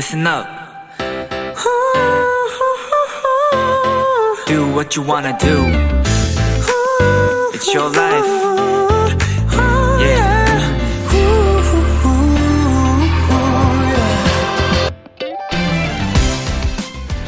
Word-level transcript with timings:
listen 0.00 0.26
up. 0.26 0.46
Do 4.46 4.72
what 4.72 4.96
you 4.96 5.02
wanna 5.06 5.36
do. 5.36 5.66
It's 7.52 7.68
your 7.74 7.90
life. 7.94 8.24
Yeah. 10.00 10.40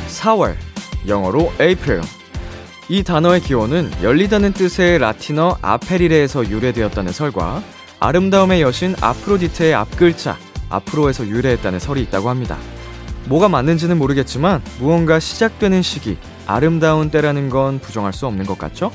4월, 0.09 0.57
영어로 1.07 1.53
April. 1.61 2.01
이 2.89 3.03
단어의 3.03 3.43
기원은 3.43 3.91
열리다는 4.03 4.55
뜻의 4.55 4.99
라틴어 4.99 5.59
아페리레에서 5.61 6.49
유래되었다는 6.49 7.13
설과 7.13 7.63
아름다움의 8.01 8.63
여신 8.63 8.95
아프로디테의 8.99 9.75
앞글자 9.75 10.39
아프로에서 10.73 11.27
유래했다는 11.27 11.79
설이 11.79 12.03
있다고 12.03 12.29
합니다. 12.29 12.57
뭐가 13.27 13.49
맞는지는 13.49 13.99
모르겠지만 13.99 14.63
무언가 14.81 15.21
시작되는 15.21 15.83
시기, 15.83 16.19
아름다운 16.47 17.11
때라는 17.11 17.51
건 17.51 17.79
부정할 17.79 18.13
수 18.13 18.27
없는 18.27 18.47
것 18.47 18.59
같죠? 18.59 18.91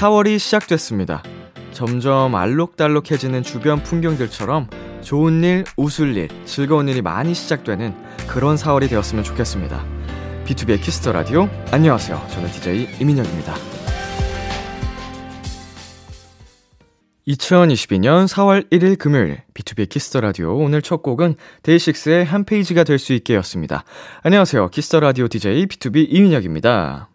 4월이 0.00 0.38
시작됐습니다. 0.38 1.22
점점 1.72 2.34
알록달록해지는 2.34 3.42
주변 3.42 3.82
풍경들처럼 3.82 4.68
좋은 5.02 5.44
일, 5.44 5.64
웃을 5.76 6.16
일, 6.16 6.28
즐거운 6.46 6.88
일이 6.88 7.02
많이 7.02 7.34
시작되는 7.34 7.94
그런 8.26 8.56
4월이 8.56 8.88
되었으면 8.88 9.24
좋겠습니다. 9.24 9.84
B2B의 10.46 10.80
키스터 10.82 11.12
라디오. 11.12 11.48
안녕하세요. 11.70 12.20
저는 12.30 12.50
DJ 12.50 12.88
이민혁입니다. 13.00 13.79
2022년 17.30 18.26
4월 18.26 18.68
1일 18.70 18.98
금요일 18.98 19.42
B2B 19.54 19.88
키스터 19.88 20.20
라디오 20.20 20.56
오늘 20.56 20.82
첫 20.82 21.02
곡은 21.02 21.36
데이식스의 21.62 22.24
한 22.24 22.44
페이지가 22.44 22.84
될 22.84 22.98
수 22.98 23.12
있게였습니다. 23.12 23.84
안녕하세요. 24.22 24.68
키스터 24.68 25.00
라디오 25.00 25.28
DJ 25.28 25.66
B2B 25.66 26.06
이민혁입니다. 26.10 27.08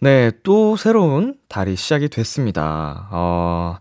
네, 0.00 0.30
또 0.42 0.76
새로운 0.76 1.36
달이 1.48 1.76
시작이 1.76 2.08
됐습니다. 2.08 3.08
어, 3.10 3.76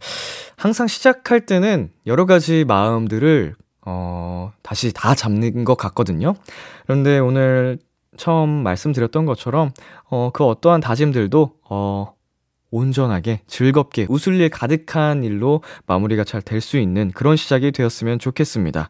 항상 0.58 0.88
시작할 0.88 1.46
때는 1.46 1.92
여러 2.08 2.26
가지 2.26 2.66
마음들을 2.66 3.56
어, 3.86 4.52
다시 4.64 4.92
다 4.94 5.14
잡는 5.14 5.66
것 5.66 5.76
같거든요. 5.76 6.34
그런데 6.86 7.20
오늘 7.20 7.78
처음 8.18 8.50
말씀드렸던 8.50 9.26
것처럼 9.26 9.72
어, 10.10 10.32
그 10.34 10.44
어떠한 10.46 10.82
다짐들도 10.82 11.52
어, 11.70 12.14
온전하게 12.74 13.42
즐겁게 13.46 14.08
웃을 14.10 14.34
일 14.40 14.50
가득한 14.50 15.24
일로 15.24 15.62
마무리가 15.86 16.24
잘 16.24 16.42
될 16.42 16.60
수 16.60 16.78
있는 16.78 17.12
그런 17.12 17.36
시작이 17.36 17.72
되었으면 17.72 18.20
좋겠습니다. 18.20 18.90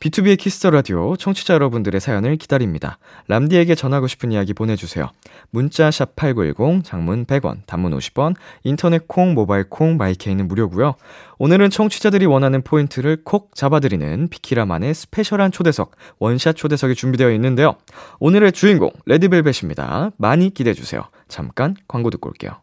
B2B의 0.00 0.36
키스터 0.36 0.70
라디오 0.70 1.16
청취자 1.16 1.54
여러분들의 1.54 2.00
사연을 2.00 2.36
기다립니다. 2.36 2.98
람디에게 3.28 3.76
전하고 3.76 4.08
싶은 4.08 4.32
이야기 4.32 4.52
보내주세요. 4.52 5.08
문자 5.50 5.90
샵 5.92 6.16
#8910 6.16 6.82
장문 6.84 7.24
100원, 7.24 7.64
단문 7.66 7.96
50원, 7.96 8.34
인터넷 8.64 9.06
콩, 9.06 9.34
모바일 9.34 9.64
콩, 9.68 9.96
마이케이는 9.96 10.48
무료고요. 10.48 10.96
오늘은 11.38 11.70
청취자들이 11.70 12.26
원하는 12.26 12.62
포인트를 12.62 13.22
콕 13.24 13.54
잡아드리는 13.54 14.28
비키라만의 14.28 14.92
스페셜한 14.92 15.52
초대석 15.52 15.92
원샷 16.18 16.56
초대석이 16.56 16.96
준비되어 16.96 17.30
있는데요. 17.34 17.76
오늘의 18.18 18.52
주인공 18.52 18.90
레드벨벳입니다. 19.06 20.10
많이 20.16 20.52
기대해 20.52 20.74
주세요. 20.74 21.04
잠깐 21.28 21.76
광고 21.86 22.10
듣고 22.10 22.28
올게요. 22.28 22.60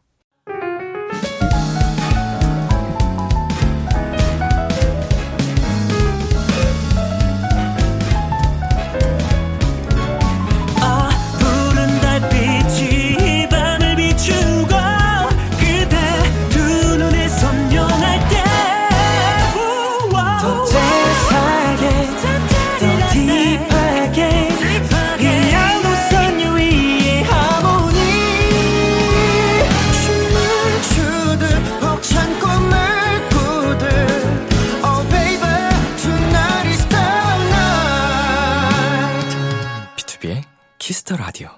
Kiss 41.09 41.13
the 41.13 41.15
Radio. 41.17 41.49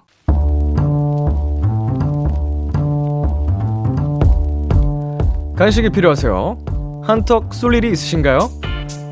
간식이 5.57 5.89
필요하세요? 5.89 7.03
한턱 7.05 7.53
쏠 7.53 7.75
일이 7.75 7.91
있으신가요? 7.91 8.49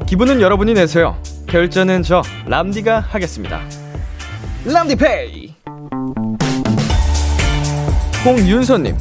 기분은 0.07 0.41
여러분이 0.41 0.73
내세요. 0.73 1.17
결제는 1.47 2.03
저 2.03 2.21
람디가 2.47 3.01
하겠습니다. 3.01 3.59
람디페이. 4.65 5.53
홍윤서님, 8.25 8.97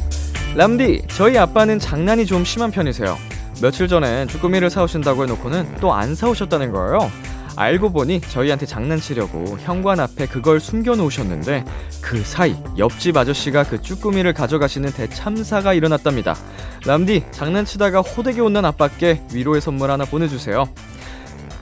람디, 0.55 1.03
저희 1.09 1.37
아빠는 1.37 1.79
장난이 1.79 2.25
좀 2.25 2.43
심한 2.43 2.71
편이세요. 2.71 3.17
며칠 3.61 3.87
전엔 3.87 4.27
쭈꾸미를 4.27 4.69
사오신다고 4.69 5.23
해놓고는 5.23 5.75
또 5.81 5.91
안 5.93 6.15
사오셨다는 6.15 6.71
거예요. 6.71 7.11
알고 7.59 7.91
보니 7.91 8.21
저희한테 8.21 8.65
장난치려고 8.65 9.57
현관 9.59 9.99
앞에 9.99 10.27
그걸 10.27 10.61
숨겨놓으셨는데 10.61 11.65
그 12.01 12.23
사이 12.23 12.55
옆집 12.77 13.17
아저씨가 13.17 13.65
그 13.65 13.81
쭈꾸미를 13.81 14.31
가져가시는 14.31 14.93
대참사가 14.93 15.73
일어났답니다. 15.73 16.37
람디 16.85 17.25
장난치다가 17.31 17.99
호되게 17.99 18.39
혼난 18.39 18.63
아빠께 18.63 19.21
위로의 19.33 19.59
선물 19.59 19.91
하나 19.91 20.05
보내주세요. 20.05 20.69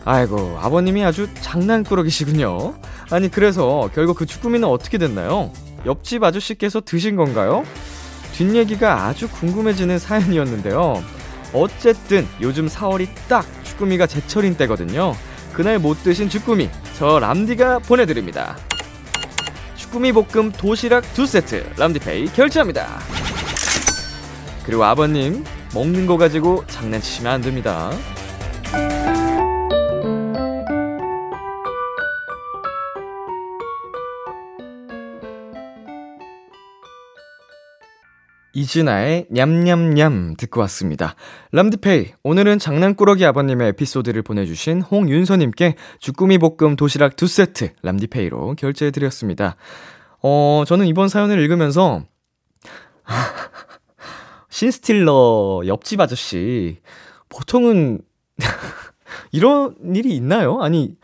아이고 0.05 0.59
아버님이 0.61 1.03
아주 1.03 1.27
장난꾸러기시군요. 1.41 2.75
아니 3.09 3.31
그래서 3.31 3.89
결국 3.95 4.17
그 4.17 4.27
쭈꾸미는 4.27 4.67
어떻게 4.67 4.99
됐나요? 4.99 5.51
옆집 5.87 6.23
아저씨께서 6.23 6.79
드신 6.79 7.15
건가요? 7.15 7.63
뒷얘기가 8.33 9.05
아주 9.05 9.27
궁금해지는 9.27 9.97
사연이었는데요. 9.97 11.03
어쨌든 11.53 12.27
요즘 12.39 12.67
4월이 12.67 13.07
딱 13.27 13.47
쭈꾸미가 13.63 14.05
제철인 14.05 14.57
때거든요. 14.57 15.15
그날 15.57 15.79
못 15.79 16.03
드신 16.03 16.29
쭈꾸미 16.29 16.69
저 16.99 17.17
람디가 17.17 17.79
보내드립니다. 17.79 18.55
쭈꾸미 19.75 20.11
볶음 20.11 20.51
도시락 20.51 21.01
두 21.15 21.25
세트 21.25 21.71
람디페이 21.75 22.27
결제합니다. 22.27 22.99
그리고 24.63 24.83
아버님 24.83 25.43
먹는 25.73 26.05
거 26.05 26.15
가지고 26.15 26.63
장난치시면 26.67 27.33
안 27.33 27.41
됩니다. 27.41 27.91
이진아의 38.57 39.27
냠냠냠 39.29 40.33
듣고 40.35 40.61
왔습니다. 40.61 41.13
람디페이, 41.51 42.13
오늘은 42.23 42.57
장난꾸러기 42.57 43.23
아버님의 43.23 43.67
에피소드를 43.69 44.23
보내주신 44.23 44.81
홍윤서님께 44.81 45.75
주꾸미 45.99 46.39
볶음 46.39 46.75
도시락 46.75 47.17
두 47.17 47.27
세트 47.27 47.73
람디페이로 47.83 48.55
결제해드렸습니다. 48.55 49.57
어, 50.23 50.63
저는 50.65 50.87
이번 50.87 51.07
사연을 51.07 51.39
읽으면서 51.39 52.01
신스틸러 54.49 55.61
옆집 55.67 56.01
아저씨, 56.01 56.79
보통은 57.29 58.01
이런 59.31 59.75
일이 59.93 60.15
있나요? 60.15 60.63
아니, 60.63 60.95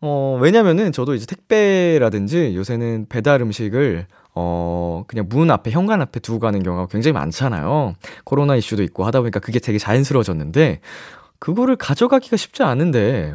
어, 0.00 0.38
왜냐면은 0.40 0.92
저도 0.92 1.16
이제 1.16 1.26
택배라든지 1.26 2.54
요새는 2.54 3.06
배달 3.08 3.40
음식을 3.42 4.06
어, 4.38 5.04
그냥 5.08 5.26
문 5.30 5.50
앞에, 5.50 5.70
현관 5.70 6.02
앞에 6.02 6.20
두고 6.20 6.38
가는 6.40 6.62
경우가 6.62 6.88
굉장히 6.88 7.14
많잖아요. 7.14 7.94
코로나 8.24 8.54
이슈도 8.54 8.82
있고 8.82 9.04
하다 9.06 9.20
보니까 9.20 9.40
그게 9.40 9.58
되게 9.58 9.78
자연스러워졌는데, 9.78 10.80
그거를 11.38 11.76
가져가기가 11.76 12.36
쉽지 12.36 12.62
않은데, 12.62 13.34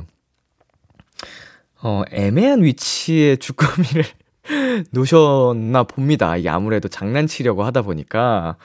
어, 1.81 2.03
애매한 2.12 2.62
위치에 2.63 3.36
주꾸미를 3.42 4.06
놓으셨나 4.92 5.83
봅니다. 5.83 6.38
이게 6.38 6.50
아무래도 6.50 6.88
장난치려고 6.88 7.63
하다 7.63 7.81
보니까. 7.81 8.57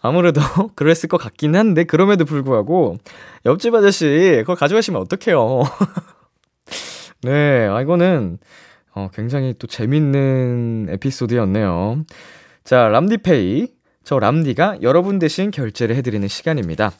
아무래도 0.00 0.40
그랬을 0.76 1.10
것 1.10 1.18
같긴 1.18 1.56
한데, 1.56 1.84
그럼에도 1.84 2.24
불구하고, 2.24 2.96
옆집 3.44 3.74
아저씨, 3.74 4.36
그걸 4.38 4.56
가져가시면 4.56 4.98
어떡해요. 5.02 5.62
네, 7.22 7.66
아, 7.66 7.82
이거는, 7.82 8.38
어, 8.96 9.10
굉장히 9.14 9.54
또 9.58 9.66
재밌는 9.66 10.88
에피소드였네요. 10.90 12.04
자, 12.64 12.88
람디페이. 12.88 13.68
저 14.02 14.18
람디가 14.18 14.78
여러분 14.82 15.18
대신 15.18 15.50
결제를 15.50 15.96
해드리는 15.96 16.26
시간입니다. 16.28 16.92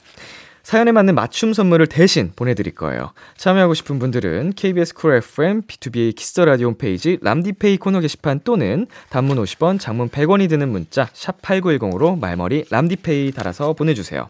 사연에 0.62 0.90
맞는 0.90 1.14
맞춤 1.14 1.52
선물을 1.52 1.86
대신 1.86 2.32
보내드릴 2.34 2.74
거예요. 2.74 3.12
참여하고 3.36 3.74
싶은 3.74 4.00
분들은 4.00 4.54
KBS 4.56 4.94
쿨 4.94 5.14
FM, 5.14 5.62
B2B의 5.62 6.14
키스터 6.16 6.44
라디오 6.44 6.66
홈페이지 6.66 7.18
람디페이 7.22 7.76
코너 7.78 8.00
게시판 8.00 8.40
또는 8.42 8.86
단문 9.08 9.38
50원, 9.38 9.78
장문 9.78 10.08
100원이 10.08 10.48
드는 10.48 10.68
문자 10.68 11.08
샵 11.12 11.40
8910으로 11.40 12.18
말머리 12.18 12.64
람디페이 12.68 13.30
달아서 13.30 13.74
보내주세요. 13.74 14.28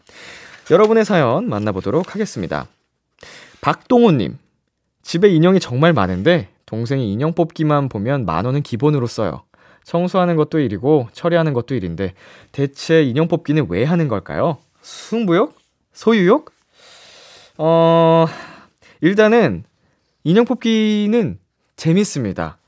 여러분의 0.71 1.07
사연 1.07 1.49
만나보도록 1.49 2.15
하겠습니다. 2.15 2.67
박동호님, 3.63 4.37
집에 5.03 5.29
인형이 5.31 5.59
정말 5.59 5.95
많은데 5.95 6.51
동생이 6.67 7.13
인형 7.13 7.33
뽑기만 7.33 7.89
보면 7.89 8.27
만 8.27 8.45
원은 8.45 8.63
기본으로 8.63 9.07
써요. 9.07 9.43
청소하는 9.85 10.35
것도 10.37 10.59
일이고 10.59 11.09
처리하는 11.13 11.53
것도 11.53 11.75
일인데 11.77 12.15
대체 12.51 13.05
인형 13.05 13.29
뽑기는 13.29 13.67
왜 13.69 13.85
하는 13.85 14.09
걸까요? 14.09 14.59
승부욕? 14.83 15.55
소유욕? 15.93 16.51
어, 17.59 18.27
일단은 19.01 19.65
인형 20.25 20.45
뽑기는 20.45 21.39
재밌습니다. 21.77 22.59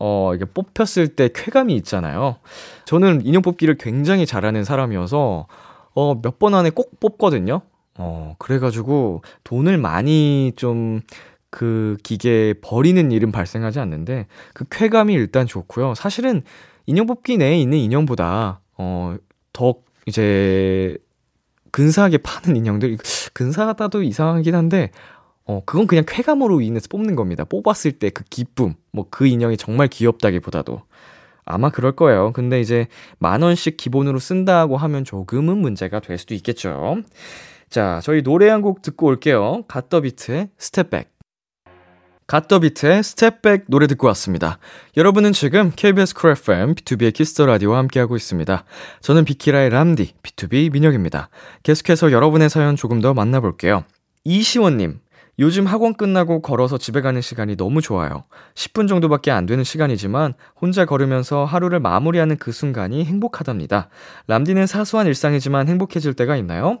어, 0.00 0.32
이게 0.34 0.44
뽑혔을 0.44 1.08
때 1.14 1.28
쾌감이 1.32 1.74
있잖아요. 1.76 2.36
저는 2.84 3.24
인형 3.24 3.42
뽑기를 3.42 3.76
굉장히 3.78 4.26
잘하는 4.26 4.64
사람이어서 4.64 5.46
어, 5.94 6.14
몇 6.20 6.38
번 6.40 6.54
안에 6.54 6.70
꼭 6.70 6.98
뽑거든요. 6.98 7.60
어, 7.96 8.34
그래가지고 8.40 9.22
돈을 9.44 9.78
많이 9.78 10.52
좀 10.56 11.00
그 11.56 11.96
기계에 12.02 12.54
버리는 12.54 13.12
일은 13.12 13.30
발생하지 13.30 13.78
않는데 13.78 14.26
그 14.54 14.64
쾌감이 14.70 15.14
일단 15.14 15.46
좋고요. 15.46 15.94
사실은 15.94 16.42
인형 16.86 17.06
뽑기 17.06 17.36
내에 17.38 17.56
있는 17.60 17.78
인형보다 17.78 18.60
어, 18.76 19.16
더 19.52 19.76
이제 20.06 20.98
근사하게 21.70 22.18
파는 22.18 22.56
인형들 22.56 22.98
근사하다도 23.34 24.02
이상하긴 24.02 24.54
한데 24.56 24.90
어 25.44 25.62
그건 25.64 25.86
그냥 25.86 26.04
쾌감으로 26.08 26.60
인해서 26.60 26.88
뽑는 26.90 27.14
겁니다. 27.14 27.44
뽑았을 27.44 27.92
때 27.92 28.10
그 28.10 28.24
기쁨, 28.30 28.74
뭐 28.92 29.06
그 29.10 29.26
인형이 29.28 29.56
정말 29.56 29.86
귀엽다기보다도 29.88 30.82
아마 31.44 31.70
그럴 31.70 31.92
거예요. 31.92 32.32
근데 32.32 32.60
이제 32.60 32.88
만 33.18 33.42
원씩 33.42 33.76
기본으로 33.76 34.18
쓴다고 34.18 34.76
하면 34.76 35.04
조금은 35.04 35.58
문제가 35.58 36.00
될 36.00 36.18
수도 36.18 36.34
있겠죠. 36.34 36.96
자, 37.70 38.00
저희 38.02 38.22
노래 38.22 38.48
한 38.48 38.62
곡 38.62 38.82
듣고 38.82 39.06
올게요. 39.06 39.62
갓더비트의 39.68 40.48
스텝백. 40.58 41.13
갓더비트의 42.26 43.02
스텝백 43.02 43.64
노래 43.68 43.86
듣고 43.86 44.06
왔습니다. 44.08 44.58
여러분은 44.96 45.32
지금 45.32 45.70
KBS 45.74 46.14
쿨 46.14 46.30
FM, 46.32 46.74
B2B의 46.74 47.12
키스터 47.12 47.46
라디오와 47.46 47.78
함께하고 47.78 48.16
있습니다. 48.16 48.64
저는 49.00 49.24
비키라의 49.24 49.70
람디, 49.70 50.14
BTOB 50.22 50.72
민혁입니다. 50.72 51.28
계속해서 51.62 52.12
여러분의 52.12 52.48
사연 52.48 52.76
조금 52.76 53.00
더 53.00 53.12
만나볼게요. 53.12 53.84
이시원님, 54.24 55.00
요즘 55.38 55.66
학원 55.66 55.94
끝나고 55.94 56.40
걸어서 56.40 56.78
집에 56.78 57.00
가는 57.00 57.20
시간이 57.20 57.56
너무 57.56 57.82
좋아요. 57.82 58.24
10분 58.54 58.88
정도밖에 58.88 59.30
안 59.30 59.46
되는 59.46 59.64
시간이지만 59.64 60.34
혼자 60.60 60.86
걸으면서 60.86 61.44
하루를 61.44 61.80
마무리하는 61.80 62.36
그 62.38 62.52
순간이 62.52 63.04
행복하답니다. 63.04 63.88
람디는 64.28 64.66
사소한 64.66 65.06
일상이지만 65.08 65.68
행복해질 65.68 66.14
때가 66.14 66.36
있나요? 66.36 66.80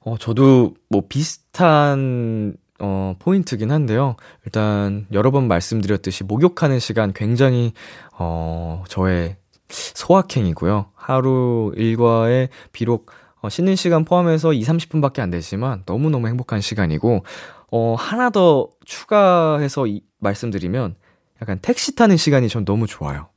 어, 0.00 0.18
저도 0.18 0.74
뭐 0.88 1.02
비슷한 1.08 2.56
어, 2.78 3.14
포인트긴 3.18 3.70
한데요. 3.70 4.16
일단 4.44 5.06
여러 5.12 5.30
번 5.30 5.48
말씀드렸듯이 5.48 6.24
목욕하는 6.24 6.78
시간 6.78 7.12
굉장히 7.12 7.72
어, 8.18 8.84
저의 8.88 9.36
소확행이고요. 9.68 10.86
하루 10.94 11.72
일과에 11.76 12.48
비록 12.72 13.10
어, 13.40 13.48
쉬는 13.48 13.76
시간 13.76 14.04
포함해서 14.04 14.52
2, 14.52 14.62
30분밖에 14.62 15.20
안 15.20 15.30
되지만 15.30 15.82
너무너무 15.86 16.28
행복한 16.28 16.60
시간이고 16.60 17.24
어, 17.72 17.94
하나 17.98 18.30
더 18.30 18.68
추가해서 18.84 19.86
이, 19.86 20.02
말씀드리면 20.18 20.96
약간 21.42 21.58
택시 21.60 21.94
타는 21.94 22.16
시간이 22.16 22.48
전 22.48 22.64
너무 22.64 22.86
좋아요. 22.86 23.28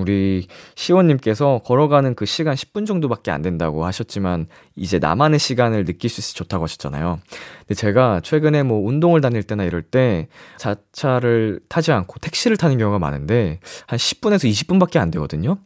우리 0.00 0.46
시원님께서 0.74 1.60
걸어가는 1.64 2.14
그 2.14 2.26
시간 2.26 2.54
10분 2.54 2.86
정도밖에 2.86 3.30
안 3.30 3.42
된다고 3.42 3.84
하셨지만 3.84 4.46
이제 4.76 4.98
나만의 4.98 5.38
시간을 5.38 5.84
느낄 5.84 6.10
수 6.10 6.20
있어 6.20 6.34
좋다고 6.34 6.64
하셨잖아요. 6.64 7.20
근데 7.60 7.74
제가 7.74 8.20
최근에 8.22 8.62
뭐 8.62 8.86
운동을 8.86 9.20
다닐 9.20 9.42
때나 9.42 9.64
이럴 9.64 9.82
때 9.82 10.28
자차를 10.58 11.60
타지 11.68 11.92
않고 11.92 12.18
택시를 12.20 12.56
타는 12.56 12.78
경우가 12.78 12.98
많은데 12.98 13.60
한 13.86 13.98
10분에서 13.98 14.50
20분밖에 14.50 14.98
안 14.98 15.10
되거든요. 15.10 15.58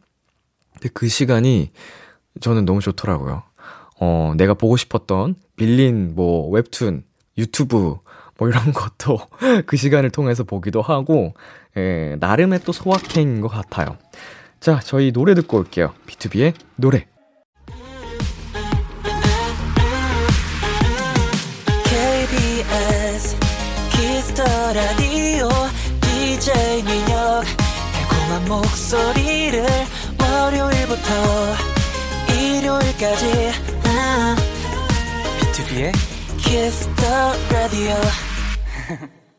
근데 0.73 0.89
그 0.93 1.07
시간이 1.07 1.71
저는 2.39 2.65
너무 2.65 2.79
좋더라고요. 2.81 3.43
어, 3.99 4.33
내가 4.37 4.53
보고 4.53 4.77
싶었던 4.77 5.35
빌린 5.55 6.15
뭐 6.15 6.49
웹툰, 6.49 7.03
유튜브 7.37 7.97
뭐 8.39 8.49
이런 8.49 8.71
것도 8.73 9.19
그 9.65 9.77
시간을 9.77 10.09
통해서 10.09 10.43
보기도 10.43 10.81
하고 10.81 11.33
예, 11.77 12.15
나름의 12.19 12.61
또 12.65 12.71
소확행인 12.71 13.41
것 13.41 13.49
같아요. 13.49 13.97
자, 14.59 14.79
저희 14.79 15.11
노래 15.11 15.35
듣고 15.35 15.57
올게요. 15.57 15.93
B2B의 16.07 16.53
노래. 16.75 17.05
라디오 24.73 25.49
DJ 25.99 26.83
민혁 26.83 27.43
달콤한 27.93 28.47
목소리를 28.47 29.65
월요일부터 30.21 31.55
일요일까지 32.31 33.51
아, 33.85 34.35
BTOB의 35.39 35.91
Kiss 36.37 36.92
the 36.92 37.33
Radio 37.51 37.95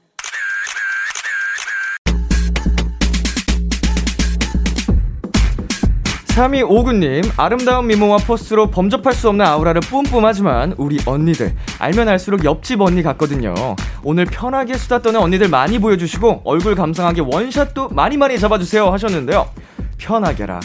3259님, 6.31 7.33
아름다운 7.37 7.87
미모와 7.89 8.19
포스로 8.19 8.71
범접할 8.71 9.13
수 9.13 9.29
없는 9.29 9.45
아우라를 9.45 9.81
뿜뿜하지만 9.83 10.75
우리 10.79 10.99
언니들 11.05 11.55
알면 11.79 12.09
알수록 12.09 12.45
옆집 12.45 12.81
언니 12.81 13.03
같거든요. 13.03 13.55
오늘 14.05 14.25
편하게 14.25 14.77
수다 14.79 15.03
떠는 15.03 15.21
언니들 15.21 15.49
많이 15.49 15.79
보여주시고 15.79 16.43
얼굴 16.45 16.75
감상하게 16.77 17.23
원샷도 17.23 17.89
많이 17.91 18.17
많이 18.17 18.39
잡아주세요 18.39 18.91
하셨는데요. 18.91 19.51
편하게라. 19.99 20.61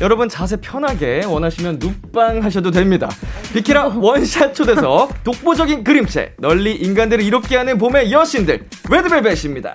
여러분 0.00 0.28
자세 0.28 0.56
편하게 0.56 1.24
원하시면 1.24 1.78
눕방 1.78 2.42
하셔도 2.42 2.70
됩니다. 2.70 3.08
비키라 3.52 3.92
원샷 3.96 4.54
초대석 4.54 5.22
독보적인 5.22 5.84
그림체 5.84 6.34
널리 6.38 6.74
인간들을 6.74 7.22
이롭게 7.24 7.56
하는 7.56 7.78
봄의 7.78 8.10
여신들 8.10 8.68
레드벨벳입니다. 8.90 9.74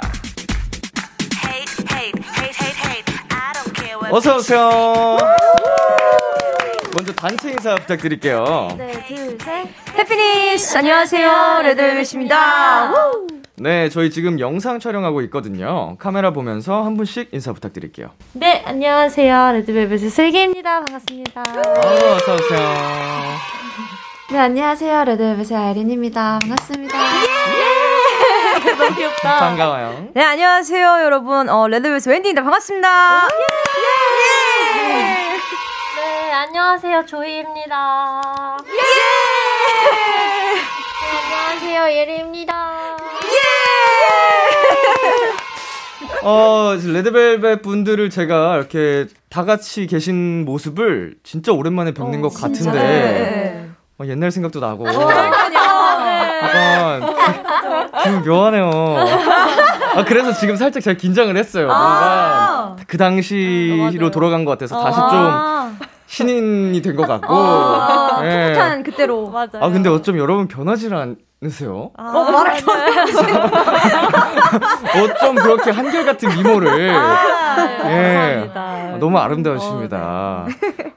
어서 4.12 4.38
오세요. 4.38 5.18
먼저 6.96 7.14
단체 7.14 7.52
인사 7.52 7.76
부탁드릴게요. 7.76 8.70
네, 8.78 8.92
둘, 9.08 9.38
셋. 9.40 9.68
해피니스! 9.98 10.78
안녕하세요. 10.78 11.62
레드벨벳입니다. 11.64 12.94
네, 13.58 13.90
저희 13.90 14.10
지금 14.10 14.40
영상 14.40 14.80
촬영하고 14.80 15.22
있거든요. 15.24 15.96
카메라 16.00 16.32
보면서 16.32 16.82
한 16.84 16.96
분씩 16.98 17.30
인사 17.34 17.54
부탁드릴게요. 17.54 18.10
네, 18.34 18.64
안녕하세요. 18.66 19.52
레드벨벳의 19.54 20.10
슬기입니다. 20.10 20.80
반갑습니다. 20.86 21.42
어, 21.42 22.16
어서 22.16 22.36
오세요. 22.36 22.70
네, 24.32 24.40
안녕하세요. 24.40 25.04
레드벨벳의 25.04 25.56
아이린입니다. 25.62 26.40
반갑습니다. 26.42 26.98
예! 26.98 27.30
너무 28.78 28.96
귀엽다. 28.96 29.40
반가워요. 29.40 30.08
네, 30.14 30.24
안녕하세요, 30.24 31.02
여러분. 31.04 31.50
어, 31.50 31.68
레드벨벳 31.68 32.08
웬디입니다. 32.08 32.44
반갑습니다. 32.44 33.28
네, 33.28 33.34
안녕하세요. 36.50 37.06
조이입니다. 37.06 38.58
예! 38.66 38.72
네, 39.94 41.62
안녕하세요. 41.62 41.96
예리입니다. 41.96 42.98
어, 46.24 46.74
레드벨벳 46.84 47.62
분들을 47.62 48.10
제가 48.10 48.56
이렇게 48.58 49.06
다 49.30 49.46
같이 49.46 49.86
계신 49.86 50.44
모습을 50.44 51.18
진짜 51.22 51.52
오랜만에 51.52 51.94
뵙는 51.94 52.22
것 52.22 52.30
같은데 52.30 52.72
네. 52.72 53.70
어, 54.00 54.08
옛날 54.08 54.32
생각도 54.32 54.60
나고 54.60 54.86
그러니까요. 54.86 55.32
약간 56.42 57.94
기분 58.04 58.24
묘하네요. 58.28 58.98
아, 59.98 60.04
그래서 60.04 60.34
지금 60.34 60.56
살짝 60.56 60.82
제가 60.82 60.98
긴장을 60.98 61.38
했어요. 61.38 61.68
뭔가 61.68 62.76
그 62.88 62.98
당시로 62.98 64.10
돌아간 64.10 64.46
것 64.46 64.52
같아서 64.58 64.84
다시 64.84 64.98
좀 64.98 65.10
아, 65.12 65.72
신인이 66.10 66.82
된 66.82 66.96
것 66.96 67.08
같고. 67.08 67.34
아, 67.36 68.20
예. 68.24 68.54
풋풋한 68.54 68.84
그때로. 68.84 69.30
맞아요. 69.30 69.50
아 69.62 69.70
근데 69.70 69.90
어쩜 69.90 70.18
여러분 70.18 70.48
변하지 70.48 70.90
않으세요? 70.92 71.92
아, 71.96 72.04
어, 72.04 72.32
말할 72.32 72.62
거 72.64 72.74
어쩜 75.04 75.36
그렇게 75.36 75.70
한결같은 75.72 76.30
미모를 76.36 76.90
아, 76.90 77.56
네, 77.56 77.74
예. 77.74 77.78
감사합니다. 78.16 78.62
아, 78.62 78.98
너무 79.00 79.18
아름다우십니다. 79.20 80.48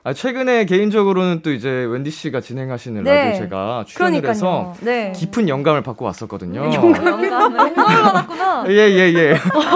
아, 0.02 0.12
최근에 0.14 0.64
개인적으로는 0.64 1.42
또 1.42 1.52
이제 1.52 1.68
wendy 1.68 2.10
씨가 2.10 2.40
진행하시는 2.40 3.04
네. 3.04 3.14
라디오 3.26 3.42
제가 3.44 3.84
출연을 3.86 4.26
해서 4.28 4.72
그러니까요. 4.80 4.80
네. 4.80 5.12
깊은 5.14 5.48
영감을 5.48 5.82
받고 5.82 6.06
왔었거든요. 6.06 6.72
영감을 6.72 7.28
영감을 7.28 7.74
받았구나. 7.74 8.64
예, 8.68 8.72
예, 8.72 9.12
예. 9.14 9.34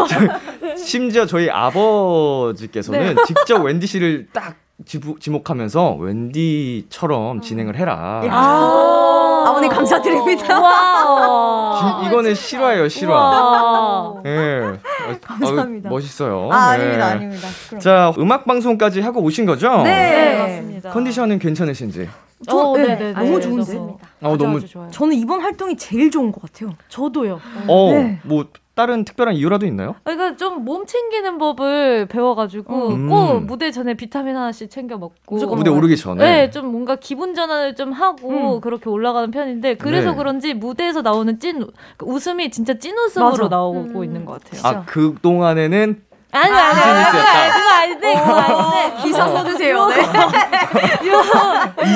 저- 0.09 0.77
심지어 0.83 1.27
저희 1.27 1.49
아버지께서는 1.51 3.15
네. 3.15 3.23
직접 3.27 3.63
웬디 3.63 3.87
씨를 3.87 4.29
딱 4.33 4.55
지부, 4.85 5.19
지목하면서 5.19 5.95
웬디처럼 5.95 7.41
진행을 7.41 7.77
해라. 7.77 8.21
아, 8.31 9.45
아버님 9.49 9.71
감사드립니다. 9.71 10.61
와. 10.61 11.99
진- 12.03 12.11
이거는 12.11 12.35
실화예요, 12.35 12.89
실화. 12.89 13.15
와. 13.15 14.15
예. 14.27 14.59
어, 14.61 15.17
감사합니다. 15.23 15.89
어, 15.89 15.93
멋있어요. 15.93 16.51
아, 16.53 16.75
예. 16.79 16.83
아닙니다, 16.83 17.07
아닙니다. 17.07 17.49
그럼. 17.69 17.81
자, 17.81 18.13
음악 18.19 18.45
방송까지 18.45 19.01
하고 19.01 19.21
오신 19.23 19.47
거죠? 19.47 19.83
네. 19.83 20.11
네, 20.11 20.39
맞습니다. 20.39 20.91
컨디션은 20.91 21.39
괜찮으신지? 21.39 22.09
저, 22.47 22.57
어, 22.59 22.77
네, 22.77 22.87
네네. 22.99 23.13
너무 23.13 23.41
좋은데? 23.41 23.79
어, 24.21 24.37
너무 24.37 24.59
아주 24.59 24.69
좋아요. 24.69 24.91
저는 24.91 25.15
이번 25.17 25.41
활동이 25.41 25.77
제일 25.79 26.11
좋은 26.11 26.31
것 26.31 26.43
같아요. 26.43 26.71
저도요. 26.91 27.41
어, 27.67 27.91
네. 27.93 28.21
뭐 28.25 28.45
다른 28.77 29.05
특별한 29.07 29.35
이유라도 29.37 29.65
있나요? 29.67 29.97
그러니까 30.05 30.37
좀 30.37 30.67
몸 30.67 30.85
챙기는 30.85 31.39
법을 31.39 32.07
배워가지고 32.07 32.89
음. 32.89 33.09
꼭 33.09 33.41
무대 33.45 33.71
전에 33.71 33.95
비타민 33.95 34.37
하나씩 34.37 34.71
챙겨 34.71 34.99
먹고 34.99 35.15
무조건 35.31 35.59
무대 35.59 35.71
오르기 35.71 35.97
전에. 35.97 36.23
네, 36.23 36.51
좀 36.51 36.67
뭔가 36.67 36.97
기분 36.97 37.35
전환을 37.35 37.75
좀 37.75 37.93
하고 37.93 38.57
음. 38.57 38.61
그렇게 38.61 38.91
올라가는 38.91 39.31
편인데 39.31 39.77
그래서 39.77 40.11
네. 40.11 40.17
그런지 40.17 40.55
무대에서 40.55 41.01
나오는 41.03 41.39
찐그 41.41 41.67
웃음이 42.03 42.51
진짜 42.51 42.75
찐 42.79 42.97
웃음으로 42.99 43.31
맞아. 43.31 43.49
나오고 43.49 44.01
음. 44.01 44.05
있는 44.05 44.25
것 44.27 44.43
같아요. 44.45 44.61
아, 44.65 44.85
그 44.87 45.15
동안에는 45.23 46.03
아니 46.37 46.53
아니 46.53 46.81
아니. 46.81 47.53
그거 47.53 47.71
아닌데 47.75 48.15
그거 48.21 48.35
아닌데 48.37 49.03
기사 49.03 49.29
써주세요. 49.29 49.87
네. 49.87 49.97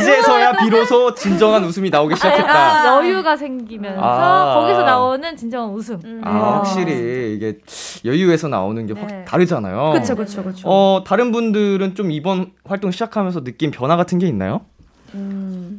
이제서야 0.01 0.53
비로소 0.59 1.15
진정한 1.15 1.65
웃음이 1.65 1.91
나오기 1.91 2.17
시작했다. 2.17 2.53
아, 2.53 2.97
여유가 2.97 3.37
생기면서 3.37 4.01
아. 4.03 4.55
거기서 4.55 4.83
나오는 4.83 5.37
진정한 5.37 5.71
웃음. 5.71 6.21
아, 6.25 6.57
확실히 6.59 7.35
이게 7.37 7.59
여유에서 8.05 8.49
나오는 8.49 8.87
게확 8.87 9.07
네. 9.07 9.25
다르잖아요. 9.25 9.93
그쵸, 9.93 10.15
그쵸, 10.17 10.43
그쵸. 10.43 10.69
어, 10.69 11.03
다른 11.07 11.33
분들은 11.33 11.95
좀 11.95 12.11
이번 12.11 12.53
활동 12.65 12.91
시작하면서 12.91 13.45
느낀 13.45 13.71
변화 13.71 13.97
같은 13.97 14.19
게 14.19 14.27
있나요? 14.27 14.63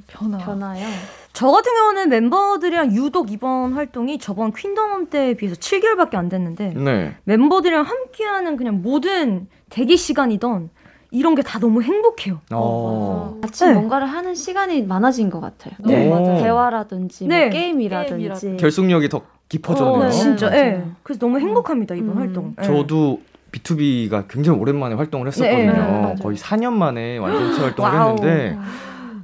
변화. 0.07 0.37
변화요. 0.37 0.87
저 1.33 1.49
같은 1.49 1.71
경우는 1.73 2.09
멤버들이랑 2.09 2.93
유독 2.93 3.31
이번 3.31 3.73
활동이 3.73 4.19
저번 4.19 4.51
퀸덤 4.53 5.07
때에 5.09 5.33
비해서 5.35 5.55
7개월밖에 5.55 6.15
안 6.15 6.27
됐는데 6.29 6.73
네. 6.75 7.15
멤버들이랑 7.23 7.83
함께하는 7.85 8.57
그냥 8.57 8.81
모든 8.81 9.47
대기 9.69 9.95
시간이던 9.97 10.69
이런 11.13 11.35
게 11.35 11.41
다 11.41 11.59
너무 11.59 11.81
행복해요. 11.81 12.39
어. 12.51 13.37
같이 13.41 13.65
네. 13.65 13.73
뭔가를 13.73 14.07
하는 14.07 14.33
시간이 14.35 14.83
많아진 14.83 15.29
것 15.29 15.41
같아요. 15.41 15.73
네. 15.85 16.09
맞아요. 16.09 16.37
오. 16.37 16.41
대화라든지 16.41 17.27
네. 17.27 17.41
뭐 17.45 17.49
게임이라든지. 17.49 18.13
게임이라든지. 18.15 18.57
결속력이 18.61 19.09
더 19.09 19.21
깊어졌네요. 19.49 19.93
어, 19.99 20.03
네. 20.05 20.11
진짜. 20.11 20.55
예. 20.55 20.83
그래서 21.03 21.19
너무 21.19 21.39
행복합니다, 21.39 21.95
이번 21.95 22.09
음. 22.11 22.17
활동. 22.17 22.55
예. 22.61 22.63
저도 22.65 23.19
B2B가 23.51 24.25
굉장히 24.29 24.59
오랜만에 24.59 24.95
활동을 24.95 25.27
했었거든요. 25.27 25.57
네, 25.73 25.77
맞아요. 25.77 26.15
거의 26.21 26.37
4년 26.37 26.71
만에 26.73 27.17
완전체 27.17 27.61
활동을. 27.61 27.91
했는데 27.91 28.57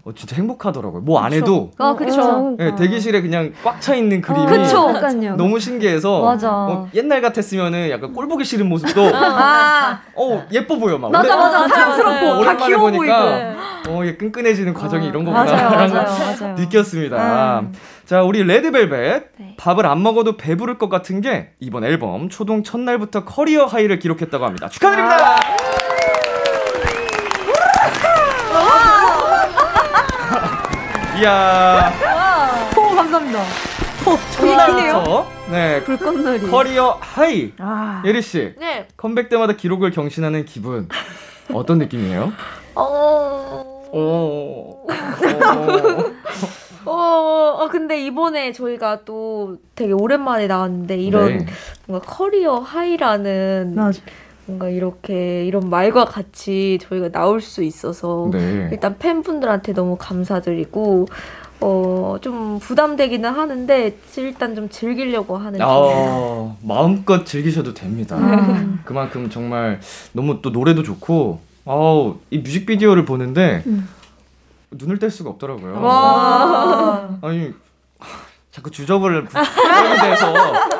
어, 0.08 0.14
진짜 0.16 0.36
행복하더라고요. 0.38 1.02
뭐 1.02 1.18
안 1.20 1.34
해도 1.34 1.72
아, 1.78 1.94
그쵸. 1.94 2.56
네, 2.58 2.74
대기실에 2.76 3.22
그냥 3.22 3.52
꽉 3.64 3.82
차 3.82 3.94
있는 3.96 4.22
그림이 4.22 4.46
그쵸. 4.46 4.90
약간요. 4.96 5.36
너무 5.36 5.60
신기해서 5.60 6.22
맞아. 6.24 6.50
어, 6.52 6.88
옛날 6.94 7.22
같았으면은 7.22 7.90
약간 7.90 8.14
꼴 8.14 8.28
보기 8.28 8.46
싫은 8.46 8.68
모습도 8.70 9.12
아, 9.14 10.00
어 10.16 10.46
예뻐 10.52 10.78
보여 10.78 10.98
막. 10.98 11.12
맞아, 11.12 11.36
맞아. 11.36 11.68
사랑스럽고, 11.68 12.26
다 12.26 12.38
오랜만에 12.38 12.66
귀여워 12.66 12.92
보니까 12.92 13.56
보이고. 13.84 13.98
어, 14.00 14.04
이게 14.04 14.16
끈끈해지는 14.18 14.74
과정이 14.74 15.08
이런 15.08 15.26
거구나라는 15.26 15.94
맞아요. 15.94 16.56
느꼈습니다. 16.58 17.60
음. 17.62 17.74
자, 18.06 18.24
우리 18.24 18.44
레드벨벳 18.44 19.24
네. 19.38 19.56
밥을 19.58 19.86
안 19.86 20.02
먹어도 20.04 20.38
배부를 20.38 20.78
것 20.78 20.88
같은 20.90 21.20
게 21.22 21.50
이번 21.60 21.84
앨범 21.84 22.30
초동 22.30 22.64
첫날부터 22.64 23.26
커리어 23.26 23.66
하이를 23.66 24.00
기록했다고 24.00 24.46
합니다. 24.46 24.70
축하드립니다. 24.70 25.36
이야, 31.20 31.92
오, 32.78 32.96
감사합니다. 32.96 33.40
오, 33.40 34.18
저기 34.34 34.56
기네요. 34.56 35.28
네 35.50 35.84
불꽃놀이. 35.84 36.48
career 36.48 36.98
high. 37.02 37.54
아, 37.58 38.04
예리 38.06 38.22
씨 38.22 38.54
네. 38.60 38.88
컴백 38.98 39.30
때마다 39.30 39.54
기록을 39.54 39.92
경신하는 39.92 40.46
기분 40.46 40.88
어떤 41.54 41.80
느낌이에요? 41.80 42.32
어... 42.76 43.90
오. 43.92 44.88
어, 46.86 47.58
어, 47.60 47.68
근데 47.70 48.00
이번에 48.06 48.52
저희가 48.52 49.04
또 49.04 49.58
되게 49.76 49.94
오랜만에 49.94 50.48
나왔는데 50.48 50.98
이런 50.98 51.38
네. 51.40 51.46
뭔가 51.88 52.06
career 52.06 52.60
high라는 52.60 53.74
맞아. 53.76 54.02
뭔가 54.48 54.70
이렇게 54.70 55.46
이런 55.46 55.70
말과 55.70 56.06
같이 56.06 56.80
저희가 56.82 57.10
나올 57.10 57.42
수 57.42 57.64
있어서 57.64 58.30
네. 58.32 58.70
일단 58.72 58.98
팬분들한테 58.98 59.74
너무 59.74 59.98
감사드리고 60.00 61.08
어, 61.60 62.18
좀 62.22 62.60
부담되기는 62.60 63.30
하는데 63.30 63.98
일단 64.18 64.56
좀 64.56 64.70
즐기려고 64.70 65.38
하는 65.38 65.60
중이에요. 65.60 66.56
아, 66.62 66.66
마음껏 66.66 67.26
즐기셔도 67.26 67.74
됩니다. 67.74 68.16
음. 68.16 68.80
그만큼 68.86 69.30
정말 69.30 69.80
너무 70.14 70.42
또 70.42 70.52
노래도 70.52 70.84
좋고, 70.84 71.40
아우, 71.66 72.18
이 72.30 72.38
뮤직비디오를 72.38 73.06
보는데 73.06 73.64
눈을 74.72 75.00
뗄 75.00 75.10
수가 75.10 75.32
없더라고요. 75.32 75.82
와. 75.82 77.18
아니, 77.22 77.54
자꾸 78.58 78.72
주접을 78.72 79.24
부르는 79.30 80.02
데서 80.02 80.34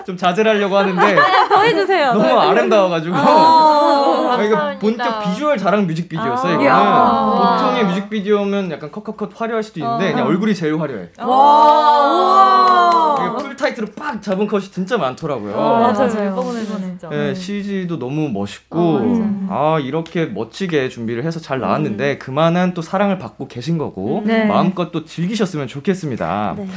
좀 0.04 0.18
자제를 0.18 0.56
하려고 0.56 0.78
하는데 0.78 1.16
더 1.48 1.62
해주세요. 1.62 2.12
너무 2.14 2.26
아름다워가지고. 2.40 3.16
아, 3.16 4.40
이거 4.44 4.56
감사합니다. 4.56 4.80
본격 4.80 5.24
비주얼 5.24 5.58
자랑 5.60 5.86
뮤직비디오였어요, 5.86 6.52
아, 6.52 6.54
이거는. 6.56 6.66
이야. 6.66 7.58
보통의 7.60 7.86
뮤직비디오면 7.86 8.72
약간 8.72 8.92
컷컷컷 8.92 9.40
화려할 9.40 9.62
수도 9.62 9.80
있는데, 9.80 10.12
그냥 10.12 10.26
얼굴이 10.26 10.56
제일 10.56 10.80
화려해. 10.82 11.10
와. 11.20 13.16
이게 13.20 13.44
full 13.44 13.56
tight로 13.56 13.88
빡 13.96 14.22
잡은 14.24 14.48
컷이 14.48 14.64
진짜 14.72 14.98
많더라고요. 14.98 15.56
아, 15.56 15.80
맞아요. 15.80 16.08
맞아요. 16.10 16.32
이번에 16.32 16.64
진짜. 16.64 17.10
네, 17.10 17.36
CG도 17.36 18.00
너무 18.00 18.30
멋있고, 18.30 18.80
어, 18.80 19.48
아, 19.50 19.78
이렇게 19.80 20.26
멋지게 20.26 20.90
준비를 20.90 21.24
해서 21.24 21.40
잘 21.40 21.60
나왔는데, 21.60 22.18
그만한 22.18 22.74
또 22.74 22.82
사랑을 22.82 23.20
받고 23.20 23.48
계신 23.48 23.78
거고, 23.78 24.24
네. 24.26 24.46
마음껏 24.46 24.92
또 24.92 25.06
즐기셨으면 25.06 25.68
좋겠습니다. 25.68 26.56
네. 26.58 26.68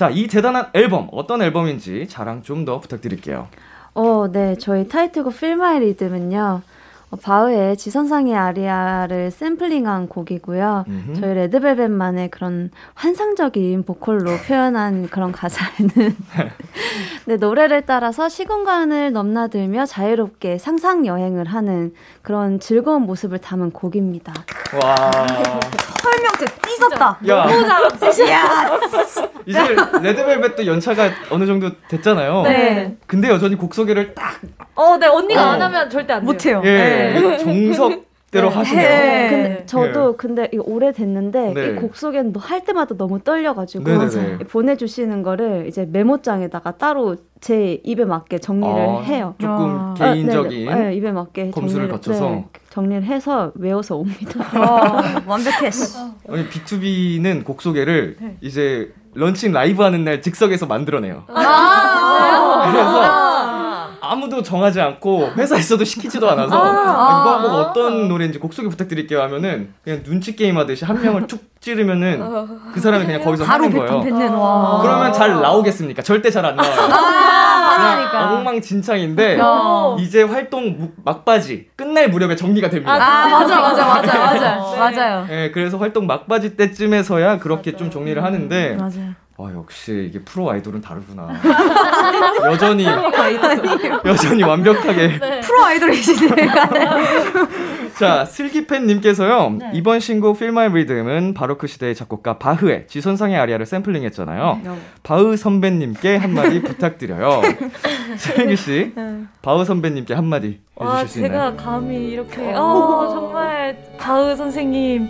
자, 0.00 0.08
이 0.08 0.28
대단한 0.28 0.68
앨범, 0.72 1.08
어떤 1.12 1.42
앨범인지 1.42 2.08
자랑 2.08 2.40
좀 2.42 2.64
더 2.64 2.80
부탁드릴게요. 2.80 3.48
어, 3.92 4.28
네. 4.32 4.56
저희 4.56 4.88
타이틀곡 4.88 5.34
Feel 5.34 5.58
My 5.58 5.76
Rhythm은요. 5.76 6.62
어, 7.10 7.16
바흐의 7.16 7.76
지선상의 7.76 8.36
아리아를 8.36 9.30
샘플링한 9.30 10.08
곡이고요. 10.08 10.84
음흠. 10.86 11.20
저희 11.20 11.34
레드벨벳만의 11.34 12.30
그런 12.30 12.70
환상적인 12.94 13.82
보컬로 13.84 14.36
표현한 14.46 15.08
그런 15.08 15.32
가사에는 15.32 15.90
네, 17.26 17.36
노래를 17.36 17.82
따라서 17.82 18.28
시공간을 18.28 19.12
넘나들며 19.12 19.86
자유롭게 19.86 20.58
상상 20.58 21.04
여행을 21.04 21.46
하는 21.46 21.92
그런 22.22 22.60
즐거운 22.60 23.02
모습을 23.02 23.38
담은 23.38 23.72
곡입니다. 23.72 24.32
와. 24.82 24.94
설명제 26.00 26.46
찢었다. 26.80 27.18
야, 27.28 27.36
야. 28.30 28.70
이제 29.46 29.60
레드벨벳도 30.02 30.66
연차가 30.66 31.10
어느 31.30 31.46
정도 31.46 31.70
됐잖아요. 31.88 32.42
네. 32.42 32.96
근데 33.06 33.28
여전히 33.28 33.56
곡 33.56 33.74
소개를 33.74 34.14
딱, 34.14 34.40
어, 34.74 34.96
네. 34.96 35.06
언니가 35.06 35.42
어. 35.42 35.50
안 35.52 35.62
하면 35.62 35.90
절대 35.90 36.14
안 36.14 36.20
돼요. 36.20 36.26
못해요. 36.26 36.62
예, 36.64 36.68
정석 37.38 38.10
대로 38.30 38.48
하시네요. 38.48 38.88
네. 38.88 39.28
근데 39.28 39.66
저도 39.66 40.16
근데 40.16 40.48
이거 40.52 40.62
오래됐는데 40.64 41.52
네. 41.52 41.66
이곡 41.70 41.96
소개는 41.96 42.32
할 42.36 42.64
때마다 42.64 42.96
너무 42.96 43.20
떨려가지고 43.20 43.82
네네네. 43.84 44.38
보내주시는 44.38 45.22
거를 45.22 45.66
이제 45.66 45.86
메모장에다가 45.90 46.76
따로 46.76 47.16
제 47.40 47.80
입에 47.82 48.04
맞게 48.04 48.38
정리를 48.38 48.72
아, 48.72 49.00
해요. 49.00 49.34
조금 49.38 49.54
아. 49.56 49.94
개인적인 49.98 50.68
아, 50.68 50.74
네네. 50.74 50.88
네, 50.90 50.94
입에 50.94 51.10
맞게 51.10 51.50
검수를 51.50 51.88
정리를, 51.88 51.88
거쳐서? 51.88 52.30
네, 52.30 52.46
정리를 52.70 53.02
해서 53.02 53.50
외워서 53.56 53.96
옵니다. 53.96 54.40
어, 54.56 55.22
완벽했어. 55.26 56.10
아니, 56.28 56.48
BTOB는 56.48 57.44
곡 57.44 57.62
소개를 57.62 58.16
네. 58.20 58.36
이제 58.40 58.92
런칭 59.14 59.50
라이브 59.52 59.82
하는 59.82 60.04
날 60.04 60.22
즉석에서 60.22 60.66
만들어내요. 60.66 61.24
아, 61.28 62.70
그래서 62.70 63.29
아, 64.10 64.12
아무도 64.12 64.42
정하지 64.42 64.80
않고 64.80 65.30
회사에서도 65.36 65.84
시키지도 65.84 66.28
않아서 66.30 66.56
아, 66.56 67.20
이거 67.20 67.30
한곡 67.36 67.52
어떤 67.52 68.08
노래인지 68.08 68.38
곡 68.38 68.52
소개 68.52 68.68
부탁드릴게요 68.68 69.20
하면은 69.22 69.72
그냥 69.84 70.02
눈치 70.02 70.34
게임 70.34 70.58
하듯이 70.58 70.84
한 70.84 71.00
명을 71.00 71.26
툭 71.26 71.40
찌르면은 71.60 72.46
그 72.72 72.80
사람이 72.80 73.04
그냥 73.06 73.22
거기서 73.22 73.44
바로 73.44 73.64
하는 73.64 73.76
거예요. 73.76 74.00
그러면 74.82 75.12
잘 75.12 75.30
나오겠습니까? 75.40 76.02
절대 76.02 76.30
잘 76.30 76.44
안 76.44 76.56
나와요. 76.56 76.74
그러니까. 77.76 78.32
엉망진창인데 78.34 79.38
어. 79.40 79.96
이제 80.00 80.22
활동 80.22 80.76
무- 80.78 80.88
막바지 81.04 81.68
끝날 81.76 82.08
무렵에 82.08 82.34
정리가 82.36 82.68
됩니다. 82.70 82.92
아 82.94 83.28
맞아 83.28 83.60
맞아 83.60 83.86
맞아 83.86 84.18
맞아 84.18 84.76
맞아요. 84.78 85.26
네, 85.28 85.50
그래서 85.50 85.78
활동 85.78 86.06
막바지 86.06 86.56
때쯤에서야 86.56 87.38
그렇게 87.38 87.76
좀 87.76 87.90
정리를 87.90 88.22
하는데 88.22 88.76
맞아요. 88.76 89.14
와 89.40 89.50
역시 89.54 90.06
이게 90.10 90.22
프로 90.22 90.50
아이돌은 90.50 90.82
다르구나. 90.82 91.40
여전히 92.44 92.84
여전히 94.04 94.42
완벽하게 94.42 95.18
프로 95.42 95.64
아이돌이시네. 95.64 96.28
자, 98.00 98.24
슬기팬님께서요, 98.24 99.56
네. 99.58 99.70
이번 99.74 100.00
신곡 100.00 100.36
Feel 100.36 100.52
My 100.52 100.68
Rhythm은 100.68 101.34
바로크 101.34 101.66
시대의 101.66 101.94
작곡가 101.94 102.38
바흐의 102.38 102.86
지선상의 102.88 103.38
아리아를 103.38 103.66
샘플링 103.66 104.04
했잖아요. 104.04 104.60
네. 104.64 104.70
바흐 105.02 105.36
선배님께 105.36 106.16
한마디 106.16 106.62
부탁드려요. 106.64 107.42
슬기씨, 108.16 108.92
네. 108.94 109.16
바흐 109.42 109.64
선배님께 109.64 110.14
한마디 110.14 110.60
와, 110.76 110.98
해주실 110.98 111.08
수 111.08 111.26
있나요? 111.26 111.50
제가 111.56 111.62
감히 111.62 112.08
이렇게, 112.08 112.52
어, 112.54 113.08
정말, 113.10 113.76
바흐 113.98 114.34
선생님, 114.34 115.08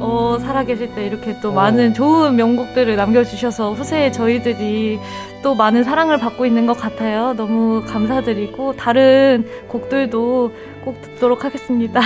어, 0.00 0.38
살아계실 0.40 0.94
때 0.94 1.06
이렇게 1.06 1.38
또 1.40 1.52
많은 1.52 1.92
좋은 1.92 2.36
명곡들을 2.36 2.96
남겨주셔서 2.96 3.74
후세에 3.74 4.12
저희들이 4.12 4.98
또 5.42 5.54
많은 5.54 5.84
사랑을 5.84 6.18
받고 6.18 6.46
있는 6.46 6.66
것 6.66 6.74
같아요. 6.74 7.34
너무 7.34 7.82
감사드리고, 7.86 8.76
다른 8.76 9.46
곡들도 9.68 10.52
꼭 10.84 11.00
듣도록 11.02 11.44
하겠습니다. 11.44 12.00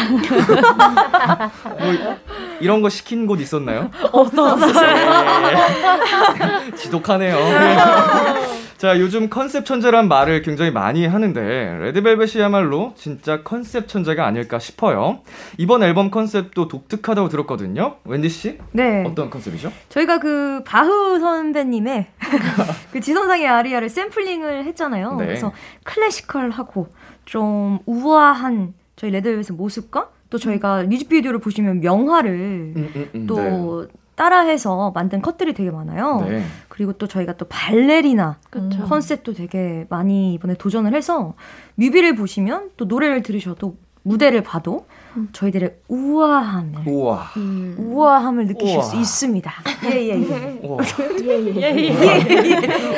뭐, 1.65 2.17
이런 2.61 2.83
거 2.83 2.89
시킨 2.89 3.27
곳 3.27 3.41
있었나요? 3.41 3.91
없었어요. 4.13 4.95
네. 5.43 6.77
지독하네요. 6.77 7.37
자, 8.77 8.99
요즘 8.99 9.31
컨셉 9.31 9.65
천재란 9.65 10.09
말을 10.09 10.43
굉장히 10.43 10.71
많이 10.71 11.07
하는데, 11.07 11.79
레드벨벳이야말로 11.81 12.93
진짜 12.97 13.43
컨셉 13.43 13.89
천재가 13.89 14.27
아닐까 14.27 14.59
싶어요. 14.59 15.21
이번 15.57 15.83
앨범 15.83 16.11
컨셉도 16.11 16.69
독특하다고 16.69 17.29
들었거든요. 17.31 17.97
웬디 18.05 18.29
씨? 18.29 18.59
네. 18.73 19.05
어떤 19.07 19.31
컨셉이죠? 19.31 19.73
저희가 19.89 20.19
그 20.19 20.63
바흐 20.67 21.19
선배님의 21.21 22.07
그 22.93 23.01
지선상의 23.01 23.47
아리아를 23.47 23.89
샘플링을 23.89 24.65
했잖아요. 24.65 25.17
네. 25.17 25.25
그래서 25.27 25.53
클래시컬하고 25.85 26.89
좀 27.25 27.79
우아한 27.87 28.75
저희 28.97 29.11
레드벨벳의 29.11 29.57
모습과 29.57 30.11
또 30.31 30.39
저희가 30.39 30.85
뮤직비디오를 30.85 31.39
보시면 31.39 31.81
명화를 31.81 32.31
음, 32.77 32.93
음, 32.97 33.11
음, 33.15 33.27
또 33.27 33.87
따라해서 34.15 34.93
만든 34.95 35.21
컷들이 35.21 35.55
되게 35.55 35.71
많아요. 35.71 36.21
네. 36.23 36.39
네. 36.39 36.45
그리고 36.69 36.93
또 36.93 37.07
저희가 37.07 37.35
또 37.35 37.47
발레리나 37.49 38.39
그쵸. 38.51 38.85
컨셉도 38.85 39.35
되게 39.35 39.87
많이 39.89 40.35
이번에 40.35 40.55
도전을 40.55 40.95
해서 40.95 41.35
뮤비를 41.75 42.15
보시면 42.15 42.71
또 42.77 42.85
노래를 42.85 43.23
들으셔도 43.23 43.77
무대를 44.03 44.43
봐도 44.43 44.87
저희들의 45.33 45.75
우아함을 45.89 46.83
우와. 46.87 47.31
우아함을 47.77 48.47
느끼실 48.47 48.77
우와. 48.77 48.85
수 48.85 48.97
있습니다. 48.97 49.53
예예예. 49.93 50.61
우와. 50.63 50.79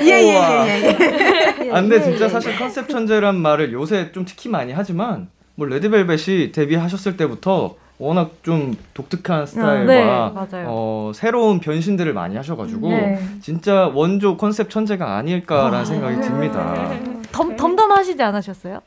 예예예예. 0.03 1.71
아, 1.73 1.81
근데 1.81 2.03
진짜 2.03 2.29
사실 2.29 2.57
컨셉 2.59 2.89
천재란 2.89 3.37
말을 3.37 3.73
요새 3.73 4.13
좀 4.13 4.25
특히 4.27 4.49
많이 4.49 4.73
하지만 4.73 5.29
뭐 5.55 5.67
레드벨벳이 5.67 6.53
데뷔하셨을 6.53 7.17
때부터 7.17 7.77
워낙 7.99 8.33
좀 8.43 8.75
독특한 8.93 9.47
스타일과 9.47 9.85
네, 9.87 10.05
맞아요. 10.05 10.67
어, 10.69 11.13
새로운 11.15 11.61
변신들을 11.61 12.13
많이 12.13 12.37
하셔가지고 12.37 12.91
네. 12.91 13.19
진짜 13.41 13.91
원조 13.95 14.37
컨셉 14.37 14.69
천재가 14.69 15.17
아닐까라는 15.17 15.85
생각이 15.87 16.21
듭니다. 16.21 16.91
덤, 17.33 17.57
덤덤하시지 17.57 18.23
않으셨어요? 18.23 18.81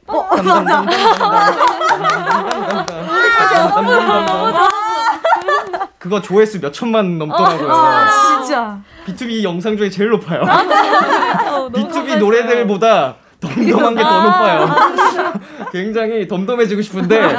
그거 5.98 6.22
조회수 6.22 6.62
몇 6.62 6.72
천만 6.74 7.18
넘더라고요. 7.18 7.70
아, 7.72 8.08
진짜. 8.42 8.78
B2B 9.06 9.44
영상 9.44 9.76
중에 9.78 9.90
제일 9.90 10.10
높아요. 10.12 10.42
어, 10.42 10.46
너무 10.46 11.70
B2B 11.74 11.84
감사했어요. 11.84 12.20
노래들보다 12.20 13.16
덤덤한 13.42 13.96
게 13.96 14.04
더 14.04 14.24
높아요. 14.24 14.76
굉장히 15.72 16.28
덤덤해지고 16.28 16.82
싶은데 16.82 17.36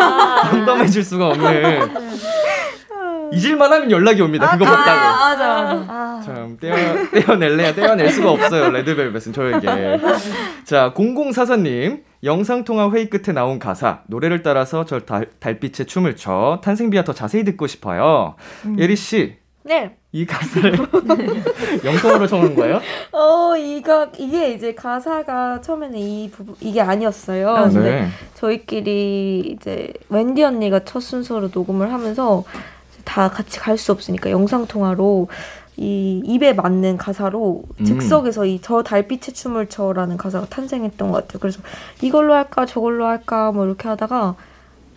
덤덤해질 0.51 1.05
수가 1.05 1.29
없는. 1.29 1.95
잊을만 3.33 3.73
하면 3.73 3.91
연락이 3.91 4.21
옵니다. 4.23 4.51
그거 4.53 4.65
봤다고. 4.65 5.85
맞아. 5.85 6.21
참 6.25 6.57
떼어 6.61 6.75
떼어낼래야 7.11 7.75
떼어낼 7.75 8.11
수가 8.11 8.31
없어요. 8.33 8.71
레드벨벳은 8.71 9.33
저에게. 9.33 10.01
자, 10.65 10.93
0044님 10.95 12.03
영상 12.25 12.65
통화 12.65 12.91
회의 12.91 13.09
끝에 13.09 13.33
나온 13.35 13.59
가사 13.59 14.01
노래를 14.07 14.43
따라서 14.43 14.85
저 14.85 15.01
달, 15.01 15.27
달빛에 15.41 15.85
춤을 15.85 16.17
춰 16.17 16.61
탄생 16.63 16.88
비화 16.88 17.05
더 17.05 17.13
자세히 17.13 17.45
듣고 17.45 17.67
싶어요. 17.67 18.35
예리 18.79 18.95
씨, 18.97 19.37
네. 19.63 19.97
이 20.13 20.27
가사를 20.27 20.73
영통으로 21.85 22.27
적은 22.27 22.55
거예요? 22.57 22.81
어, 23.13 23.57
이거, 23.57 24.09
이게 24.19 24.53
이제 24.53 24.75
가사가 24.75 25.61
처음에는 25.61 25.99
이 25.99 26.31
부분, 26.31 26.57
이게 26.61 26.81
아니었어요. 26.81 27.67
네. 27.69 27.73
근데 27.73 28.09
저희끼리 28.35 29.57
이제 29.57 29.93
웬디 30.09 30.43
언니가 30.43 30.81
첫 30.85 31.01
순서로 31.01 31.51
녹음을 31.55 31.93
하면서 31.93 32.43
다 33.11 33.29
같이 33.29 33.59
갈 33.59 33.77
수 33.77 33.91
없으니까 33.91 34.31
영상 34.31 34.67
통화로 34.67 35.27
이 35.77 36.23
입에 36.25 36.53
맞는 36.53 36.97
가사로 36.97 37.65
음. 37.81 37.85
즉석에서 37.85 38.47
이 38.47 38.61
저 38.63 38.83
달빛의 38.85 39.35
춤을 39.35 39.67
춰라는 39.67 40.17
가사가 40.17 40.47
탄생했던 40.47 41.11
것 41.11 41.23
같아요. 41.27 41.41
그래서 41.41 41.61
이걸로 42.03 42.35
할까 42.35 42.67
저걸로 42.67 43.07
할까 43.07 43.51
뭐 43.51 43.67
이렇게 43.67 43.89
하다가 43.89 44.37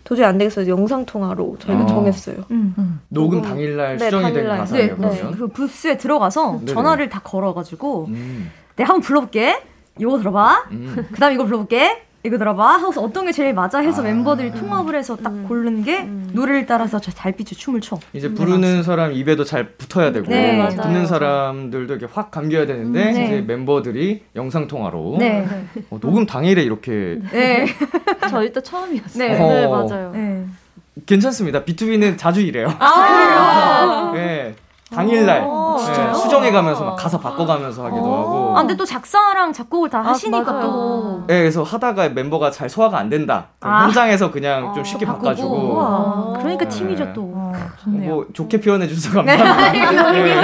도저히 0.03 0.25
안 0.27 0.37
되겠어서 0.37 0.67
영상 0.67 1.05
통화로 1.07 1.57
저희가 1.59 1.85
어. 1.85 1.87
정했어요. 1.87 2.35
음. 2.51 2.99
녹음 3.09 3.37
녹음. 3.37 3.49
당일날 3.49 3.97
네, 3.97 4.05
수정이 4.05 4.25
된 4.25 4.33
당일날. 4.33 4.53
네, 4.53 4.59
가사예요, 4.59 4.87
네. 4.87 4.95
그러면. 5.19 5.37
그 5.37 5.47
부스에 5.47 5.97
들어가서 5.97 6.59
네네. 6.59 6.73
전화를 6.73 7.09
다 7.09 7.19
걸어가지고 7.23 8.05
음, 8.09 8.51
네 8.75 8.83
한번 8.83 9.01
불러볼게. 9.01 9.59
이거 9.99 10.19
들어봐. 10.19 10.65
음. 10.71 11.07
그다음 11.13 11.33
이거 11.33 11.45
불러볼게. 11.45 12.03
이거 12.25 12.37
들어봐. 12.37 12.77
하고서 12.77 13.01
어떤 13.01 13.25
게 13.25 13.33
제일 13.33 13.53
맞아 13.53 13.79
해서 13.79 14.01
아. 14.01 14.05
멤버들이 14.05 14.51
통합을 14.53 14.95
해서 14.95 15.17
딱 15.17 15.31
고르는 15.47 15.83
게 15.83 16.03
노래를 16.03 16.65
따라서 16.65 16.99
저 16.99 17.11
달빛의 17.11 17.57
춤을 17.57 17.81
춰. 17.81 17.99
이제 18.13 18.33
부르는 18.33 18.83
사람 18.83 19.11
입에도 19.11 19.43
잘 19.43 19.73
붙어야 19.73 20.13
되고 20.13 20.27
네, 20.29 20.57
맞아요. 20.57 20.81
듣는 20.81 21.05
사람들도 21.05 21.93
이렇게 21.95 22.07
확 22.11 22.31
감겨야 22.31 22.65
되는데 22.65 23.09
음, 23.09 23.13
네. 23.13 23.25
이제 23.25 23.41
멤버들이 23.41 24.23
영상 24.37 24.67
통화로 24.67 25.17
네. 25.19 25.45
어, 25.89 25.99
녹음 25.99 26.25
당일에 26.25 26.63
이렇게 26.63 27.19
네. 27.31 27.65
저희 28.29 28.53
때 28.53 28.61
처음이었어요. 28.61 29.27
네. 29.27 29.39
어. 29.39 29.47
네, 29.53 29.67
맞아요. 29.67 30.11
네. 30.13 30.45
괜찮습니다. 31.05 31.65
B2B는 31.65 32.17
자주 32.17 32.39
이래요. 32.39 32.73
아, 32.79 34.11
그래요? 34.13 34.25
네. 34.25 34.55
당일날 34.93 35.41
어, 35.45 35.75
네, 35.79 35.85
진짜요? 35.85 36.13
수정해 36.13 36.51
가면서 36.51 36.83
막 36.83 36.95
가사 36.95 37.17
바꿔가면서 37.17 37.85
하기도 37.85 38.03
어. 38.05 38.19
하고. 38.19 38.57
아, 38.57 38.61
근데 38.61 38.75
또 38.75 38.85
작사랑 38.85 39.51
작곡을 39.53 39.89
다 39.89 40.01
하시니까 40.01 40.51
맞아요. 40.51 40.61
또. 40.65 41.23
네, 41.27 41.39
그래서 41.39 41.63
하다가 41.63 42.09
멤버가 42.09 42.51
잘 42.51 42.69
소화가 42.69 42.97
안 42.97 43.09
된다. 43.09 43.47
아. 43.61 43.83
현장에서 43.85 44.31
그냥 44.31 44.73
좀 44.73 44.83
쉽게. 44.83 45.05
바꿔주고. 45.05 45.73
우와. 45.73 46.33
그러니까 46.39 46.65
네. 46.65 46.69
팀이죠 46.69 47.11
또. 47.13 47.31
어, 47.35 47.51
좋네요. 47.83 48.09
뭐 48.13 48.25
좋게 48.33 48.59
표현해 48.61 48.87
주셔서 48.87 49.23
감사합니다. 49.23 50.11
네. 50.11 50.41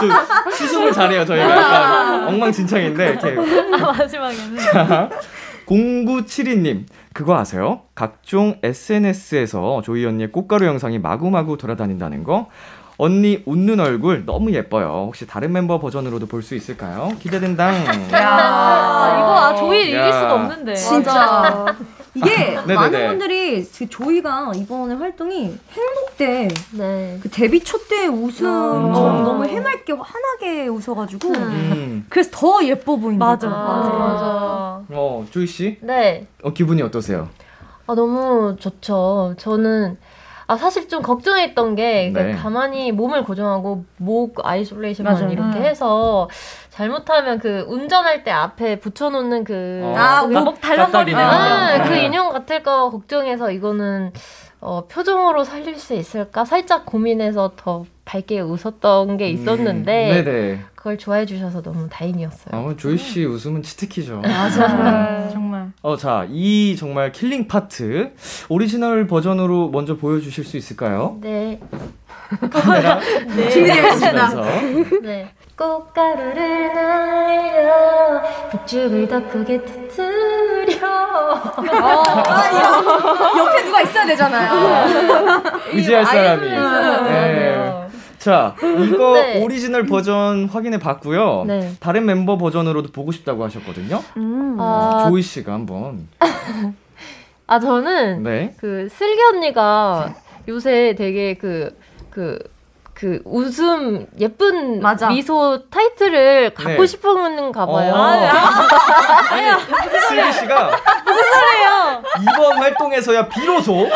좀 0.00 0.10
수습을 0.52 0.92
잘해요 0.92 1.24
저희가 1.24 1.50
약간 1.50 2.28
엉망진창인데 2.28 3.08
이렇게 3.10 3.30
마지막에는. 3.80 5.10
0972님 5.66 6.84
그거 7.14 7.36
아세요? 7.36 7.82
각종 7.94 8.56
SNS에서 8.62 9.82
조이 9.82 10.04
언니의 10.04 10.32
꽃가루 10.32 10.66
영상이 10.66 10.98
마구마구 10.98 11.56
돌아다닌다는 11.56 12.24
거 12.24 12.48
언니 12.98 13.42
웃는 13.46 13.80
얼굴 13.80 14.24
너무 14.26 14.52
예뻐요 14.52 15.04
혹시 15.06 15.26
다른 15.26 15.52
멤버 15.52 15.78
버전으로도 15.80 16.26
볼 16.26 16.42
수 16.42 16.54
있을까요? 16.54 17.10
기대된다 17.20 17.68
아, 18.12 19.18
이거 19.18 19.38
아, 19.38 19.56
조이 19.56 19.82
이길 19.88 19.94
야. 19.96 20.12
수가 20.12 20.34
없는데. 20.34 20.74
진짜. 20.74 21.66
이게. 22.14 22.56
많은 22.66 23.08
분들이 23.08 23.64
그 23.64 23.88
조이가 23.88 24.52
이번에 24.54 24.94
활동이 24.94 25.56
행복때 25.72 26.48
네. 26.72 27.18
그 27.22 27.30
데뷔 27.30 27.60
초 27.60 27.78
때 27.88 28.06
웃음처럼 28.06 28.86
음. 28.86 29.24
너무 29.24 29.44
해맑게 29.46 29.92
환하게 29.94 30.68
웃어가지고 30.68 31.28
음. 31.30 32.06
그래서 32.10 32.30
더 32.32 32.62
예뻐 32.64 32.96
보인다. 32.96 33.24
맞아. 33.26 33.48
맞아. 33.48 33.88
맞아. 33.88 34.24
어 34.90 35.24
조이 35.30 35.46
씨 35.46 35.78
네. 35.80 36.26
어, 36.42 36.52
기분이 36.52 36.82
어떠세요? 36.82 37.28
아, 37.86 37.94
너무 37.94 38.56
좋죠. 38.58 39.34
저는 39.38 39.96
아 40.52 40.56
사실 40.56 40.86
좀 40.86 41.00
걱정했던 41.00 41.76
게 41.76 42.12
네. 42.12 42.32
가만히 42.32 42.92
몸을 42.92 43.24
고정하고 43.24 43.86
목 43.96 44.46
isolation만 44.46 45.14
맞아요. 45.14 45.30
이렇게 45.30 45.58
음. 45.58 45.64
해서 45.64 46.28
잘못하면 46.68 47.38
그 47.38 47.64
운전할 47.68 48.22
때 48.22 48.30
앞에 48.30 48.78
붙여놓는 48.78 49.44
그 49.44 49.80
어. 49.82 49.94
아, 49.96 50.22
목목 50.26 50.60
달랑거리는 50.60 51.18
아. 51.18 51.84
그 51.84 51.88
네. 51.94 52.04
인형 52.04 52.30
같을까 52.32 52.90
걱정해서 52.90 53.50
이거는 53.50 54.12
어, 54.64 54.86
표정으로 54.86 55.42
살릴 55.42 55.76
수 55.76 55.92
있을까 55.92 56.44
살짝 56.44 56.86
고민해서 56.86 57.52
더 57.56 57.84
밝게 58.04 58.38
웃었던 58.40 59.16
게 59.16 59.28
있었는데 59.28 60.20
음, 60.20 60.24
네네. 60.24 60.60
그걸 60.76 60.98
좋아해 60.98 61.26
주셔서 61.26 61.62
너무 61.62 61.88
다행이었어요. 61.88 62.54
어, 62.54 62.76
조이 62.76 62.96
씨 62.96 63.24
웃음은 63.24 63.62
치트키죠. 63.62 64.20
맞아. 64.20 65.28
정말. 65.32 65.72
어, 65.82 65.96
자, 65.96 66.26
이 66.30 66.76
정말 66.78 67.10
killing 67.10 67.48
part 67.48 68.12
오리지널 68.48 69.08
버전으로 69.08 69.70
먼저 69.70 69.96
보여 69.96 70.20
주실 70.20 70.44
수 70.44 70.56
있을까요? 70.56 71.18
네. 71.20 71.60
카메라 72.50 73.00
있습니다. 73.26 73.82
보시면서. 73.90 74.42
네. 75.02 75.28
꽃가루를 75.62 76.74
날려 76.74 78.20
폭죽을 78.50 79.06
더 79.06 79.28
크게 79.28 79.64
터뜨려 79.64 80.88
옆에 83.38 83.64
누가 83.64 83.82
있어야 83.82 84.06
되잖아요. 84.06 85.42
의지할 85.72 86.04
사람이. 86.04 86.50
네. 86.50 87.88
자, 88.18 88.56
이거 88.60 89.14
네. 89.14 89.42
오리지널 89.42 89.86
버전 89.86 90.46
확인해 90.46 90.78
봤고요. 90.78 91.44
네. 91.46 91.72
다른 91.78 92.06
멤버 92.06 92.36
버전으로도 92.38 92.90
보고 92.90 93.12
싶다고 93.12 93.44
하셨거든요. 93.44 94.02
음. 94.16 94.56
아, 94.58 95.06
조이 95.08 95.22
씨가 95.22 95.52
한번. 95.52 96.08
아 97.46 97.60
저는 97.60 98.22
네. 98.22 98.54
그 98.58 98.88
슬기 98.90 99.20
언니가 99.22 100.14
요새 100.48 100.94
되게 100.96 101.34
그 101.34 101.76
그 102.12 102.38
그 103.02 103.20
웃음 103.24 104.06
예쁜 104.20 104.80
맞아. 104.80 105.08
미소 105.08 105.58
타이틀을 105.68 106.54
갖고 106.54 106.82
네. 106.82 106.86
싶은가 106.86 107.66
봐요. 107.66 107.92
어. 107.92 107.96
아니, 107.96 109.50
슬기 110.08 110.32
씨가 110.32 110.70
무슨 111.04 111.20
소리예요? 111.32 112.02
이번 112.20 112.58
활동에서야 112.58 113.26
비로소 113.26 113.88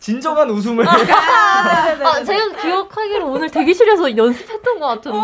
진정한 0.00 0.50
웃음을 0.50 0.84
아, 0.88 2.24
제가 2.24 2.56
기억하기로 2.60 3.28
오늘 3.28 3.48
대기실에서 3.48 4.16
연습했던 4.16 4.80
것 4.80 4.86
같은데. 4.88 5.18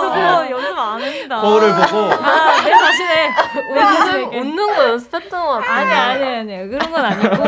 저 0.00 0.10
그거 0.10 0.50
연습 0.50 0.69
안 0.80 1.02
합니다. 1.02 1.40
거울을 1.40 1.74
보고 1.74 1.98
아, 2.12 2.62
내 2.64 2.70
자신의 2.70 3.30
내 3.74 3.80
웃는, 3.80 3.96
자신에게. 3.96 4.38
웃는 4.40 4.66
거 4.76 4.88
연습했던 4.88 5.46
것 5.46 5.48
같은데. 5.60 5.70
아니 5.94 6.24
아니 6.24 6.52
아니 6.54 6.68
그런 6.70 6.90
건 6.92 7.04
아니고. 7.04 7.44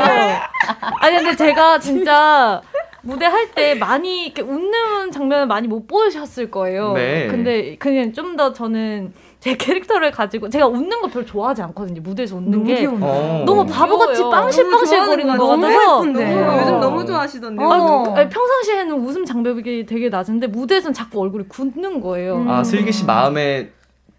아니 1.00 1.16
근데 1.16 1.36
제가 1.36 1.78
진짜 1.78 2.60
무대 3.02 3.26
할 3.26 3.50
때 3.54 3.74
많이 3.74 4.26
이렇게 4.26 4.42
웃는 4.42 5.10
장면을 5.10 5.46
많이 5.46 5.66
못 5.68 5.86
보셨을 5.88 6.50
거예요. 6.50 6.92
네. 6.92 7.26
근데 7.28 7.76
그냥 7.76 8.12
좀 8.12 8.36
더 8.36 8.52
저는 8.52 9.12
제 9.42 9.56
캐릭터를 9.56 10.12
가지고 10.12 10.48
제가 10.48 10.68
웃는 10.68 11.00
거 11.00 11.08
별로 11.08 11.26
좋아하지 11.26 11.62
않거든요. 11.62 12.00
무대에서 12.00 12.36
웃는 12.36 12.62
게 12.62 12.86
어. 12.86 13.42
너무 13.44 13.66
바보같이. 13.66 14.22
빵실빵실 14.22 15.04
거리는 15.04 15.36
것 15.36 15.46
같아서 15.48 15.98
예쁜데. 16.06 16.34
어. 16.44 16.58
요즘 16.60 16.78
너무 16.80 17.04
좋아하시던데요. 17.04 17.68
아, 17.72 17.76
어. 17.76 18.02
그- 18.04 18.10
아니, 18.20 18.28
평상시에는 18.28 18.94
웃음 19.04 19.24
장벽이 19.24 19.84
되게 19.86 20.08
낮은데 20.08 20.46
무대에서는 20.46 20.94
자꾸 20.94 21.22
얼굴이 21.22 21.46
굳는 21.48 22.00
거예요. 22.00 22.44
아, 22.48 22.62
슬기 22.62 22.92
씨 22.92 23.04
마음에 23.04 23.70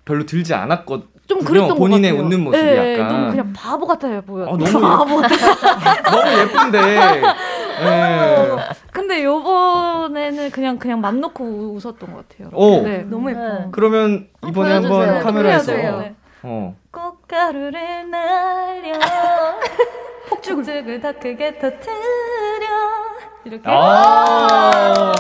별로 0.04 0.26
들지 0.26 0.54
않았거든요. 0.54 1.08
좀 1.26 1.40
그랬던 1.40 1.78
본인의 1.78 2.12
것 2.12 2.18
같아요. 2.18 2.26
웃는 2.26 2.44
모습이 2.44 2.62
네, 2.66 3.00
약간. 3.00 3.08
너무 3.16 3.30
그냥 3.30 3.54
바보 3.56 3.88
같아 3.88 4.20
보여. 4.28 4.44
어, 4.44 4.58
너무 4.58 4.66
예, 4.68 4.68
너무 6.12 6.40
예쁜데. 6.42 7.22
예. 7.82 8.58
근데 8.94 9.24
요번에는 9.24 10.52
그냥 10.52 10.78
그냥 10.78 11.02
맘 11.02 11.20
놓고 11.20 11.44
우- 11.44 11.76
웃었던 11.76 12.14
것 12.14 12.28
같아요. 12.30 12.50
오. 12.54 12.82
네. 12.84 13.00
너무 13.00 13.32
예뻐. 13.32 13.42
네. 13.42 13.68
그러면 13.72 14.28
이번에 14.48 14.80
보여주세요. 14.80 14.94
한번 14.94 15.10
어떻게 15.10 15.24
카메라에서? 15.24 15.72
네. 15.74 16.16
어. 16.44 16.76
꽃가루를 16.92 18.10
날려 18.12 19.00
폭죽을 20.30 21.02
더 21.02 21.12
크게 21.14 21.58
터뜨려 21.58 22.68
이렇게 23.46 23.64
아. 23.66 25.12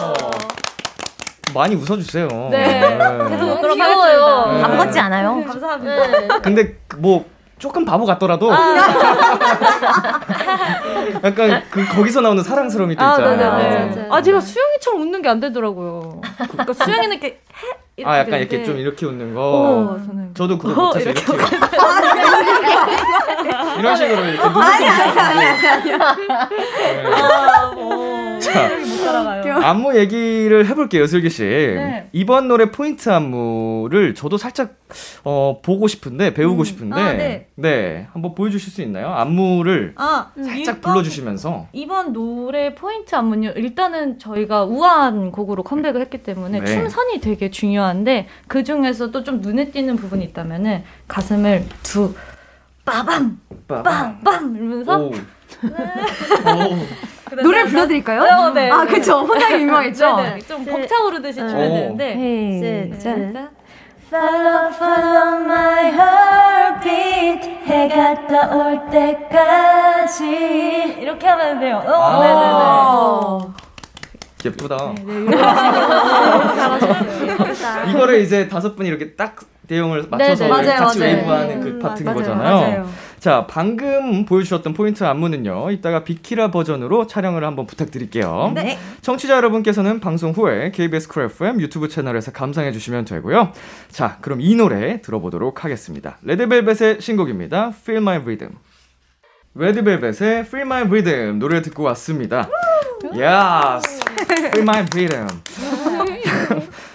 많이 1.56 1.76
웃어주세요. 1.76 2.28
네. 2.52 2.80
네. 2.80 2.98
계속 3.30 3.46
웃도록 3.58 3.76
귀여워요. 3.76 4.24
하겠습니다. 4.26 4.68
바보 4.68 4.78
같지 4.78 5.00
않아요? 5.00 5.44
감사합니다. 5.46 6.08
네. 6.08 6.28
근데 6.42 6.78
뭐 6.98 7.26
조금 7.64 7.86
바보 7.86 8.06
같더라도 8.06 8.52
아. 8.52 8.76
약간 11.24 11.64
그 11.72 11.86
거기서 11.96 12.20
나오는 12.20 12.44
사랑스러움이 12.44 12.98
또 12.98 13.06
아, 13.06 13.12
있잖아요. 13.12 13.38
네네네. 13.38 13.96
맞아요. 13.96 14.14
아, 14.14 14.22
제가 14.22 14.42
수영이처럼 14.42 15.00
웃는 15.02 15.22
게 15.22 15.30
안 15.30 15.40
되더라고요. 15.40 16.20
그러니까 16.52 16.74
수영이는 16.74 17.12
이렇게 17.14 17.28
해 17.28 17.38
이렇게 17.96 18.12
아 18.12 18.20
약간 18.20 18.34
이렇게 18.40 18.50
되는데. 18.50 18.66
좀 18.66 18.78
이렇게 18.80 19.06
웃는 19.06 19.34
거. 19.34 19.42
어, 19.42 19.98
저는 20.06 20.34
저도 20.34 20.58
그거 20.58 20.74
어, 20.74 20.88
못해서 20.88 21.12
이렇게 21.12 21.34
이렇게, 21.34 21.56
이런 23.80 23.96
식으로 23.96 24.26
이렇게 24.26 24.44
아니 24.46 24.90
아니 24.90 25.20
아니 25.20 25.46
따라가요. 25.98 27.73
안무 29.64 29.98
얘기를 29.98 30.66
해볼게요, 30.68 31.08
슬기 31.08 31.30
씨. 31.30 31.44
네. 31.44 32.08
이번 32.12 32.48
노래 32.48 32.72
포인트 32.72 33.10
안무를 33.10 34.16
저도 34.16 34.38
살짝 34.38 34.76
어, 35.24 35.60
보고 35.64 35.88
싶은데 35.88 36.34
배우고 36.34 36.64
싶은데, 36.64 37.02
아, 37.02 37.14
네. 37.14 37.48
네, 37.56 38.08
한번 38.14 38.36
보여주실 38.36 38.72
수 38.72 38.82
있나요? 38.82 39.10
안무를 39.14 39.94
아, 39.96 40.32
살짝 40.36 40.78
이번- 40.80 40.94
불러주시면서. 40.94 41.68
이번 41.74 42.14
노래 42.14 42.76
포인트 42.76 43.16
안무는요. 43.16 43.52
일단은 43.56 44.20
저희가 44.20 44.66
우아한 44.66 45.32
곡으로 45.32 45.64
컴백을 45.64 46.02
했기 46.02 46.22
때문에 46.24 46.60
네. 46.60 46.66
춤선이 46.66 47.22
되게 47.22 47.50
중요한데 47.50 48.28
그 48.48 48.64
중에서도 48.64 49.24
좀 49.24 49.42
눈에 49.42 49.72
띄는 49.72 49.96
부분이 49.96 50.24
있다면은 50.26 50.84
가슴을 51.08 51.66
두 51.82 52.14
빠밤 52.86 53.40
빵빵 53.68 54.56
이러면서 54.56 55.00
오. 55.00 55.12
오. 55.14 55.14
노래 57.42 57.66
불러드릴까요? 57.66 58.22
어, 58.22 58.50
네. 58.52 58.70
아, 58.70 58.86
그쵸. 58.86 59.20
혼자 59.20 59.52
유명했죠? 59.60 60.16
네 60.18 60.34
네. 60.36 60.40
좀 60.40 60.66
벅차오르듯이 60.66 61.40
추면 61.40 61.72
오. 61.72 61.76
되는데 61.76 62.16
네. 62.16 62.92
시작. 62.98 63.14
Follow, 64.14 64.70
follow 64.76 65.42
my 65.44 65.86
heartbeat 65.92 67.50
해가 67.66 68.28
떠올 68.28 68.80
때까지 68.92 70.98
이렇게 71.02 71.28
하면 71.28 71.60
돼요. 71.60 71.82
어, 71.84 73.50
아. 73.50 73.54
예쁘다. 74.46 74.78
이거를 77.90 78.22
이제 78.22 78.48
다섯 78.48 78.76
분이 78.76 78.88
이렇게 78.90 79.16
딱 79.16 79.36
내용을 79.68 80.06
맞춰서 80.10 80.48
네네. 80.48 80.50
맞아요, 80.50 80.80
같이 80.80 81.00
맞아요. 81.00 81.14
웨이브하는 81.16 81.62
그 81.62 81.68
음, 81.70 81.80
파트인 81.80 82.06
맞아요, 82.06 82.18
거잖아요. 82.20 82.90
자, 83.24 83.48
방금 83.48 84.26
보여주셨던 84.26 84.74
포인트 84.74 85.06
안무는요. 85.06 85.72
이따가 85.72 86.04
비키라 86.04 86.52
버전으로 86.52 87.08
촬영을 87.08 87.46
한번 87.46 87.66
부탁드릴게요. 87.66 88.52
네. 88.54 88.78
청취자 89.00 89.38
여러분께서는 89.38 90.02
방송 90.02 90.34
후에 90.34 90.72
KBS 90.72 91.08
Cool 91.08 91.24
FM 91.24 91.62
유튜브 91.62 91.88
채널에서 91.88 92.34
감상해 92.34 92.74
주시면 92.74 93.06
되고요. 93.06 93.54
자, 93.90 94.18
그럼 94.20 94.42
이 94.42 94.54
노래 94.56 95.02
들어보도록 95.02 95.64
하겠습니다. 95.64 96.18
레드벨벳의 96.24 97.00
신곡입니다. 97.00 97.72
Feel 97.84 98.02
My 98.02 98.18
Rhythm. 98.18 98.58
레드벨벳의 99.56 100.42
Feel 100.42 100.66
My 100.66 100.82
Rhythm 100.82 101.40
노래 101.40 101.62
듣고 101.62 101.84
왔습니다. 101.84 102.50
Yes, 103.14 104.02
Feel 104.52 104.64
My 104.64 104.86
Rhythm. 104.92 105.28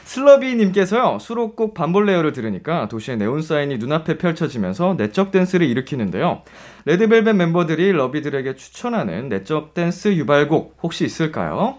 슬러비님께서요 0.09 1.18
수록곡 1.21 1.75
BAMBOLEO를 1.74 2.33
들으니까 2.33 2.88
도시의 2.88 3.18
네온 3.18 3.42
사인이 3.42 3.77
눈앞에 3.77 4.16
펼쳐지면서 4.16 4.94
내적 4.97 5.31
댄스를 5.31 5.66
일으키는데요. 5.66 6.42
레드벨벳 6.87 7.37
멤버들이 7.37 7.92
러비들에게 7.92 8.55
추천하는 8.55 9.29
내적 9.29 9.75
댄스 9.75 10.14
유발곡 10.14 10.79
혹시 10.83 11.05
있을까요? 11.05 11.77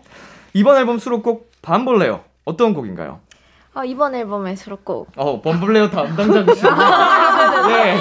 이번 0.54 0.78
앨범 0.78 1.00
수록곡 1.00 1.50
밤볼레어 1.63 2.24
어떤 2.46 2.76
곡인가요? 2.76 3.20
아, 3.74 3.84
이번 3.84 4.13
앨범의 4.13 4.58
수록곡. 4.58 5.12
어 5.15 5.42
밤볼레어 5.42 5.89
담당자시죠? 5.89 6.68
네. 7.68 7.98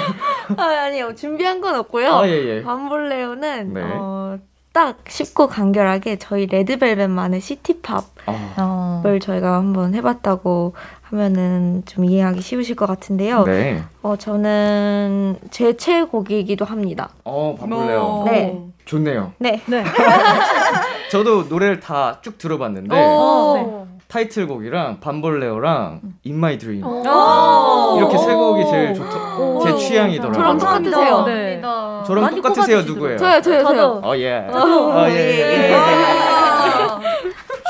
아, 0.57 0.63
아니요. 0.85 1.15
준비한 1.15 1.59
건 1.59 1.75
없고요. 1.75 2.13
아, 2.13 2.27
예, 2.27 2.31
예. 2.31 2.63
밤볼레오는 2.63 3.73
네. 3.73 3.81
어, 3.83 4.37
딱 4.71 4.97
쉽고 5.07 5.47
간결하게 5.47 6.17
저희 6.17 6.45
레드벨벳만의 6.45 7.41
시티팝을 7.41 8.03
아, 8.27 9.01
저희가 9.21 9.55
한번 9.55 9.95
해봤다고 9.95 10.73
하면은 11.01 11.83
좀 11.85 12.05
이해하기 12.05 12.41
쉬우실 12.41 12.75
것 12.75 12.85
같은데요. 12.85 13.43
네. 13.45 13.83
어, 14.03 14.15
저는 14.15 15.37
제 15.49 15.75
최애곡이기도 15.75 16.65
합니다. 16.65 17.09
어 17.25 17.55
밤볼레어 17.59 18.23
네. 18.27 18.63
좋네요. 18.85 19.33
네. 19.39 19.61
네. 19.65 19.83
저도 21.11 21.43
노래를 21.43 21.79
다 21.79 22.19
쭉 22.21 22.37
들어봤는데 22.37 22.95
네. 22.95 23.98
타이틀곡이랑 24.09 24.99
밤벌레오랑 24.99 26.01
In 26.25 26.35
My 26.35 26.57
Dream 26.57 26.83
이렇게 26.83 28.17
세 28.17 28.33
곡이 28.33 28.65
제일 28.69 28.93
좋다 28.95 29.37
제 29.63 29.77
취향이더라고요. 29.77 30.33
저랑 30.33 30.57
똑같으세요. 30.57 31.23
네. 31.25 31.61
저랑 32.07 32.35
똑같으세요 32.35 32.81
누구예요? 32.81 33.17
저요 33.17 33.41
저요 33.41 33.63
저요. 33.63 34.01
어 34.03 34.15
예. 34.17 34.21
예, 34.21 34.49
예, 34.49 35.69
예. 35.69 35.75
어예 35.75 36.49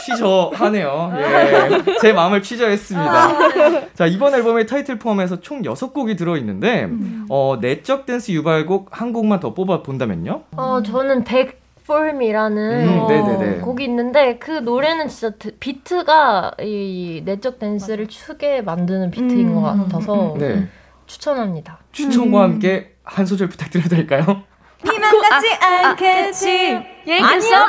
취저하네요. 0.06 1.14
예. 1.18 1.84
제 2.02 2.14
마음을 2.14 2.42
취저했습니다. 2.42 3.94
자, 3.94 4.06
이번 4.06 4.34
앨범의 4.34 4.66
타이틀 4.66 4.98
포함해서 4.98 5.42
총 5.42 5.62
6곡이 5.62 6.18
들어있는데, 6.18 6.90
어, 7.30 7.58
내적 7.62 8.06
댄스 8.06 8.32
유발곡 8.32 8.88
한 8.92 9.14
곡만 9.14 9.40
더 9.40 9.54
뽑아본다면요? 9.54 10.42
어, 10.56 10.82
저는 10.84 11.24
100 11.26 11.59
폼이라는 11.90 12.88
음, 12.88 13.08
네, 13.08 13.22
네, 13.22 13.38
네. 13.38 13.58
곡이 13.62 13.84
있는데 13.86 14.38
그 14.38 14.52
노래는 14.52 15.08
진짜 15.08 15.36
비트가 15.60 16.52
이 16.62 17.24
내적 17.26 17.58
댄스를 17.58 18.06
맞아. 18.06 18.16
추게 18.16 18.62
만드는 18.62 19.10
비트인 19.10 19.50
음, 19.50 19.56
것 19.56 19.62
같아서 19.62 20.36
네. 20.38 20.68
추천합니다. 21.08 21.80
추천과 21.92 22.44
함께 22.44 22.94
한 23.04 23.26
소절 23.26 23.50
부탁드려도 23.50 23.90
될까요? 23.90 24.44
니 24.84 24.95
맘 24.95 25.12
같지 25.20 25.48
않겠지. 25.52 26.80
아니야. 27.08 27.66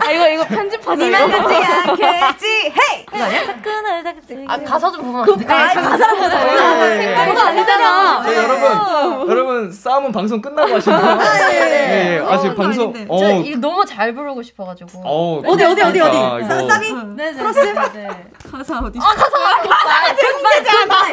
아 0.00 0.10
이거 0.10 0.28
이거 0.28 0.44
편집하자. 0.44 1.04
니 1.04 1.14
맘 1.14 1.28
이거. 1.28 1.38
같지 1.42 1.64
않겠지. 1.64 2.46
Hey. 2.46 3.06
이거 3.14 3.24
아니야? 3.24 3.60
끈을 3.62 4.04
닦지. 4.04 4.44
아, 4.48 4.58
가사 4.58 4.90
좀 4.90 5.02
보면 5.02 5.20
안 5.28 5.38
돼? 5.38 5.44
가사로 5.44 6.16
보자. 6.16 6.44
네. 6.44 7.26
그거 7.28 7.40
아니잖아. 7.40 8.22
저 8.24 8.34
여러분, 8.34 9.30
여러분, 9.30 9.72
싸움은 9.72 10.12
방송 10.12 10.40
끝나고 10.42 10.74
하시나요? 10.74 11.18
예, 11.52 12.16
예. 12.16 12.24
아, 12.26 12.38
지금 12.38 12.56
방송, 12.56 12.92
어, 13.08 13.18
저 13.18 13.30
이거 13.40 13.58
너무 13.58 13.84
잘 13.84 14.14
부르고 14.14 14.42
싶어가지고. 14.42 15.02
어, 15.04 15.42
어디 15.46 15.64
어디 15.64 15.82
어디 15.82 16.00
어디. 16.00 16.18
아. 16.18 16.66
싸기? 16.68 16.92
네네. 17.16 17.32
크로스? 17.38 17.60
네. 17.94 18.08
가사 18.50 18.78
어디? 18.78 18.98
아 18.98 19.14
가사. 19.14 19.32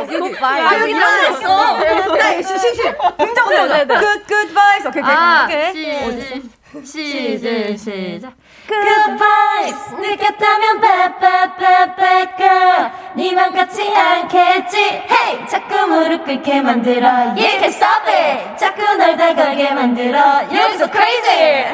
Good 0.10 0.11
vibe. 0.11 0.13
여기. 0.13 0.35
아 0.41 0.79
여기 0.79 0.91
있어. 0.91 2.07
Good 2.08 2.23
vibe. 2.23 2.43
실실. 2.43 2.97
긍정적으로. 3.17 3.87
Good 3.99 4.25
Good 4.27 4.51
vibes. 4.51 4.88
오케이 4.87 5.03
오케이. 5.03 5.15
아, 5.15 5.45
오케이. 5.45 6.41
시, 6.86 7.39
시, 7.39 7.77
시작. 7.77 8.34
Good 8.67 9.17
vibes 9.17 9.95
느꼈다면 9.99 10.79
bad 10.79 11.19
bad 11.19 11.58
bad 11.58 11.95
bad 11.97 12.38
girl 12.38 12.91
니 13.15 13.30
맘 13.30 13.51
같지 13.53 13.91
않겠지 13.91 14.77
Hey 14.77 15.47
자꾸 15.47 15.88
무릎 15.88 16.25
꿇게 16.25 16.62
만들어 16.62 17.08
You 17.34 17.58
can't 17.58 17.65
stop 17.73 18.08
it 18.08 18.55
자꾸 18.58 18.84
널 18.97 19.17
다가게 19.17 19.73
만들어 19.73 20.19
You're 20.51 20.75
so 20.75 20.88
crazy 20.91 21.73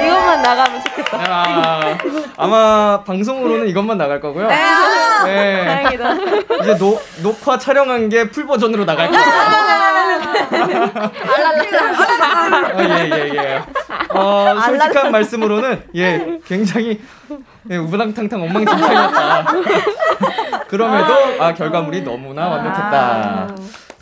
이것만 0.00 0.44
좋겠다. 0.44 0.67
야, 1.14 1.98
아마 2.36 3.02
방송으로는 3.04 3.68
이것만 3.68 3.98
나갈 3.98 4.20
거고요. 4.20 4.48
네. 4.48 5.64
다행이다. 5.64 6.14
이제 6.62 6.76
노, 6.78 7.00
녹화 7.22 7.58
촬영한 7.58 8.08
게 8.08 8.24
풀 8.30 8.46
버전으로 8.46 8.84
나갈 8.84 9.10
거예요. 9.10 9.24
어, 12.74 12.82
예, 12.82 13.10
예, 13.12 13.32
예. 13.34 13.62
어, 14.10 14.54
솔직한 14.64 15.10
말씀으로는, 15.12 15.82
예, 15.96 16.38
굉장히, 16.46 17.00
예, 17.70 17.76
우당탕탕 17.76 18.42
엉망진창이었다. 18.42 19.46
그럼에도, 20.68 21.14
아, 21.42 21.54
결과물이 21.54 22.02
너무나 22.02 22.48
완벽했다. 22.48 23.48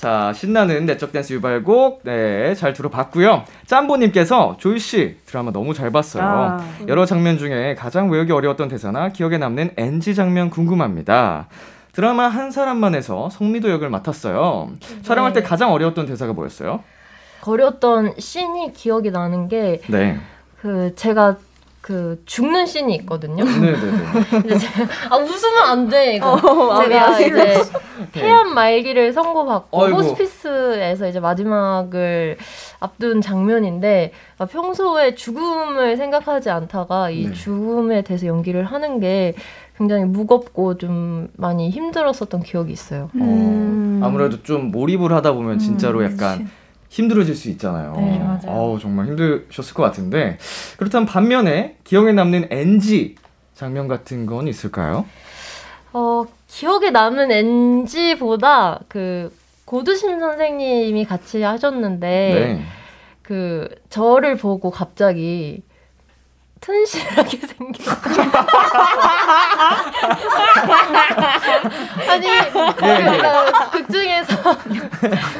자, 0.06 0.32
신나는 0.32 0.86
내적 0.86 1.10
댄스 1.10 1.32
유발곡, 1.32 2.02
네, 2.04 2.54
잘 2.54 2.72
들어봤고요. 2.72 3.42
짬보님께서, 3.66 4.54
조이씨, 4.56 5.16
드라마 5.26 5.50
너무 5.50 5.74
잘 5.74 5.90
봤어요. 5.90 6.60
여러 6.86 7.04
장면 7.06 7.38
중에 7.38 7.74
가장 7.74 8.08
외우기 8.08 8.30
어려웠던 8.30 8.68
대사나 8.68 9.08
기억에 9.08 9.36
남는 9.36 9.72
NG 9.76 10.14
장면 10.14 10.48
궁금합니다. 10.48 11.48
드라마 11.90 12.28
한 12.28 12.52
사람만에서 12.52 13.30
성미도 13.30 13.68
역을 13.68 13.90
맡았어요. 13.90 14.70
촬영할 15.02 15.32
때 15.32 15.42
가장 15.42 15.72
어려웠던 15.72 16.06
대사가 16.06 16.32
뭐였어요? 16.32 16.84
거렸던 17.40 18.14
씬이 18.16 18.74
기억이 18.74 19.10
나는 19.10 19.48
게, 19.48 19.80
네. 19.88 20.20
그, 20.60 20.94
제가 20.94 21.34
그, 21.86 22.20
죽는 22.26 22.66
씬이 22.66 22.96
있거든요. 22.96 23.44
네네네. 23.44 23.76
이제 24.44 24.66
제가- 24.66 24.88
아, 25.12 25.16
웃으면 25.18 25.62
안 25.66 25.88
돼, 25.88 26.16
이거. 26.16 26.34
아, 26.34 26.82
제가 26.82 26.88
미안해. 26.88 27.26
이제 27.28 27.62
폐암 28.10 28.54
말기를 28.54 29.12
선고받고 29.12 29.84
아이고. 29.84 29.96
호스피스에서 29.98 31.06
이제 31.06 31.20
마지막을 31.20 32.38
앞둔 32.80 33.20
장면인데 33.20 34.10
아, 34.38 34.46
평소에 34.46 35.14
죽음을 35.14 35.96
생각하지 35.96 36.50
않다가 36.50 37.10
이 37.10 37.26
네. 37.28 37.32
죽음에 37.32 38.02
대해서 38.02 38.26
연기를 38.26 38.64
하는 38.64 38.98
게 38.98 39.34
굉장히 39.78 40.06
무겁고 40.06 40.78
좀 40.78 41.28
많이 41.36 41.70
힘들었었던 41.70 42.42
기억이 42.42 42.72
있어요. 42.72 43.10
어, 43.16 44.00
아무래도 44.02 44.42
좀 44.42 44.72
몰입을 44.72 45.12
하다 45.12 45.34
보면 45.34 45.60
진짜로 45.60 46.02
약간 46.02 46.50
힘들어질 46.96 47.34
수 47.34 47.50
있잖아요. 47.50 47.92
네, 47.96 48.18
맞아요. 48.18 48.40
어우, 48.46 48.78
정말 48.78 49.06
힘드셨을 49.06 49.74
것 49.74 49.82
같은데. 49.82 50.38
그렇다면 50.78 51.06
반면에 51.06 51.76
기억에 51.84 52.12
남는 52.12 52.48
NG 52.50 53.16
장면 53.54 53.86
같은 53.86 54.24
건 54.24 54.48
있을까요? 54.48 55.04
어, 55.92 56.24
기억에 56.46 56.90
남은 56.90 57.30
NG보다 57.30 58.80
그 58.88 59.30
고두심 59.66 60.20
선생님이 60.20 61.04
같이 61.04 61.42
하셨는데 61.42 62.06
네. 62.06 62.62
그 63.20 63.68
저를 63.90 64.36
보고 64.36 64.70
갑자기 64.70 65.62
튼실하게 66.60 67.38
생겨. 67.46 67.92
아니 72.08 72.26
예, 72.26 72.32
예. 72.38 72.72
그러니까 72.76 73.70
극 73.70 73.88
중에서 73.90 74.36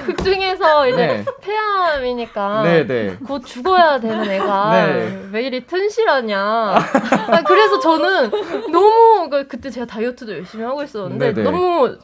극 0.07 0.25
중에서 0.25 0.89
이제 0.89 0.97
네. 0.97 1.25
폐암이니까 1.41 2.63
네, 2.63 2.87
네. 2.87 3.17
곧 3.27 3.45
죽어야 3.45 3.99
되는 3.99 4.29
애가 4.31 4.73
네. 4.73 5.23
왜 5.33 5.43
이리 5.43 5.67
튼실하냐. 5.67 6.39
아, 6.39 7.43
그래서 7.47 7.79
저는 7.81 8.31
너무 8.71 9.29
그- 9.31 9.47
그때 9.49 9.71
제가 9.71 9.87
다이어트도 9.87 10.33
열심히 10.33 10.65
하고 10.65 10.83
있었는데 10.83 11.33
네, 11.33 11.35
네. 11.35 11.43
너무 11.43 11.97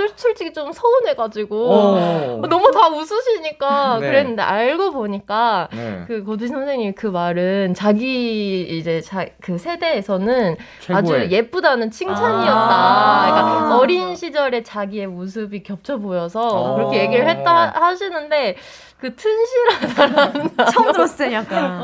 솔- 0.00 0.12
솔직히 0.16 0.52
좀 0.52 0.72
서운해가지고 0.72 1.70
어. 1.70 2.40
너무 2.48 2.70
다 2.72 2.88
웃으시니까 2.88 3.98
네. 4.00 4.06
그랬는데 4.06 4.42
알고 4.42 4.92
보니까 4.92 5.68
네. 5.72 6.04
그 6.06 6.24
고두 6.24 6.46
선생님 6.48 6.94
그 6.94 7.06
말은 7.06 7.74
자기 7.74 8.62
이제 8.78 9.00
자, 9.00 9.26
그 9.40 9.58
세대에서는 9.58 10.56
아주 10.92 11.12
최고의. 11.12 11.30
예쁘다는 11.32 11.90
칭찬이었다. 11.90 12.70
아. 12.74 13.30
그러니까 13.30 13.78
어린 13.78 14.16
시절에 14.16 14.62
자기의 14.62 15.06
모습이 15.08 15.62
겹쳐 15.62 15.98
보여서 15.98 16.40
어. 16.40 16.74
그렇게 16.76 17.00
얘기를 17.02 17.28
했다 17.28 17.72
하시는데 17.74 18.56
그 19.00 19.14
튼실하다라는 19.14 20.50
처음 20.72 20.92
들었을 20.92 21.16
때 21.16 21.32
약간. 21.32 21.80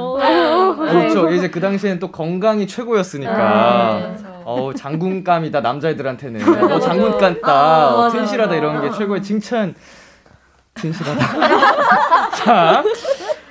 그렇죠. 0.76 1.30
이제 1.30 1.48
그 1.48 1.60
당시에는 1.60 1.98
또 1.98 2.10
건강이 2.10 2.66
최고였으니까. 2.66 3.32
아, 3.34 4.42
어우, 4.44 4.74
장군감이다, 4.74 5.60
남자애들한테는. 5.62 6.40
너 6.68 6.78
장군 6.78 7.16
같다, 7.18 7.96
어, 7.96 8.10
튼실하다, 8.10 8.54
이런 8.54 8.82
게 8.82 8.96
최고의 8.96 9.22
칭찬. 9.22 9.74
튼실하다. 10.74 12.30
자, 12.36 12.84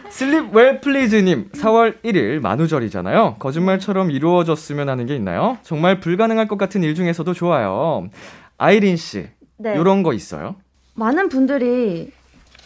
슬립 0.10 0.56
웰 0.56 0.80
플리즈님, 0.80 1.49
4월 1.54 2.01
1일 2.04 2.39
만우절이잖아요. 2.41 3.38
거짓말처럼 3.39 4.12
이루어졌으면 4.12 4.89
하는 4.89 5.08
게 5.08 5.15
있나요? 5.15 5.58
정말 5.63 5.99
불가능할 5.99 6.47
것 6.47 6.58
같은 6.60 6.84
일 6.84 6.93
중에서도 6.93 7.34
좋아요. 7.34 8.08
아이린 8.60 8.95
씨, 8.95 9.28
네. 9.58 9.75
요런 9.75 10.04
거 10.04 10.13
있어요? 10.13 10.56
많은 10.93 11.30
분들이 11.30 12.12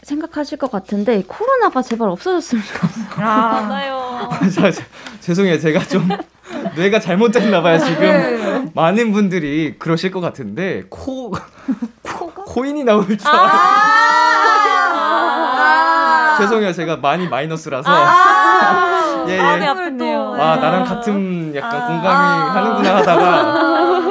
생각하실 0.10 0.58
것 0.58 0.72
같은데 0.72 1.24
코로나가 1.28 1.82
제발 1.82 2.10
없어졌으면 2.10 2.64
좋겠어요. 2.64 3.06
맞아요. 3.18 4.30
자, 4.54 4.72
자, 4.72 4.84
죄송해요. 5.20 5.60
제가 5.60 5.84
좀 5.86 6.10
뇌가 6.76 7.00
잘못됐나 7.00 7.62
봐요, 7.62 7.78
지금. 7.80 8.72
많은 8.74 9.12
분들이 9.12 9.76
그러실 9.78 10.10
것 10.12 10.20
같은데 10.20 10.84
코, 10.90 11.32
코 12.02 12.34
코인이 12.34 12.84
나올 12.84 13.06
줄 13.06 13.28
알았어요. 13.28 13.60
죄송해요. 16.40 16.74
제가 16.74 16.98
많이 16.98 17.28
마이너스라서. 17.28 17.92
예, 19.28 19.34
예. 19.34 19.38
마음이 19.42 19.66
아프네요. 19.68 20.34
아, 20.40 20.56
나랑 20.56 20.86
같은 20.86 21.54
약간 21.56 21.88
공감이 21.88 22.50
하는구나 22.50 22.96
하다가 22.98 23.69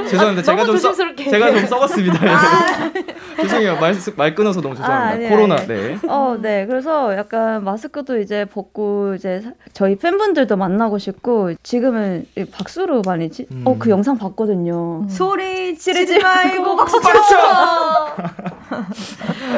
죄송합니다. 0.09 0.43
제가 0.43 0.65
좀 0.65 0.77
써, 0.77 0.89
조심스럽게 0.89 1.31
제가 1.31 1.51
좀 1.53 1.67
썩었습니다. 1.67 2.27
예. 2.27 3.39
죄송해요. 3.43 3.77
말, 3.79 3.95
말 4.17 4.35
끊어서 4.35 4.61
너무 4.61 4.75
죄송합니다. 4.75 5.09
아, 5.09 5.13
아니에요, 5.13 5.31
코로나. 5.31 5.55
아니에요. 5.57 5.69
네. 5.69 5.99
어, 6.09 6.37
네. 6.41 6.67
그래서 6.67 7.17
약간 7.17 7.63
마스크도 7.65 8.19
이제 8.19 8.45
벗고 8.47 9.15
이제 9.15 9.41
사- 9.43 9.53
저희 9.73 9.97
팬분들도 9.97 10.57
만나고 10.57 10.99
싶고 10.99 11.53
지금은 11.63 12.27
이 12.37 12.45
박수로 12.45 13.03
많이 13.07 13.31
치. 13.31 13.47
음. 13.53 13.63
어, 13.65 13.77
그 13.79 13.91
영상 13.91 14.19
봤거든요. 14.19 15.07
소리 15.09 15.77
지르지 15.79 16.19
말고 16.19 16.77
박수 16.77 17.01
쳐. 17.01 17.09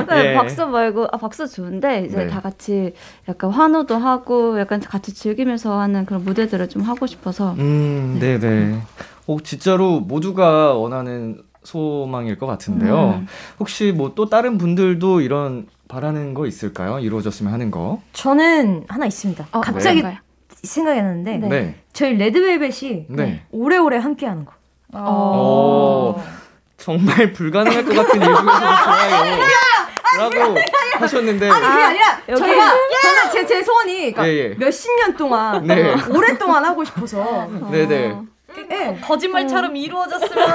네, 0.09 0.31
예. 0.31 0.35
박수 0.35 0.67
말고 0.67 1.07
아 1.13 1.17
박수 1.17 1.49
좋은데 1.49 2.05
이제 2.07 2.17
네. 2.17 2.27
다 2.29 2.41
같이 2.41 2.93
약간 3.29 3.51
환호도 3.51 3.97
하고 3.97 4.59
약간 4.61 4.81
같이 4.81 5.15
즐기면서 5.15 5.79
하는 5.81 6.05
그런 6.07 6.25
무대들을 6.25 6.69
좀 6.69 6.83
하고 6.83 7.07
싶어서 7.07 7.55
음, 7.59 8.19
네, 8.21 8.39
네. 8.39 8.79
어, 9.27 9.37
진짜로 9.43 10.01
모두가 10.01 10.75
원하는 10.75 11.43
소망일 11.63 12.39
것 12.39 12.47
같은데요. 12.47 13.21
음. 13.21 13.27
혹시 13.59 13.93
뭐 13.93 14.13
또 14.15 14.29
다른 14.29 14.59
분들도 14.59 15.21
이런 15.21 15.67
바라는 15.89 16.35
거 16.35 16.47
있을까요? 16.47 16.99
이루어졌으면 17.01 17.53
하는 17.53 17.71
거. 17.71 18.01
저는 18.13 18.85
하나 18.89 19.07
있습니다. 19.07 19.47
어, 19.53 19.61
갑자기 19.61 20.01
뭔가요? 20.03 20.21
생각이 20.63 21.01
났는데 21.01 21.37
네. 21.39 21.49
네. 21.49 21.75
저희 21.93 22.15
레드벨벳이 22.17 23.07
네. 23.09 23.43
오래오래 23.51 23.99
함께하는 23.99 24.45
거. 24.45 24.53
어, 24.93 26.23
정말 26.77 27.33
불가능할 27.33 27.85
것 27.85 27.95
같은 27.95 28.21
일 28.21 28.27
중에서도 28.27 28.51
좋아요. 28.85 29.41
라고 30.19 30.59
하셨는데. 30.99 31.49
아니 31.49 31.61
그게 31.67 31.83
아니라 31.83 32.21
여기- 32.29 32.41
저희가 32.41 32.67
저는 33.03 33.31
제, 33.33 33.47
제 33.47 33.63
소원이 33.63 34.13
그러니까 34.13 34.29
예, 34.29 34.33
예. 34.51 34.55
몇십 34.59 34.91
년 34.99 35.17
동안 35.17 35.65
네. 35.67 35.95
오랫동안 36.11 36.65
하고 36.65 36.85
싶어서 36.85 37.49
네네. 37.71 38.17
예. 38.71 38.99
거짓말처럼 39.03 39.77
이루어졌으면 39.77 40.55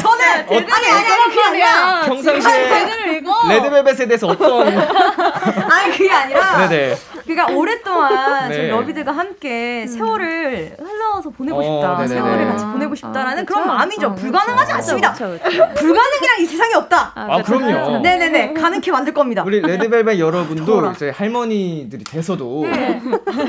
저는 0.00 0.24
아니 0.48 0.56
아니 0.58 0.86
아니 0.90 1.24
그게 1.24 1.42
아니라 1.42 2.00
평상시에 2.02 3.22
레드벨벳에 3.48 4.06
대해서 4.06 4.28
어떤. 4.28 4.66
아니 4.68 5.92
그게 5.92 6.10
아니라 6.10 6.68
네네. 6.68 6.96
그러니까 7.24 7.54
오랫동안 7.54 8.48
네. 8.48 8.56
저희 8.56 8.68
러비들과 8.68 9.12
함께 9.12 9.86
세월을 9.86 10.76
흘러 10.78 11.03
서 11.24 11.30
보내고 11.30 11.58
어, 11.58 11.62
싶다. 11.62 11.96
네네네. 12.02 12.08
세월을 12.20 12.46
같이 12.48 12.64
보내고 12.66 12.94
싶다라는 12.94 13.42
아, 13.42 13.46
그런 13.46 13.62
그쵸? 13.62 13.72
마음이죠. 13.74 14.06
아, 14.08 14.14
불가능하지 14.14 14.64
그쵸. 14.66 14.74
않습니다. 14.76 15.12
그쵸, 15.12 15.30
그쵸. 15.30 15.48
불가능이란 15.74 16.40
이 16.40 16.44
세상에 16.44 16.74
없다. 16.74 17.12
아, 17.14 17.42
그럼요. 17.42 18.00
네네네. 18.00 18.52
가능케 18.52 18.90
만들 18.90 19.14
겁니다. 19.14 19.42
우리 19.46 19.60
레드벨벳 19.60 20.18
여러분도. 20.18 20.92
이제 20.92 21.08
할머니들이 21.10 22.04
돼서도 22.04 22.66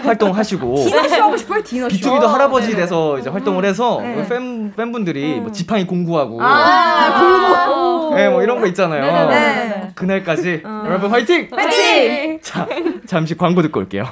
활동하시고 0.03 0.75
디너쇼 0.87 1.15
하고 1.23 1.37
싶어요, 1.37 1.61
디너쇼. 1.63 1.89
BTOB도 1.95 2.27
할아버지 2.27 2.73
돼서 2.75 3.19
이제 3.19 3.29
활동을 3.29 3.65
해서 3.65 3.99
네. 4.01 4.15
우리 4.15 4.27
팬 4.27 4.73
팬분들이 4.75 5.41
뭐 5.41 5.51
지팡이 5.51 5.85
공구하고 5.85 6.41
아, 6.41 7.19
공구. 7.19 8.15
네, 8.15 8.29
뭐 8.29 8.41
이런 8.41 8.61
거 8.61 8.67
있잖아요. 8.67 9.01
네네네. 9.01 9.91
그날까지 9.95 10.61
여러분 10.63 11.11
화이팅! 11.11 11.49
파이팅! 11.49 12.39
자, 12.41 12.67
잠시 13.05 13.35
광고 13.35 13.61
듣고 13.61 13.81
올게요. 13.81 14.05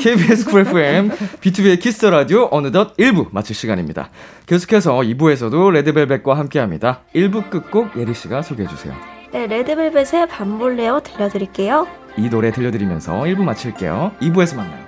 KBS 0.00 0.44
Cool 0.46 0.60
FM, 0.60 1.10
BTOB의 1.40 1.80
Kiss 1.80 1.98
the 2.00 2.10
Radio 2.10 2.48
어느덧 2.50 2.96
1부 2.96 3.28
마칠 3.32 3.54
시간입니다. 3.54 4.10
계속해서 4.46 4.96
2부에서도 4.98 5.70
레드벨벳과 5.70 6.36
함께 6.36 6.58
합니다. 6.58 7.00
1부 7.14 7.50
끝곡 7.50 7.98
예리 7.98 8.14
씨가 8.14 8.42
소개해 8.42 8.68
주세요. 8.68 8.94
네, 9.32 9.46
레드벨벳의 9.46 10.28
밤볼레오 10.28 11.00
들려드릴게요. 11.00 11.86
이 12.16 12.28
노래 12.28 12.50
들려드리면서 12.50 13.20
1부 13.20 13.42
마칠게요. 13.42 14.12
2부에서 14.20 14.56
만나요. 14.56 14.84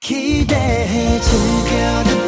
기대해 0.00 1.20
즐겨 1.20 2.25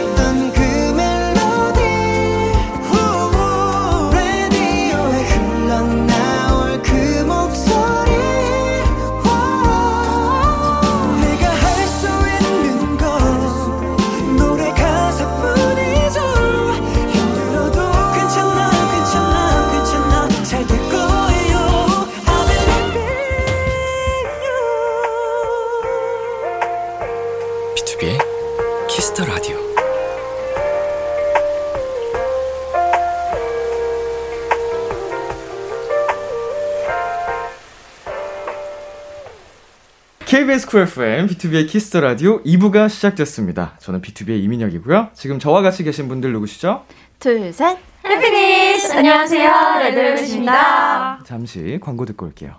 KBS 40.28 40.66
Cool 40.66 40.82
FM, 40.82 41.26
BTOB의 41.26 41.66
Kiss 41.66 41.88
the 41.88 42.00
Radio 42.00 42.42
2부가 42.42 42.90
시작됐습니다. 42.90 43.78
저는 43.80 44.02
BTOB의 44.02 44.44
이민혁이고요. 44.44 45.08
지금 45.14 45.38
저와 45.38 45.62
같이 45.62 45.82
계신 45.84 46.06
분들 46.06 46.34
누구시죠? 46.34 46.84
둘, 47.18 47.50
셋. 47.50 47.78
Happiness 48.04 48.92
안녕하세요 48.92 49.50
레드벨벳입니다. 49.78 51.20
잠시 51.24 51.78
광고 51.82 52.04
듣고 52.04 52.26
올게요. 52.26 52.56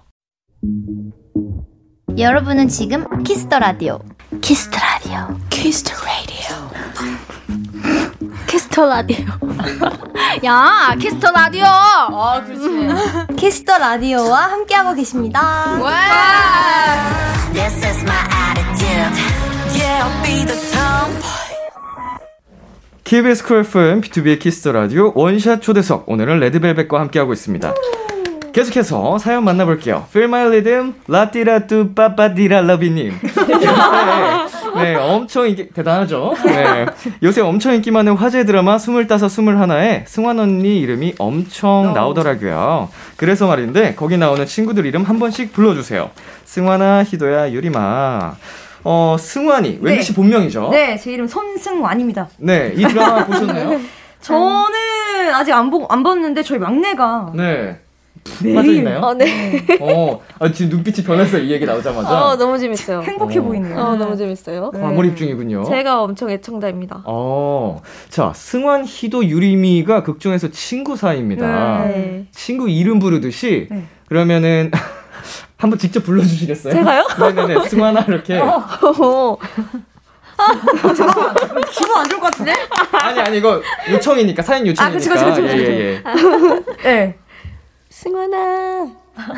여러분은 2.17 2.69
지금 2.69 3.05
Kiss 3.23 3.44
the 3.44 3.59
Radio. 3.59 3.99
Kiss 4.41 4.61
the 4.61 4.75
Radio. 4.79 5.37
Kiss 5.51 5.75
the 5.75 5.93
Radio. 6.03 6.69
Kiss 8.47 8.70
the 8.70 8.87
Radio. 8.89 9.25
야, 10.43 10.95
Kiss 10.99 11.18
the 11.18 11.31
Radio. 11.31 11.65
아 11.67 12.43
그렇지. 12.43 13.35
Kiss 13.37 13.60
the 13.60 13.77
Radio와 13.77 14.53
함께하고 14.53 14.95
계십니다. 14.95 15.77
This 17.53 17.77
is 17.83 18.03
my 18.03 18.21
attitude. 18.29 19.13
Yeah, 19.75 20.05
I'll 20.05 20.23
be 20.23 20.45
the 20.45 20.57
tomboy. 20.71 21.49
KBS 23.03 23.43
Cool 23.43 23.59
FM, 23.61 24.01
BTOB의 24.01 24.39
Kiss 24.39 24.61
the 24.61 24.71
Radio 24.71 25.11
원샷 25.15 25.61
초대석. 25.61 26.07
오늘은 26.07 26.39
레드벨벳과 26.39 26.99
함께하고 26.99 27.33
있습니다. 27.33 27.73
계속해서 28.53 29.17
사연 29.19 29.43
만나볼게요. 29.43 30.05
Feel 30.09 30.27
my 30.27 30.45
rhythm, 30.47 30.93
라띠라뚜 31.07 31.93
빠빠디라 31.93 32.61
러비님. 32.61 33.13
네, 34.75 34.83
네, 34.83 34.95
엄청 34.95 35.47
인기, 35.47 35.69
대단하죠? 35.69 36.35
네. 36.45 36.85
요새 37.23 37.41
엄청 37.41 37.73
인기 37.73 37.91
많은 37.91 38.15
화제 38.15 38.45
드라마 38.45 38.75
25, 38.77 39.01
21에 39.07 40.05
승완 40.07 40.39
언니 40.39 40.79
이름이 40.79 41.15
엄청 41.17 41.93
나오더라고요. 41.93 42.89
그래서 43.17 43.47
말인데, 43.47 43.95
거기 43.95 44.17
나오는 44.17 44.45
친구들 44.45 44.85
이름 44.85 45.03
한 45.03 45.19
번씩 45.19 45.53
불러주세요. 45.53 46.11
승환아, 46.45 47.03
희도야, 47.05 47.51
유리마. 47.51 48.35
어, 48.83 49.15
승환이, 49.19 49.79
웬디 49.81 50.03
씨 50.03 50.13
본명이죠? 50.13 50.69
네, 50.71 50.97
제 50.97 51.11
이름 51.11 51.27
손승완입니다. 51.27 52.29
네, 52.37 52.73
이 52.75 52.83
드라마 52.83 53.25
보셨나요? 53.25 53.79
저는 54.21 55.33
아직 55.33 55.53
안 55.53 55.69
보고 55.69 55.87
안 55.89 56.03
봤는데 56.03 56.43
저희 56.43 56.59
막내가 56.59 57.31
네. 57.33 57.79
매일 58.43 58.55
빠져 58.55 58.71
있나요? 58.71 58.99
어, 58.99 59.13
네. 59.13 59.65
어, 59.79 60.21
아, 60.39 60.51
지금 60.51 60.69
눈빛이 60.71 61.05
변했어요. 61.05 61.43
이 61.43 61.51
얘기 61.51 61.65
나오자마자. 61.65 62.09
어, 62.09 62.35
너무 62.35 62.57
재밌어요. 62.57 63.01
행복해 63.01 63.39
어. 63.39 63.43
보이네요. 63.43 63.77
어, 63.77 63.95
너무 63.95 64.15
재밌어요. 64.15 64.71
네. 64.73 64.79
과몰입 64.79 65.15
중이군요. 65.17 65.63
제가 65.65 66.01
엄청 66.01 66.29
애청자입니다. 66.29 67.03
어, 67.05 67.81
자, 68.09 68.31
승환, 68.35 68.85
희도, 68.85 69.25
유리미가 69.25 70.03
극중에서 70.03 70.51
친구 70.51 70.95
사이입니다. 70.95 71.85
네. 71.85 72.27
친구 72.31 72.69
이름 72.69 72.99
부르듯이 72.99 73.67
네. 73.69 73.85
그러면은 74.07 74.71
한번 75.57 75.77
직접 75.77 76.03
불러주시겠어요? 76.03 76.73
제가요? 76.73 77.05
네네네, 77.19 77.67
승환아 77.67 78.05
이렇게. 78.07 78.37
어, 78.39 79.37
기분 81.71 81.97
안 81.97 82.09
좋을 82.09 82.19
것 82.21 82.31
같은데? 82.31 82.53
아니 82.93 83.19
아니 83.19 83.37
이거 83.37 83.61
요청이니까 83.91 84.41
사연 84.41 84.65
요청이니까. 84.67 84.85
아, 84.85 84.89
그치, 84.89 85.09
그치, 85.09 85.25
그치, 85.25 85.41
그치. 85.41 85.57
예예 85.57 86.01
예. 86.85 87.15
네. 87.99 88.09
승환아, 88.09 88.87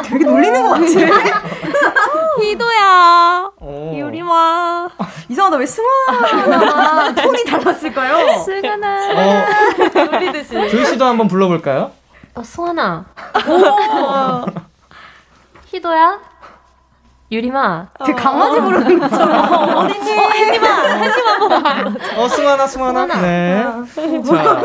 되게 0.03 0.23
놀리는 0.23 0.61
것 0.61 0.69
같아. 0.69 0.83
희도야, 2.41 3.51
어. 3.59 3.93
유리마. 3.95 4.87
이상하다. 5.29 5.57
왜 5.57 5.65
승환아 5.65 7.15
톤이 7.23 7.43
달랐을까요? 7.45 8.37
승은아. 8.43 8.97
어, 9.13 9.45
놀리듯이. 10.11 10.53
조이 10.69 10.85
씨도 10.85 11.03
한번 11.05 11.27
불러볼까요? 11.27 11.91
어, 12.35 12.43
수환아. 12.43 13.05
희도야? 15.73 16.19
유리마. 17.31 17.87
되게 18.05 18.13
강아지 18.13 18.59
부르는 18.59 18.99
것처럼. 18.99 19.77
어린이. 19.77 20.11
어, 22.17 22.27
승환아, 22.27 22.67
승환아. 22.67 23.05
네. 23.21 23.63
자. 24.27 24.61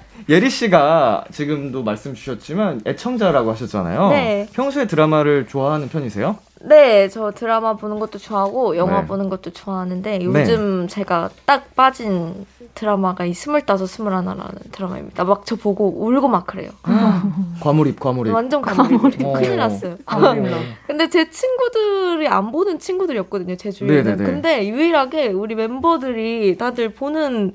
예리 0.28 0.50
씨가 0.50 1.24
지금도 1.30 1.84
말씀 1.84 2.12
주셨지만 2.14 2.80
애청자라고 2.84 3.52
하셨잖아요. 3.52 4.08
네. 4.08 4.48
평소에 4.52 4.86
드라마를 4.88 5.46
좋아하는 5.46 5.88
편이세요? 5.88 6.36
네, 6.62 7.08
저 7.08 7.30
드라마 7.30 7.74
보는 7.76 8.00
것도 8.00 8.18
좋아하고 8.18 8.76
영화 8.76 9.02
네. 9.02 9.06
보는 9.06 9.28
것도 9.28 9.52
좋아하는데 9.52 10.20
요즘 10.22 10.88
제가 10.88 11.30
딱 11.44 11.76
빠진 11.76 12.44
드라마가 12.74 13.24
이 13.24 13.34
스물다섯 13.34 13.88
스물하나라는 13.88 14.52
드라마입니다. 14.72 15.22
막 15.24 15.44
저 15.46 15.54
보고 15.54 15.86
울고 16.04 16.26
막 16.26 16.44
그래요. 16.46 16.70
과몰입, 17.60 18.00
과몰입. 18.00 18.34
완전 18.34 18.62
감동이 18.62 19.14
어. 19.22 19.32
큰일 19.34 19.56
났어요. 19.58 19.96
과몰입. 20.06 20.52
근데 20.88 21.08
제 21.08 21.30
친구들이 21.30 22.26
안 22.26 22.50
보는 22.50 22.80
친구들이었거든요, 22.80 23.54
제 23.56 23.70
주위에는. 23.70 24.02
네네네. 24.04 24.24
근데 24.24 24.66
유일하게 24.68 25.28
우리 25.28 25.54
멤버들이 25.54 26.56
다들 26.58 26.94
보는 26.94 27.52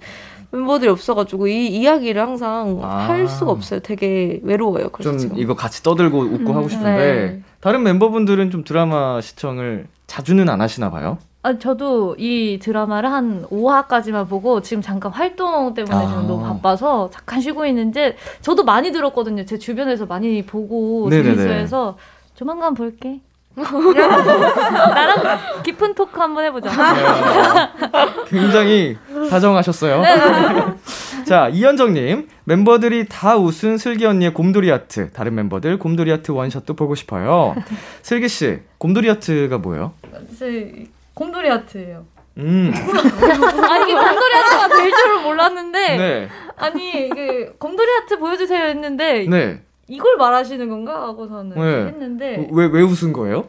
멤버들이 0.51 0.89
없어가지고 0.89 1.47
이 1.47 1.67
이야기를 1.67 2.21
항상 2.21 2.79
아. 2.83 3.07
할 3.09 3.27
수가 3.27 3.51
없어요. 3.51 3.79
되게 3.79 4.39
외로워요. 4.43 4.89
그래서 4.89 5.11
좀 5.11 5.17
지금. 5.19 5.37
이거 5.37 5.55
같이 5.55 5.81
떠들고 5.81 6.19
웃고 6.19 6.51
음, 6.51 6.57
하고 6.57 6.67
싶은데 6.69 6.91
네. 6.97 7.41
다른 7.61 7.83
멤버분들은 7.83 8.51
좀 8.51 8.63
드라마 8.63 9.21
시청을 9.21 9.87
자주는 10.07 10.47
안 10.49 10.61
하시나 10.61 10.91
봐요. 10.91 11.17
아, 11.43 11.57
저도 11.57 12.15
이 12.19 12.59
드라마를 12.61 13.11
한 13.11 13.45
5화까지만 13.49 14.29
보고 14.29 14.61
지금 14.61 14.83
잠깐 14.83 15.11
활동 15.11 15.73
때문에 15.73 15.95
아. 15.95 16.07
지금 16.07 16.27
너무 16.27 16.43
바빠서 16.43 17.09
잠깐 17.11 17.41
쉬고 17.41 17.65
있는데 17.67 18.15
저도 18.41 18.63
많이 18.63 18.91
들었거든요. 18.91 19.45
제 19.45 19.57
주변에서 19.57 20.05
많이 20.05 20.45
보고 20.45 21.07
네네네. 21.09 21.35
재밌어 21.35 21.53
해서 21.53 21.97
조만간 22.35 22.73
볼게. 22.73 23.21
나랑 23.55 25.39
깊은 25.63 25.93
토크 25.95 26.19
한번 26.19 26.45
해보자. 26.45 26.69
굉장히 28.27 28.97
다정하셨어요. 29.29 30.03
자, 31.25 31.49
이현정님. 31.49 32.29
멤버들이 32.45 33.07
다 33.07 33.37
웃은 33.37 33.77
슬기 33.77 34.05
언니의 34.05 34.33
곰돌이 34.33 34.71
아트. 34.71 35.11
다른 35.11 35.35
멤버들 35.35 35.79
곰돌이 35.79 36.11
아트 36.11 36.31
원샷도 36.31 36.75
보고 36.75 36.95
싶어요. 36.95 37.55
슬기씨, 38.01 38.59
곰돌이 38.77 39.09
아트가 39.09 39.57
뭐예요? 39.57 39.93
제 40.37 40.87
곰돌이 41.13 41.49
아트예요. 41.49 42.05
음. 42.37 42.73
아니 42.73 43.83
이게 43.91 43.93
곰돌이 43.93 44.35
아트가 44.35 44.67
될 44.69 44.91
줄은 44.91 45.23
몰랐는데 45.23 45.97
네. 45.97 46.29
아니 46.55 47.07
이게 47.07 47.51
곰돌이 47.57 47.87
아트 48.01 48.17
보여주세요 48.17 48.67
했는데 48.67 49.25
네. 49.29 49.61
이걸 49.91 50.15
말하시는 50.15 50.69
건가 50.69 51.03
하고서는 51.07 51.55
네. 51.57 51.87
했는데 51.87 52.47
왜, 52.49 52.65
왜 52.67 52.81
웃은 52.81 53.11
거예요? 53.11 53.45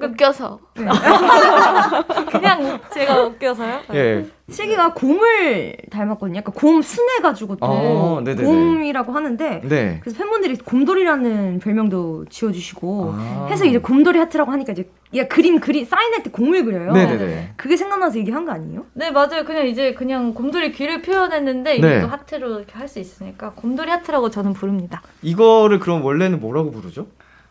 웃겨서. 0.00 0.60
그냥 2.30 2.78
제가 2.92 3.22
웃겨서요. 3.24 3.80
예. 3.94 4.26
슬기가 4.48 4.92
곰을 4.92 5.76
닮았거든요. 5.90 6.38
약간 6.38 6.54
곰 6.54 6.82
순해가지고 6.82 7.56
또 7.56 7.66
어, 7.66 8.20
네네네. 8.22 8.46
곰이라고 8.46 9.12
하는데 9.12 9.62
네. 9.64 9.98
그래서 10.00 10.18
팬분들이 10.18 10.56
곰돌이라는 10.56 11.58
별명도 11.58 12.26
지어주시고 12.26 13.14
아. 13.16 13.48
해서 13.50 13.64
이제 13.64 13.78
곰돌이 13.78 14.18
하트라고 14.18 14.52
하니까 14.52 14.72
이제 14.72 14.88
얘가 15.14 15.28
그림 15.28 15.58
그리 15.60 15.84
사인할 15.84 16.22
때 16.22 16.30
곰을 16.30 16.64
그려요. 16.64 16.92
네네네. 16.92 17.54
그게 17.56 17.76
생각나서 17.76 18.18
얘기한 18.18 18.44
거 18.44 18.52
아니에요? 18.52 18.84
네 18.94 19.10
맞아요. 19.10 19.44
그냥 19.44 19.66
이제 19.66 19.94
그냥 19.94 20.34
곰돌이 20.34 20.72
귀를 20.72 21.02
표현했는데 21.02 21.76
이게 21.76 21.86
네. 21.88 22.00
또 22.00 22.06
하트로 22.08 22.58
이렇게 22.58 22.72
할 22.74 22.88
수 22.88 22.98
있으니까 23.00 23.52
곰돌이 23.52 23.90
하트라고 23.90 24.30
저는 24.30 24.54
부릅니다. 24.54 25.02
이거를 25.22 25.78
그럼 25.78 26.02
원래는 26.04 26.40
뭐라고 26.40 26.70
부르죠? 26.70 27.06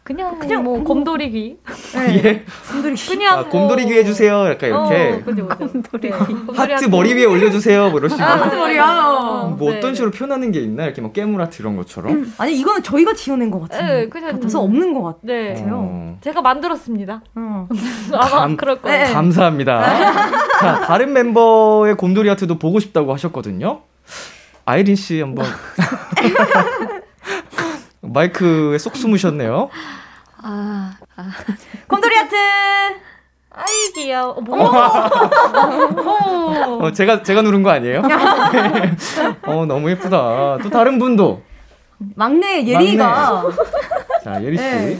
그냥 0.08 0.40
그냥 0.40 0.64
뭐 0.64 0.82
곰돌이 0.86 1.32
귀. 1.32 1.58
예. 2.24 2.46
곰돌이 2.72 2.96
그냥 3.10 3.40
아, 3.40 3.44
곰돌이 3.44 3.88
귀 3.88 3.94
해주세요. 3.96 4.48
약간 4.52 4.70
이렇게. 4.70 5.12
어, 5.12 5.22
그죠 5.26 5.46
그죠. 5.50 5.68
곰돌이 5.68 6.12
하트 6.56 6.86
머리 6.86 7.14
위에 7.14 7.26
올려주세요. 7.26 7.90
뭐 7.90 8.00
이런 8.00 8.10
식으로. 8.12 8.26
아, 8.26 8.36
하트 8.38 8.56
머리야. 8.56 9.56
뭐 9.60 9.70
네. 9.72 9.78
어떤 9.78 9.94
식으로 9.94 10.12
표현하는 10.12 10.54
게 10.54 10.62
있나? 10.62 10.86
이렇게 10.86 11.02
뭐 11.02 11.12
깨물 11.12 11.42
하트 11.42 11.62
이런 11.62 11.76
것처럼. 11.76 12.34
아니 12.38 12.58
이거는 12.58 12.84
저희가 12.84 13.16
지어낸 13.16 13.52
것 13.52 13.60
같은 13.68 13.86
네, 13.86 14.08
그냥 14.08 14.32
같아서 14.32 14.62
없는 14.62 14.94
것 14.94 15.04
같아요. 15.04 15.20
네. 15.24 15.66
어. 15.70 16.18
제가 16.22 16.42
만들었습니다. 16.42 17.22
어. 17.36 17.68
아마 18.14 18.30
감- 18.30 18.56
그럴 18.56 18.82
거예요. 18.82 19.08
네. 19.08 19.14
감사합니다. 19.14 19.82
자, 20.62 20.80
다른 20.88 21.12
멤버의 21.12 21.96
곰돌이 21.98 22.30
하트도 22.30 22.58
보고 22.60 22.80
싶다고 22.80 23.12
하셨거든요. 23.14 23.82
아이린 24.64 24.96
씨 24.96 25.20
한번 25.20 25.46
마이크에 28.14 28.78
쏙 28.78 28.96
숨으셨네요. 28.96 29.70
아, 30.42 30.94
아. 31.16 31.30
곰돌이 31.88 32.16
하트. 32.16 32.36
아이 33.52 33.92
귀여워. 33.96 34.34
어, 34.34 34.42
뭐? 34.42 34.56
어, 36.86 36.92
제가 36.92 37.24
제가 37.24 37.42
누른 37.42 37.64
거 37.64 37.72
아니에요? 37.72 38.04
어, 39.44 39.66
너무 39.66 39.90
예쁘다. 39.90 40.60
또 40.62 40.70
다른 40.70 41.00
분도. 41.00 41.42
막내 42.16 42.66
예리가 42.68 43.46
자, 44.24 44.44
예리 44.44 44.58
씨. 44.58 44.64
네. 44.64 45.00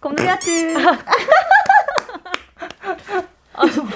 곰돌이 0.00 0.28
하트. 0.28 0.74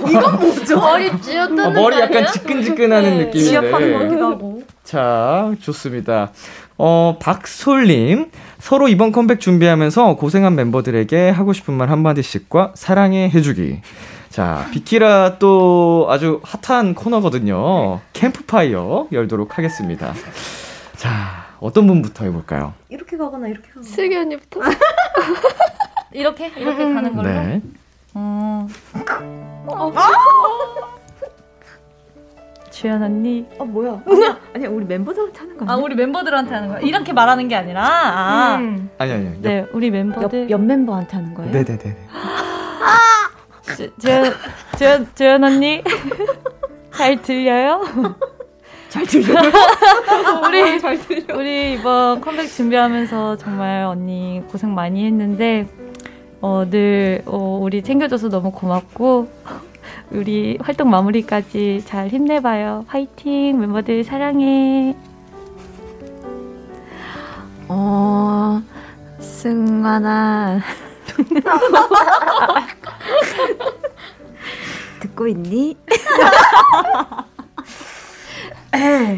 이건 0.08 0.38
뭐죠? 0.38 0.76
머리 0.78 1.20
쥐어뜯는 1.20 1.66
어, 1.66 1.70
머리 1.70 1.96
거 1.96 2.02
약간? 2.02 2.26
지끈지끈하는 2.32 3.10
네. 3.10 3.16
느낌인데. 3.24 3.50
지압하는 3.50 3.92
것 3.92 3.98
같기도 4.00 4.26
하고. 4.26 4.62
자, 4.84 5.52
좋습니다. 5.60 6.30
어, 6.78 7.16
박솔님. 7.20 8.30
서로 8.58 8.88
이번 8.88 9.12
컴백 9.12 9.40
준비하면서 9.40 10.16
고생한 10.16 10.54
멤버들에게 10.54 11.30
하고 11.30 11.52
싶은 11.52 11.74
말 11.74 11.90
한마디씩과 11.90 12.72
사랑해 12.74 13.30
해주기. 13.32 13.80
자, 14.30 14.66
비키라 14.72 15.38
또 15.38 16.06
아주 16.08 16.40
핫한 16.42 16.94
코너거든요. 16.94 18.00
캠프파이어 18.14 19.06
열도록 19.12 19.58
하겠습니다. 19.58 20.12
자, 20.96 21.46
어떤 21.60 21.86
분부터 21.86 22.24
해볼까요? 22.24 22.72
이렇게 22.88 23.16
가거나 23.16 23.46
이렇게 23.48 23.68
가거나. 23.68 23.86
슬기 23.86 24.16
언니부터. 24.16 24.60
이렇게 26.12 26.46
이렇게 26.56 26.84
가는 26.84 27.14
걸로. 27.14 27.28
네. 27.28 27.60
음. 28.16 28.68
주연 32.74 33.02
언니. 33.04 33.46
어 33.58 33.64
뭐야? 33.64 34.02
아니야, 34.04 34.38
아니야 34.52 34.68
우리 34.68 34.84
멤버들한테 34.84 35.38
하는 35.38 35.56
거 35.56 35.64
아? 35.72 35.76
우리 35.76 35.94
멤버들한테 35.94 36.52
하는 36.54 36.68
거야. 36.70 36.80
이렇게 36.80 37.12
말하는 37.12 37.46
게 37.46 37.54
아니라. 37.54 37.82
아. 37.86 38.56
음. 38.56 38.90
아니, 38.98 39.12
아니, 39.12 39.28
아니. 39.28 39.40
네, 39.42 39.64
우리 39.72 39.86
옆, 39.86 39.92
멤버들. 39.92 40.50
옆 40.50 40.60
멤버한테 40.60 41.16
하는 41.16 41.34
거예요? 41.34 41.52
네네네. 41.52 41.96
주- 43.76 43.90
주연 43.98 44.32
주연 44.76 45.08
주연 45.14 45.44
언니 45.44 45.82
잘 46.94 47.20
들려요? 47.22 47.82
잘 48.90 49.06
들려. 49.06 49.40
우리 50.46 50.78
우리 51.32 51.72
이번 51.74 52.20
컴백 52.20 52.48
준비하면서 52.48 53.36
정말 53.38 53.84
언니 53.84 54.42
고생 54.48 54.74
많이 54.74 55.04
했는데 55.06 55.66
어, 56.40 56.64
늘 56.68 57.22
어, 57.26 57.58
우리 57.62 57.82
챙겨줘서 57.82 58.28
너무 58.28 58.50
고맙고 58.52 59.28
우리 60.10 60.58
활동 60.60 60.90
마무리까지 60.90 61.82
잘 61.86 62.08
힘내봐요. 62.08 62.84
화이팅 62.88 63.58
멤버들 63.60 64.04
사랑해. 64.04 64.94
어, 67.68 68.62
승만아. 69.18 70.60
듣고 75.00 75.26
있니? 75.28 75.76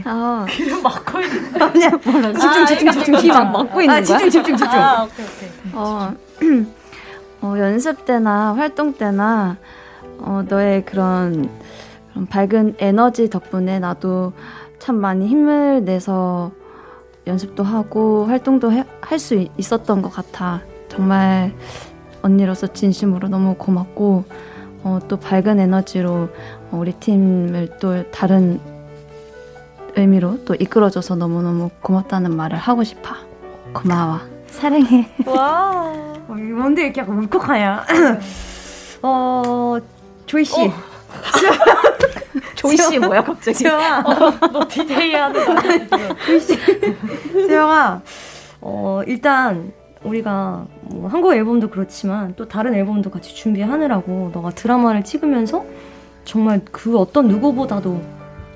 어, 0.07 0.45
귀를 0.49 0.81
막고 0.83 1.21
있는. 1.21 1.63
아니야. 1.63 1.91
집중 1.91 2.67
집중 2.67 2.93
집중 2.93 3.17
귀막 3.17 3.51
막고 3.51 3.81
있는 3.81 3.97
아, 3.97 4.01
집중 4.01 4.19
거야? 4.19 4.29
집중 4.31 4.57
집중. 4.57 4.79
아 4.79 5.03
오케이 5.05 5.27
오케이. 5.27 5.49
어, 5.73 6.13
어, 7.43 7.55
연습 7.59 8.05
때나 8.05 8.55
활동 8.55 8.93
때나 8.93 9.57
어, 10.21 10.43
너의 10.49 10.85
그런, 10.85 11.51
그런 12.13 12.27
밝은 12.27 12.77
에너지 12.79 13.29
덕분에 13.31 13.79
나도 13.79 14.33
참 14.79 14.97
많이 14.97 15.27
힘을 15.27 15.85
내서 15.85 16.51
연습도 17.27 17.63
하고 17.65 18.27
활동도 18.27 18.71
할 19.01 19.19
수 19.19 19.47
있었던 19.57 20.03
것 20.03 20.11
같아. 20.11 20.61
정말 20.89 21.53
언니로서 22.23 22.67
진심으로 22.69 23.29
너무 23.29 23.55
고맙고 23.57 24.25
어, 24.85 24.99
또 25.09 25.17
밝은 25.17 25.59
에너지로 25.59 26.29
어, 26.71 26.77
우리 26.77 26.93
팀을 26.93 27.79
또 27.81 28.09
다른 28.11 28.61
의미로 29.97 30.45
또 30.45 30.55
이끌어줘서 30.55 31.17
너무너무 31.17 31.71
고맙다는 31.83 32.37
말을 32.37 32.59
하고 32.59 32.85
싶어. 32.85 33.15
고마워. 33.73 34.21
사랑해. 34.49 35.09
와. 35.27 35.93
어, 36.29 36.35
뭔데 36.35 36.85
이렇게 36.85 37.01
약간 37.01 37.19
울컥하냐? 37.19 37.85
어 39.03 39.77
조이 40.27 40.45
씨. 40.45 40.71
조이 42.55 42.77
씨 42.77 42.99
뭐야 42.99 43.23
갑자기? 43.23 43.59
수영아, 43.59 44.03
너 44.53 44.67
디데이 44.69 45.15
하는? 45.15 45.41
조이 46.27 46.41
씨. 46.41 46.57
수영아. 47.33 48.03
어 48.61 49.03
일단 49.07 49.73
우리가 50.03 50.67
뭐 50.83 51.09
한국 51.09 51.33
앨범도 51.35 51.71
그렇지만 51.71 52.35
또 52.37 52.49
다른 52.49 52.75
앨범도 52.75 53.11
같이 53.11 53.35
준비하느라고 53.35 54.31
너가 54.33 54.51
드라마를 54.51 55.05
찍으면서 55.05 55.65
정말 56.25 56.61
그 56.73 56.99
어떤 56.99 57.29
누구보다도 57.29 58.01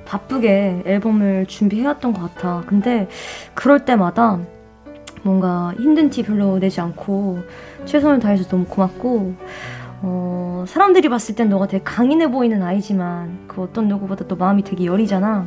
바쁘게 0.05 0.83
앨범을 0.87 1.47
준비해왔던 1.47 2.13
것 2.13 2.35
같아. 2.35 2.65
근데 2.67 3.09
그럴 3.55 3.85
때마다 3.85 4.41
뭔가 5.23 5.73
힘든 5.77 6.11
티 6.11 6.23
별로 6.23 6.59
내지 6.59 6.81
않고 6.81 7.41
최선을 7.85 8.19
다해서 8.19 8.49
너무 8.49 8.65
고맙고 8.65 9.35
어, 10.03 10.65
사람들이 10.67 11.09
봤을 11.09 11.35
땐 11.35 11.49
너가 11.49 11.67
되게 11.67 11.83
강인해 11.85 12.31
보이는 12.31 12.63
아이지만 12.63 13.45
그 13.47 13.63
어떤 13.63 13.89
누구보다 13.89 14.27
또 14.27 14.37
마음이 14.37 14.63
되게 14.63 14.87
여리잖아. 14.87 15.47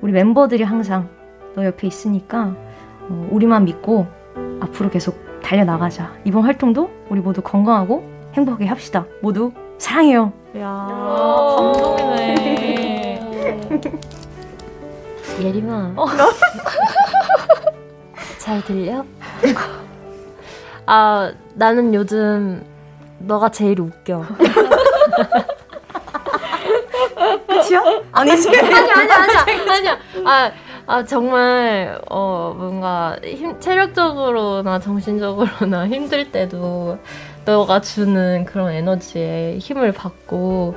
우리 0.00 0.12
멤버들이 0.12 0.62
항상 0.62 1.08
너 1.54 1.64
옆에 1.64 1.86
있으니까 1.86 2.54
어, 3.08 3.28
우리만 3.30 3.64
믿고 3.64 4.06
앞으로 4.60 4.90
계속 4.90 5.16
달려나가자. 5.42 6.12
이번 6.24 6.44
활동도 6.44 6.90
우리 7.08 7.20
모두 7.20 7.42
건강하고 7.42 8.04
행복하게 8.34 8.66
합시다. 8.66 9.06
모두 9.20 9.52
사랑해요. 9.78 10.32
야 10.58 10.86
감동이네. 11.58 13.20
예림아. 15.40 15.94
잘 18.38 18.62
들려? 18.64 19.04
아, 20.86 21.32
나는 21.54 21.94
요즘 21.94 22.62
너가 23.26 23.50
제일 23.50 23.80
웃겨. 23.80 24.24
끝이야? 27.46 27.82
아니지. 28.12 28.48
아니야, 28.48 28.76
아니야, 28.96 29.14
아니야. 29.16 29.46
아니야. 29.72 29.98
아, 30.24 30.52
아, 30.86 31.04
정말, 31.04 32.00
어, 32.10 32.54
뭔가, 32.56 33.16
힘, 33.24 33.58
체력적으로나 33.60 34.78
정신적으로나 34.80 35.86
힘들 35.88 36.30
때도 36.32 36.98
너가 37.44 37.80
주는 37.80 38.44
그런 38.44 38.72
에너지에 38.72 39.58
힘을 39.58 39.92
받고, 39.92 40.74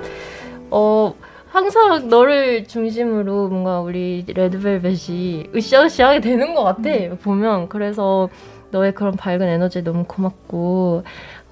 어, 0.72 1.14
항상 1.48 2.10
너를 2.10 2.66
중심으로 2.68 3.48
뭔가 3.48 3.80
우리 3.80 4.26
레드벨벳이 4.28 5.52
으쌰으쌰하게 5.56 6.20
되는 6.20 6.54
것 6.54 6.64
같아. 6.66 6.90
보면. 7.24 7.70
그래서 7.70 8.28
너의 8.72 8.94
그런 8.94 9.16
밝은 9.16 9.42
에너지 9.42 9.82
너무 9.82 10.04
고맙고, 10.04 11.04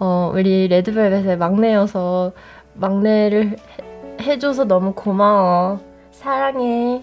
어, 0.05 0.33
우리 0.35 0.67
레드벨벳의 0.67 1.37
막내여서 1.37 2.33
막내를 2.73 3.51
해, 3.51 3.55
해줘서 4.19 4.65
너무 4.65 4.93
고마워. 4.93 5.79
사랑해. 6.11 7.01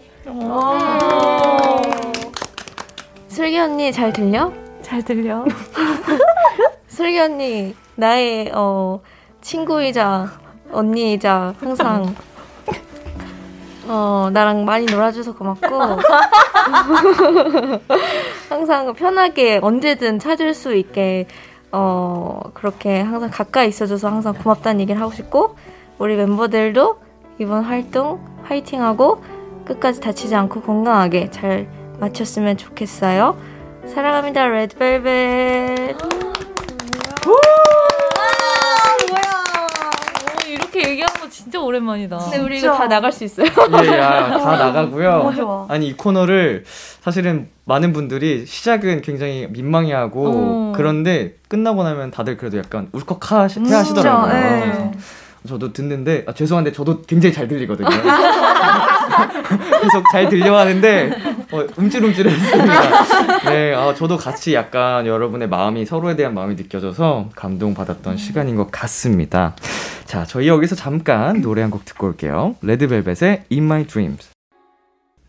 슬기 3.26 3.58
언니 3.58 3.90
잘 3.90 4.12
들려? 4.12 4.52
잘 4.82 5.02
들려. 5.02 5.46
슬기 6.88 7.18
언니 7.18 7.74
나의 7.94 8.52
어 8.54 9.00
친구이자 9.40 10.38
언니이자 10.70 11.54
항상 11.58 12.14
어 13.88 14.28
나랑 14.30 14.66
많이 14.66 14.84
놀아줘서 14.84 15.34
고맙고 15.34 15.80
항상 18.50 18.92
편하게 18.92 19.58
언제든 19.62 20.18
찾을 20.18 20.52
수 20.52 20.74
있게 20.74 21.26
어 21.72 22.42
그렇게 22.54 23.00
항상 23.00 23.30
가까이 23.30 23.68
있어줘서 23.68 24.08
항상 24.08 24.34
고맙다는 24.34 24.80
얘기를 24.80 25.00
하고 25.00 25.12
싶고 25.12 25.56
우리 25.98 26.16
멤버들도 26.16 26.98
이번 27.38 27.62
활동 27.64 28.20
화이팅하고 28.42 29.22
끝까지 29.64 30.00
다치지 30.00 30.34
않고 30.34 30.62
건강하게 30.62 31.30
잘 31.30 31.68
마쳤으면 32.00 32.56
좋겠어요. 32.56 33.36
사랑합니다, 33.86 34.46
레드벨벳. 34.46 35.96
오, 37.26 37.36
이렇게 40.80 40.90
얘기하는 40.92 41.20
거 41.20 41.28
진짜 41.28 41.60
오랜만이다. 41.60 42.16
근데 42.18 42.38
우리 42.38 42.58
이거 42.58 42.74
다 42.74 42.88
나갈 42.88 43.12
수 43.12 43.24
있어요? 43.24 43.46
예, 43.84 43.88
야, 43.98 44.38
다 44.38 44.56
나가고요. 44.56 45.10
너무 45.10 45.34
좋아. 45.34 45.66
아니, 45.68 45.88
이 45.88 45.96
코너를 45.96 46.64
사실은 47.00 47.48
많은 47.66 47.92
분들이 47.92 48.46
시작은 48.46 49.02
굉장히 49.02 49.46
민망해하고 49.50 50.24
어. 50.26 50.72
그런데 50.74 51.34
끝나고 51.48 51.84
나면 51.84 52.10
다들 52.10 52.36
그래도 52.36 52.58
약간 52.58 52.88
울컥해 52.92 53.48
진짜, 53.48 53.78
하시더라고요. 53.78 54.32
예. 54.34 54.90
저도 55.48 55.72
듣는데 55.72 56.24
아, 56.26 56.32
죄송한데 56.34 56.72
저도 56.72 57.02
굉장히 57.02 57.32
잘 57.32 57.48
들리거든요. 57.48 57.88
계속 59.80 60.04
잘 60.12 60.28
들려 60.28 60.58
하는데 60.58 61.16
어, 61.52 61.66
움찔움찔했습니다. 61.76 63.44
네, 63.50 63.74
아, 63.74 63.92
저도 63.94 64.16
같이 64.16 64.54
약간 64.54 65.06
여러분의 65.06 65.48
마음이 65.48 65.84
서로에 65.84 66.14
대한 66.16 66.34
마음이 66.34 66.54
느껴져서 66.54 67.30
감동받았던 67.34 68.16
시간인 68.16 68.56
것 68.56 68.70
같습니다. 68.70 69.56
자, 70.06 70.24
저희 70.24 70.48
여기서 70.48 70.74
잠깐 70.76 71.40
노래 71.40 71.62
한 71.62 71.70
곡 71.70 71.84
듣고 71.84 72.08
올게요. 72.08 72.56
레드벨벳의 72.62 73.44
In 73.52 73.64
My 73.64 73.84
Dreams. 73.86 74.28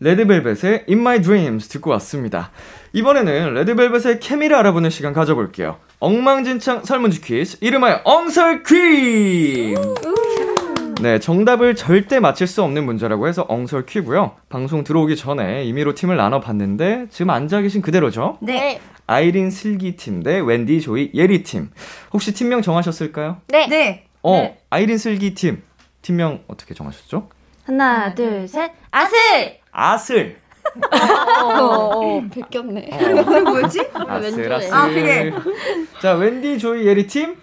레드벨벳의 0.00 0.84
In 0.88 0.98
My 1.00 1.22
Dreams 1.22 1.68
듣고 1.68 1.90
왔습니다. 1.92 2.50
이번에는 2.92 3.54
레드벨벳의 3.54 4.18
케미를 4.20 4.56
알아보는 4.56 4.90
시간 4.90 5.12
가져볼게요. 5.12 5.76
엉망진창 6.00 6.84
설문지 6.84 7.20
퀴즈, 7.20 7.58
이름하여 7.60 8.00
엉설 8.04 8.64
퀴즈! 8.64 9.74
네, 11.02 11.18
정답을 11.18 11.74
절대 11.74 12.20
맞힐 12.20 12.46
수 12.46 12.62
없는 12.62 12.84
문제라고 12.84 13.26
해서 13.26 13.44
엉설 13.48 13.86
퀴고요. 13.86 14.36
방송 14.48 14.84
들어오기 14.84 15.16
전에 15.16 15.64
임의로 15.64 15.94
팀을 15.94 16.16
나눠봤는데 16.16 17.06
지금 17.10 17.30
앉아 17.30 17.60
계신 17.62 17.82
그대로죠? 17.82 18.38
네. 18.40 18.80
아이린 19.08 19.50
슬기 19.50 19.96
팀 19.96 20.22
대 20.22 20.38
웬디 20.38 20.80
조이 20.80 21.10
예리 21.14 21.42
팀. 21.42 21.70
혹시 22.12 22.32
팀명 22.32 22.62
정하셨을까요? 22.62 23.38
네. 23.48 23.66
네. 23.66 24.04
어, 24.22 24.56
아이린 24.70 24.96
슬기 24.96 25.34
팀 25.34 25.62
팀명 26.02 26.44
어떻게 26.46 26.72
정하셨죠? 26.72 27.28
하나, 27.64 28.14
둘, 28.14 28.46
셋. 28.46 28.70
아슬! 28.92 29.16
아슬. 29.72 30.36
어, 31.42 32.22
베꼈네. 32.32 32.90
그게 33.24 33.40
뭐였지? 33.40 33.80
아슬 33.92 34.22
왼쪽에. 34.38 34.54
아슬. 34.54 34.72
아, 34.74 34.86
그게. 34.88 35.32
자, 36.00 36.14
웬디 36.14 36.58
조이 36.58 36.86
예리 36.86 37.06
팀. 37.08 37.36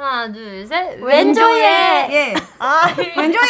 하나, 0.00 0.32
둘, 0.32 0.66
셋. 0.66 0.98
왼쪽에! 1.02 1.62
예. 2.10 2.34
아, 2.58 2.86
왼쪽에. 2.96 3.46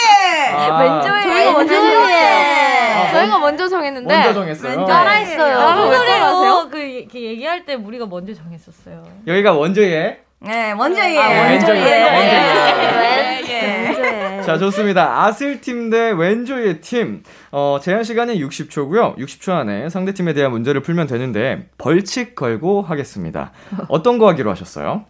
아, 0.52 1.00
저희가 1.02 1.52
먼저. 1.52 1.74
정했어요. 1.74 3.12
저희가 3.12 3.38
먼저 3.38 3.68
정했는데. 3.68 4.14
먼저 4.14 4.34
정했어요. 4.34 4.84
따라했어요. 4.84 5.58
따라- 5.58 5.74
따라하세요? 5.90 6.52
어, 6.52 6.68
그 6.70 6.80
얘기- 6.80 7.24
얘기할 7.26 7.64
때 7.64 7.74
우리가 7.74 8.06
먼저 8.06 8.34
정했었어요. 8.34 9.02
여기가 9.26 9.52
원조예. 9.52 10.20
네, 10.42 10.74
먼저 10.74 11.02
예. 11.08 11.18
아, 11.18 11.50
먼저 11.50 11.76
예. 11.76 11.80
예. 11.80 13.40
예. 13.48 13.92
네. 14.00 14.42
자, 14.42 14.56
좋습니다. 14.58 15.22
아슬 15.24 15.60
팀 15.60 15.90
대 15.90 16.10
왼조의 16.10 16.80
팀. 16.80 17.22
어, 17.52 17.78
제한 17.82 18.02
시간이 18.04 18.40
60초고요. 18.42 19.16
60초 19.18 19.52
안에 19.52 19.88
상대 19.90 20.12
팀에 20.14 20.32
대한 20.32 20.50
문제를 20.50 20.80
풀면 20.82 21.06
되는데 21.06 21.68
벌칙 21.78 22.34
걸고 22.34 22.82
하겠습니다. 22.82 23.52
어떤 23.88 24.18
거 24.18 24.28
하기로 24.28 24.50
하셨어요? 24.50 25.04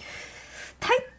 틀. 0.81 1.10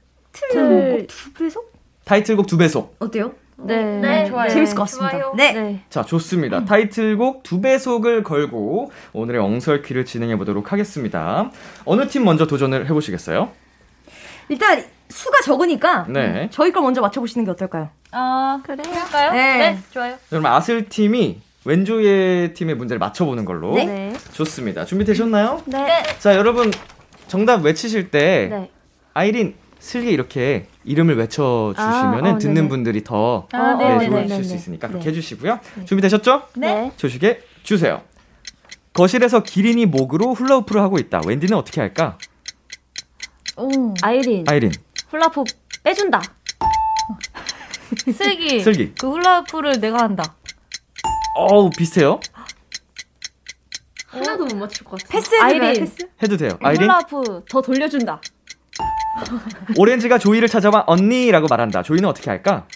두 1.07 1.33
배속? 1.33 1.71
타이틀곡 2.05 2.47
두 2.47 2.57
배속. 2.57 2.95
어때요? 2.99 3.33
네. 3.57 3.99
네, 3.99 4.25
좋아요. 4.29 4.49
재밌을 4.49 4.75
것 4.75 4.83
같습니다. 4.83 5.11
좋아요. 5.11 5.33
네. 5.35 5.53
네. 5.53 5.83
자, 5.89 6.03
좋습니다. 6.03 6.65
타이틀곡 6.65 7.43
두 7.43 7.61
배속을 7.61 8.23
걸고 8.23 8.91
오늘의 9.13 9.39
엉설퀴를 9.41 10.05
진행해 10.05 10.35
보도록 10.37 10.71
하겠습니다. 10.71 11.51
어느 11.85 12.07
팀 12.07 12.23
먼저 12.25 12.47
도전을 12.47 12.85
해 12.85 12.93
보시겠어요? 12.93 13.49
일단 14.49 14.83
수가 15.09 15.41
적으니까 15.43 16.05
네. 16.09 16.49
저희 16.51 16.71
걸 16.71 16.83
먼저 16.83 17.01
맞춰 17.01 17.21
보시는 17.21 17.45
게 17.45 17.51
어떨까요? 17.51 17.89
아, 18.11 18.61
그래. 18.65 18.81
할까요? 18.85 19.31
네. 19.31 19.57
네, 19.57 19.79
좋아요. 19.91 20.15
그럼 20.29 20.45
아슬 20.47 20.89
팀이 20.89 21.39
왼조의 21.63 22.53
팀의 22.53 22.75
문제를 22.75 22.97
맞춰 22.99 23.25
보는 23.25 23.45
걸로. 23.45 23.73
네. 23.75 23.85
네. 23.85 24.13
좋습니다. 24.33 24.85
준비되셨나요? 24.85 25.61
네. 25.65 26.03
자, 26.19 26.35
여러분 26.35 26.71
정답 27.27 27.63
외치실 27.63 28.09
때 28.09 28.47
네. 28.49 28.71
아이린 29.13 29.55
슬기 29.81 30.11
이렇게 30.11 30.67
이름을 30.85 31.17
외쳐주시면 31.17 32.25
아, 32.25 32.29
어, 32.33 32.37
듣는 32.37 32.53
네네. 32.53 32.67
분들이 32.69 33.03
더 33.03 33.47
아, 33.51 33.75
네, 33.79 33.97
네, 33.97 34.05
좋아하실 34.07 34.37
네, 34.37 34.43
수 34.43 34.49
네, 34.49 34.55
있으니까 34.55 34.87
네. 34.87 34.91
그렇게 34.93 35.09
해주시고요. 35.09 35.59
준비되셨죠? 35.85 36.43
네. 36.55 36.91
조식에 36.97 37.41
주세요. 37.63 38.03
거실에서 38.93 39.41
기린이 39.41 39.87
목으로 39.87 40.33
훌라후프를 40.35 40.81
하고 40.81 40.99
있다. 40.99 41.21
wendy는 41.25 41.57
어떻게 41.57 41.81
할까? 41.81 42.19
오. 43.57 43.93
아이린. 44.03 44.45
아이린, 44.47 44.71
훌라프 45.09 45.43
빼준다. 45.83 46.21
슬기. 48.15 48.59
슬기. 48.63 48.93
그 48.93 49.09
훌라후프를 49.09 49.79
내가 49.79 50.03
한다. 50.03 50.35
어우 51.37 51.71
비슷해요. 51.71 52.19
하나도 54.05 54.45
못 54.45 54.55
맞출 54.57 54.85
것 54.85 55.01
같아. 55.01 55.11
패스해드려요, 55.11 55.69
아이린. 55.69 55.85
패스? 55.85 56.07
해도 56.21 56.37
돼요. 56.37 56.51
아이린, 56.61 56.83
훌라프 56.83 57.45
더 57.49 57.61
돌려준다. 57.61 58.21
오렌지가 59.77 60.17
조이를 60.17 60.47
찾아와 60.47 60.83
언니라고 60.87 61.47
말한다. 61.47 61.83
조이는 61.83 62.07
어떻게 62.07 62.29
할까? 62.29 62.67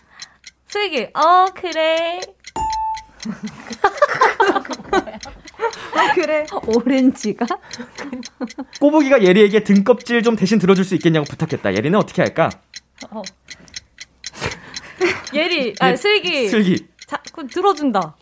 슬기. 0.68 1.08
어, 1.14 1.46
그래. 1.54 2.20
그래. 6.14 6.46
오렌지가? 6.68 7.46
꼬부기가 8.80 9.24
예리에게 9.24 9.64
등껍질 9.64 10.24
좀 10.24 10.36
대신 10.36 10.60
들어줄 10.60 10.84
수 10.84 10.96
있겠냐고 10.96 11.26
부탁했다. 11.26 11.74
예리는 11.76 11.98
어떻게 11.98 12.22
할까? 12.22 12.50
예리. 15.34 15.76
아, 15.80 15.92
예, 15.92 15.96
슬기. 15.96 16.48
슬기. 16.50 16.88
자, 17.06 17.22
그 17.34 17.46
들어준다. 17.48 18.16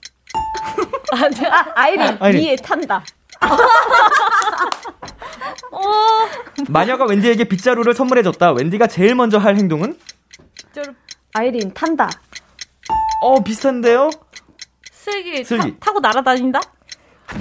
아, 1.11 1.29
네. 1.29 1.47
아, 1.47 1.71
아이린, 1.75 2.17
아이린. 2.19 2.43
위에 2.43 2.55
탄다. 2.57 3.03
어. 5.71 5.79
마녀가 6.69 7.05
wendy에게 7.05 7.45
빗자루를 7.45 7.93
선물해줬다. 7.93 8.51
웬디가 8.53 8.87
제일 8.87 9.15
먼저 9.15 9.37
할 9.37 9.55
행동은? 9.55 9.97
아이린 11.35 11.73
탄다. 11.73 12.09
어 13.21 13.43
비슷한데요? 13.43 14.09
슬기. 14.91 15.43
슬기. 15.43 15.71
타, 15.79 15.87
타고 15.87 15.99
날아다닌다? 15.99 16.59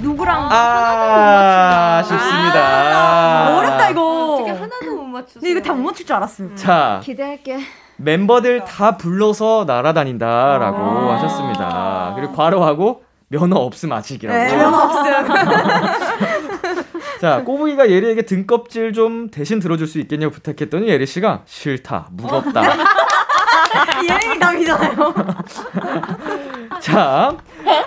누구랑? 0.01 0.47
아, 0.51 1.99
아쉽습니다. 1.99 3.57
어렵다, 3.57 3.89
이거. 3.91 4.33
어떻게 4.35 4.49
하나도 4.51 4.95
못. 5.03 5.25
근데 5.33 5.51
이거 5.51 5.61
다 5.61 5.73
못 5.73 5.83
맞출 5.91 6.05
줄 6.07 6.15
알았어요. 6.15 6.55
자, 6.55 6.99
기대할게. 7.03 7.59
멤버들 7.97 8.63
다 8.65 8.97
불러서 8.97 9.65
날아다닌다라고 9.67 10.77
아. 10.77 11.15
하셨습니다. 11.17 12.13
그리고 12.15 12.33
괄호하고 12.33 13.03
면허 13.33 13.57
없음 13.57 13.91
아직이라고. 13.91 14.37
네, 14.37 14.55
면허 14.55 14.77
없음. 14.77 15.03
자, 17.19 17.43
꼬부기가 17.43 17.89
예리에게 17.89 18.21
등껍질 18.23 18.93
좀 18.93 19.29
대신 19.31 19.59
들어줄 19.59 19.87
수 19.87 19.97
있겠냐고 19.99 20.31
부탁했더니 20.33 20.87
예리 20.87 21.07
씨가 21.07 21.41
싫다, 21.45 22.09
무겁다. 22.11 22.61
예림이 24.07 24.37
답이잖아요. 24.39 25.13
자, 26.79 27.35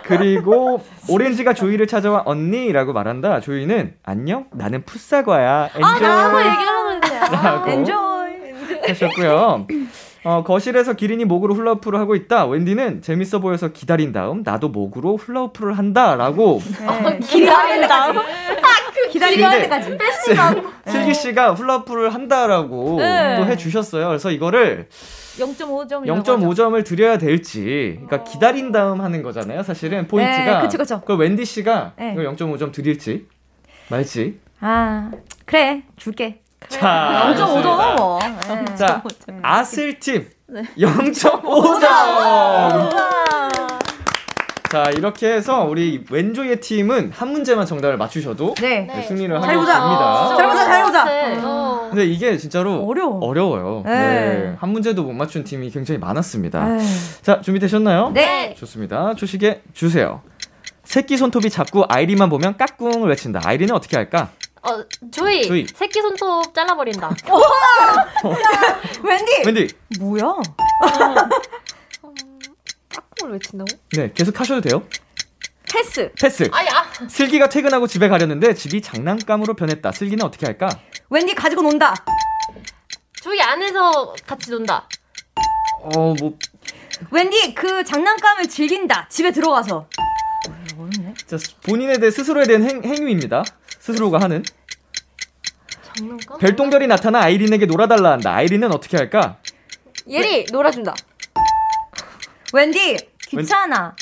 그리고 0.03 0.83
오렌지가 1.09 1.55
조이를 1.55 1.87
찾아와 1.87 2.23
언니라고 2.25 2.93
말한다. 2.93 3.39
조이는 3.41 3.95
안녕, 4.03 4.47
나는 4.53 4.85
풋사과야. 4.85 5.71
엔조이. 5.77 6.01
라고 6.01 6.39
하셨고요. 8.89 9.67
어, 10.27 10.43
거실에서 10.43 10.95
기린이 10.95 11.25
목으로 11.25 11.55
훌라후프를 11.55 12.01
하고 12.01 12.17
있다. 12.17 12.47
웬디는 12.47 13.01
재밌어 13.01 13.39
보여서 13.39 13.69
기다린 13.69 14.11
다음 14.11 14.43
나도 14.45 14.71
목으로 14.71 15.17
훌라후프를 15.19 15.79
한다라고. 15.79 16.61
네, 17.05 17.19
기다리는 17.21 17.87
다음. 17.87 18.17
기다리는 19.13 19.49
근데 19.49 19.63
때까지. 19.69 19.97
슬기 20.89 21.15
씨가 21.15 21.55
훌라후프를 21.55 22.13
한다라고 22.13 22.97
네. 22.99 23.37
또 23.37 23.47
해주셨어요. 23.47 24.09
그래서 24.09 24.33
이거를 24.33 24.89
0.5점. 25.39 26.05
0.5점을 26.05 26.85
드려야 26.85 27.19
될지, 27.19 28.01
그러니까 28.05 28.25
기다린 28.25 28.73
다음 28.73 29.03
하는 29.03 29.23
거잖아요. 29.23 29.63
사실은 29.63 30.09
포인트가. 30.09 30.57
네, 30.57 30.61
그쵸, 30.63 30.77
그쵸. 30.77 31.01
그걸 31.03 31.21
wendy 31.21 31.45
씨가 31.45 31.93
네. 31.97 32.15
이걸 32.15 32.35
0.5점 32.35 32.73
드릴지 32.73 33.29
말지. 33.91 34.41
아, 34.59 35.13
그래. 35.45 35.85
줄게. 35.97 36.41
자, 36.69 37.33
0.5점 37.35 37.37
좋습니다. 37.39 37.95
뭐. 37.97 38.19
자, 38.77 39.03
아슬 39.43 39.99
팀 40.01 40.29
네. 40.49 40.63
0.5점. 40.79 41.81
자, 44.71 44.91
이렇게 44.97 45.33
해서 45.33 45.65
우리 45.65 46.05
왼조의 46.11 46.61
팀은 46.61 47.13
한 47.15 47.29
문제만 47.31 47.67
정답을 47.67 47.97
맞추셔도 47.97 48.55
네. 48.55 48.81
네, 48.81 49.03
승리를 49.03 49.33
잘 49.41 49.43
하게. 49.43 49.53
됩니다. 49.55 50.35
잘 50.37 50.49
보자, 50.49 50.65
잘 50.67 50.83
보자. 50.83 51.07
어. 51.47 51.87
근데 51.89 52.05
이게 52.05 52.37
진짜로 52.37 52.85
어려워. 52.85 53.21
어려워요. 53.21 53.83
네. 53.87 53.93
네. 53.93 54.57
한 54.59 54.71
문제도 54.71 55.01
못 55.05 55.13
맞춘 55.13 55.45
팀이 55.45 55.71
굉장히 55.71 55.99
많았습니다. 55.99 56.79
에이. 56.79 56.87
자, 57.23 57.41
준비되셨나요? 57.41 58.11
네. 58.13 58.55
좋습니다. 58.59 59.15
초식에 59.15 59.63
주세요. 59.73 60.21
새끼 60.83 61.17
손톱이 61.17 61.49
자꾸 61.51 61.85
아이리만 61.89 62.29
보면 62.29 62.57
까꿍을 62.57 63.09
외친다. 63.09 63.41
아이리는 63.45 63.73
어떻게 63.75 63.97
할까? 63.97 64.31
어, 64.69 64.85
조이. 65.11 65.47
조이. 65.47 65.67
새끼 65.75 66.01
손톱 66.01 66.53
잘라버린다. 66.55 67.11
웬디! 69.03 69.33
wendy. 69.45 69.69
뭐야? 70.01 70.35
짝꿍을 72.93 73.35
외친다고? 73.35 73.67
네, 73.93 74.13
계속 74.13 74.39
하셔도 74.41 74.61
돼요. 74.61 74.83
패스. 75.73 76.11
패스. 76.21 76.49
아야. 76.53 76.85
슬기가 77.09 77.49
퇴근하고 77.49 77.87
집에 77.87 78.09
가려는데 78.09 78.55
집이 78.55 78.81
장난감으로 78.83 79.55
변했다. 79.55 79.93
슬기는 79.93 80.25
어떻게 80.25 80.47
할까? 80.47 80.69
웬디 81.11 81.35
가지고 81.35 81.63
논다. 81.63 81.95
조이 83.23 83.41
안에서 83.41 84.15
같이 84.27 84.51
논다. 84.51 84.89
어, 85.83 86.15
뭐 86.19 86.37
웬디 87.11 87.55
그 87.55 87.85
장난감을 87.85 88.49
즐긴다. 88.49 89.09
집에 89.11 89.31
들어가서. 89.33 89.89
자, 91.27 91.37
본인에 91.65 91.99
대해 91.99 92.11
스스로에 92.11 92.45
대한 92.47 92.63
행, 92.63 92.83
행위입니다. 92.85 93.43
스스로가 93.87 94.19
하는. 94.19 94.43
장난감? 95.95 96.39
별똥별이 96.39 96.89
나타나 96.89 97.21
아이린에게 97.23 97.67
놀아달라 97.67 98.13
한다. 98.13 98.35
아이린은 98.35 98.73
어떻게 98.73 98.97
할까? 98.97 99.37
예리 100.09 100.45
놀아준다. 100.51 100.95
웬디 102.53 102.97
귀찮아. 103.29 103.95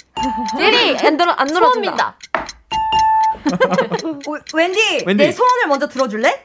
예리 0.59 0.97
안 0.99 1.17
놀아 1.19 1.35
안 1.37 1.47
놀아준다. 1.49 1.59
소원민다. 1.61 2.19
오, 4.27 4.39
웬디, 4.57 5.05
웬디. 5.07 5.23
내 5.23 5.31
소원을 5.33 5.67
먼저 5.69 5.87
들어줄래? 5.87 6.43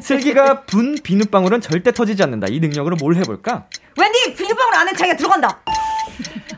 슬기가 0.00 0.62
분 0.62 0.96
비눗방울은 1.02 1.60
절대 1.60 1.92
터지지 1.92 2.22
않는다. 2.22 2.46
이 2.50 2.58
능력으로 2.60 2.96
뭘 2.96 3.16
해볼까? 3.16 3.66
웬디 3.98 4.34
비눗방울 4.34 4.74
안에 4.74 4.92
자기가 4.94 5.16
들어간다. 5.16 5.60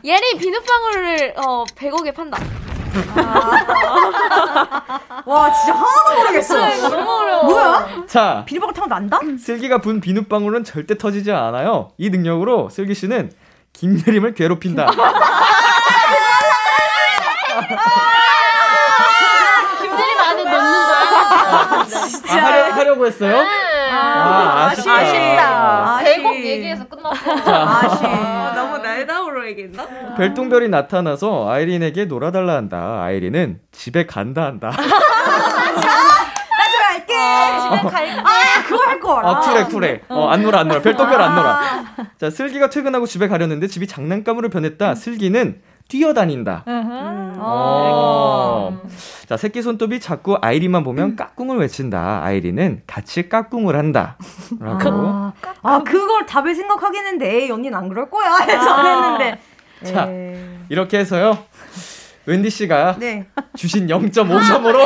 예리 0.05 0.37
비눗방울을 0.37 1.33
어 1.37 1.65
100억에 1.65 2.15
판다. 2.15 2.39
와 5.25 5.53
진짜 5.53 5.73
하나도 5.73 6.15
모르겠어. 6.17 6.89
너무 6.89 7.11
어려워. 7.11 7.43
뭐야? 7.43 7.87
자, 8.07 8.43
비눗방울 8.45 8.73
타면 8.73 8.89
난다? 8.89 9.19
슬기가 9.39 9.77
분 9.79 10.01
비눗방울은 10.01 10.63
절대 10.63 10.97
터지지 10.97 11.31
않아요. 11.31 11.89
이 11.97 12.09
능력으로 12.09 12.69
슬기 12.69 12.95
씨는 12.95 13.31
김예림을 13.73 14.33
괴롭힌다. 14.33 14.87
김대림 19.81 20.19
안에 20.19 20.43
넣는다. 20.43 20.93
아, 21.51 21.85
하려, 22.27 22.73
하려고 22.73 23.05
했어요? 23.07 23.45
아, 23.99 24.67
아쉽다. 24.71 24.93
아쉽다. 24.93 25.99
대곡 26.03 26.35
얘기해서 26.35 26.85
끝났어. 26.87 27.31
아쉬. 27.67 28.03
너무 28.55 28.77
날다우로 28.79 29.47
얘기했나? 29.47 29.85
별똥별이 30.17 30.69
나타나서 30.69 31.49
아이린에게 31.49 32.05
놀아달라 32.05 32.55
한다. 32.55 33.01
아이린은 33.03 33.59
집에 33.71 34.05
간다 34.05 34.43
한다. 34.45 34.69
나 34.69 34.81
집에 36.69 36.83
갈게. 36.87 37.13
집에 37.77 37.89
갈게. 37.89 38.11
아 38.19 38.63
그거 38.67 38.83
할 38.85 38.99
걸. 38.99 39.25
아, 39.25 39.39
쿨해, 39.39 39.63
쿨해. 39.65 40.01
어, 40.09 40.27
안 40.29 40.43
놀아, 40.43 40.59
안 40.59 40.67
놀아. 40.67 40.81
별똥별 40.81 41.21
안 41.21 41.35
놀아. 41.35 41.59
자, 42.19 42.29
슬기가 42.29 42.69
퇴근하고 42.69 43.05
집에 43.05 43.27
가려는데 43.27 43.67
집이 43.67 43.87
장난감으로 43.87 44.49
변했다. 44.49 44.95
슬기는 44.95 45.61
뛰어다닌다. 45.89 46.63
어. 47.37 48.79
자, 49.27 49.35
새끼 49.35 49.61
손톱이 49.61 49.99
자꾸 49.99 50.37
아이린만 50.41 50.83
보면 50.83 51.15
까꿍을 51.17 51.57
외친다. 51.57 52.21
아이린은 52.23 52.83
같이 52.87 53.27
까꿍을 53.27 53.75
한다. 53.75 54.15
라고. 54.59 54.89
아, 55.07 55.33
아 55.63 55.83
그걸 55.83 56.25
답을 56.25 56.55
생각하겠는데 56.55 57.29
에이 57.43 57.51
언니는 57.51 57.77
안 57.77 57.89
그럴 57.89 58.09
거야 58.09 58.37
해서 58.47 58.69
안 58.69 58.85
했는데. 58.85 59.41
자, 59.83 60.07
에이. 60.09 60.37
이렇게 60.69 60.99
해서요. 60.99 61.37
wendy 62.27 62.49
씨가 62.51 62.95
네. 62.99 63.25
주신 63.55 63.87
0.5점으로 63.87 64.79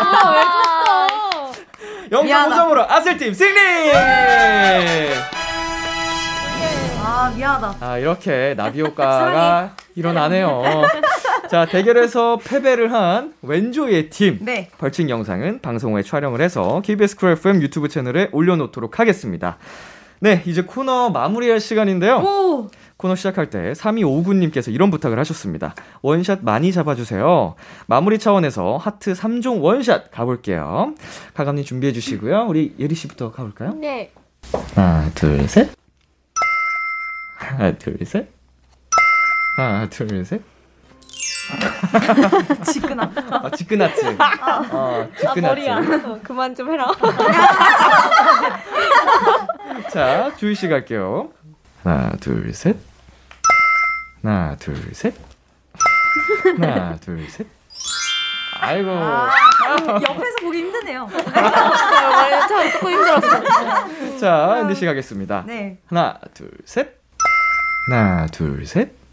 아, 0.00 1.12
0.5점으로 2.10 2.88
아슬팀 2.88 3.34
승리! 3.34 3.90
아 7.02 7.32
미안하다. 7.34 7.76
아, 7.84 7.98
이렇게 7.98 8.54
나비 8.56 8.80
효과가 8.82 9.74
일어나네요. 9.94 10.62
자, 11.50 11.66
대결에서 11.66 12.38
패배를 12.38 12.92
한 12.92 13.34
웬조예 13.42 14.10
팀. 14.10 14.38
네. 14.40 14.70
벌칙 14.78 15.08
영상은 15.08 15.60
방송 15.60 15.94
후에 15.94 16.02
촬영을 16.02 16.40
해서 16.40 16.82
KBS 16.84 17.16
Cool 17.16 17.30
FM 17.32 17.62
유튜브 17.62 17.88
채널에 17.88 18.28
올려놓도록 18.32 18.98
하겠습니다. 18.98 19.58
네, 20.20 20.42
이제 20.46 20.62
코너 20.62 21.10
마무리할 21.10 21.60
시간인데요. 21.60 22.16
오. 22.16 22.70
코너 22.96 23.14
시작할 23.14 23.50
때 23.50 23.72
3259님께서 23.72 24.72
이런 24.72 24.90
부탁을 24.90 25.18
하셨습니다. 25.18 25.74
원샷 26.00 26.40
많이 26.42 26.72
잡아주세요. 26.72 27.54
마무리 27.86 28.18
차원에서 28.18 28.76
하트 28.78 29.12
3종 29.12 29.60
원샷 29.62 30.10
가볼게요. 30.10 30.94
가감님 31.34 31.64
준비해 31.64 31.92
주시고요. 31.92 32.46
우리 32.48 32.74
예리 32.78 32.94
씨부터 32.94 33.32
가볼까요? 33.32 33.74
네. 33.74 34.12
하나, 34.74 35.10
둘, 35.14 35.46
셋. 35.48 35.70
하나, 37.36 37.72
둘, 37.72 37.98
셋. 38.04 38.33
하나, 39.56 39.86
둘, 39.88 40.24
셋. 40.24 40.42
지끈아. 42.72 43.10
아, 43.30 43.50
지끈하트. 43.50 44.16
어, 44.72 45.08
지끈하트. 45.18 46.06
어, 46.06 46.18
그만 46.22 46.54
좀 46.54 46.72
해라. 46.72 46.86
자, 49.92 50.32
주희 50.36 50.54
씨 50.54 50.68
갈게요. 50.68 51.30
하나, 51.82 52.10
둘, 52.20 52.52
셋. 52.54 52.76
하나, 54.22 54.56
둘, 54.56 54.76
셋. 54.94 55.14
하나, 56.58 56.96
둘, 56.96 57.28
셋. 57.28 57.46
아이고. 58.60 58.88
옆에서 58.90 60.36
보기 60.42 60.58
힘드네요. 60.58 61.06
아, 61.34 62.46
저 62.48 62.62
듣고 62.70 62.90
힘들었어. 62.90 64.18
자, 64.18 64.56
앤디 64.60 64.74
씨 64.74 64.86
가겠습니다. 64.86 65.44
네. 65.46 65.78
하나, 65.88 66.18
둘, 66.32 66.50
셋. 66.64 66.98
하나, 67.88 68.26
둘, 68.26 68.66
셋. 68.66 69.03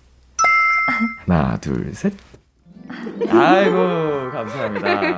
하나, 1.25 1.57
둘, 1.57 1.93
셋. 1.93 2.13
아이고, 3.29 4.31
감사합니다. 4.31 5.17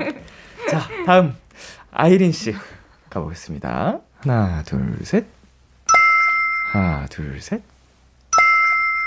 자, 0.70 0.88
다음. 1.05 1.36
아이린 1.91 2.32
씨 2.32 2.55
가보겠습니다. 3.09 3.99
하나, 4.22 4.64
둘, 4.64 4.97
셋. 5.03 5.26
하나, 6.72 7.05
둘, 7.07 7.39
셋. 7.41 7.61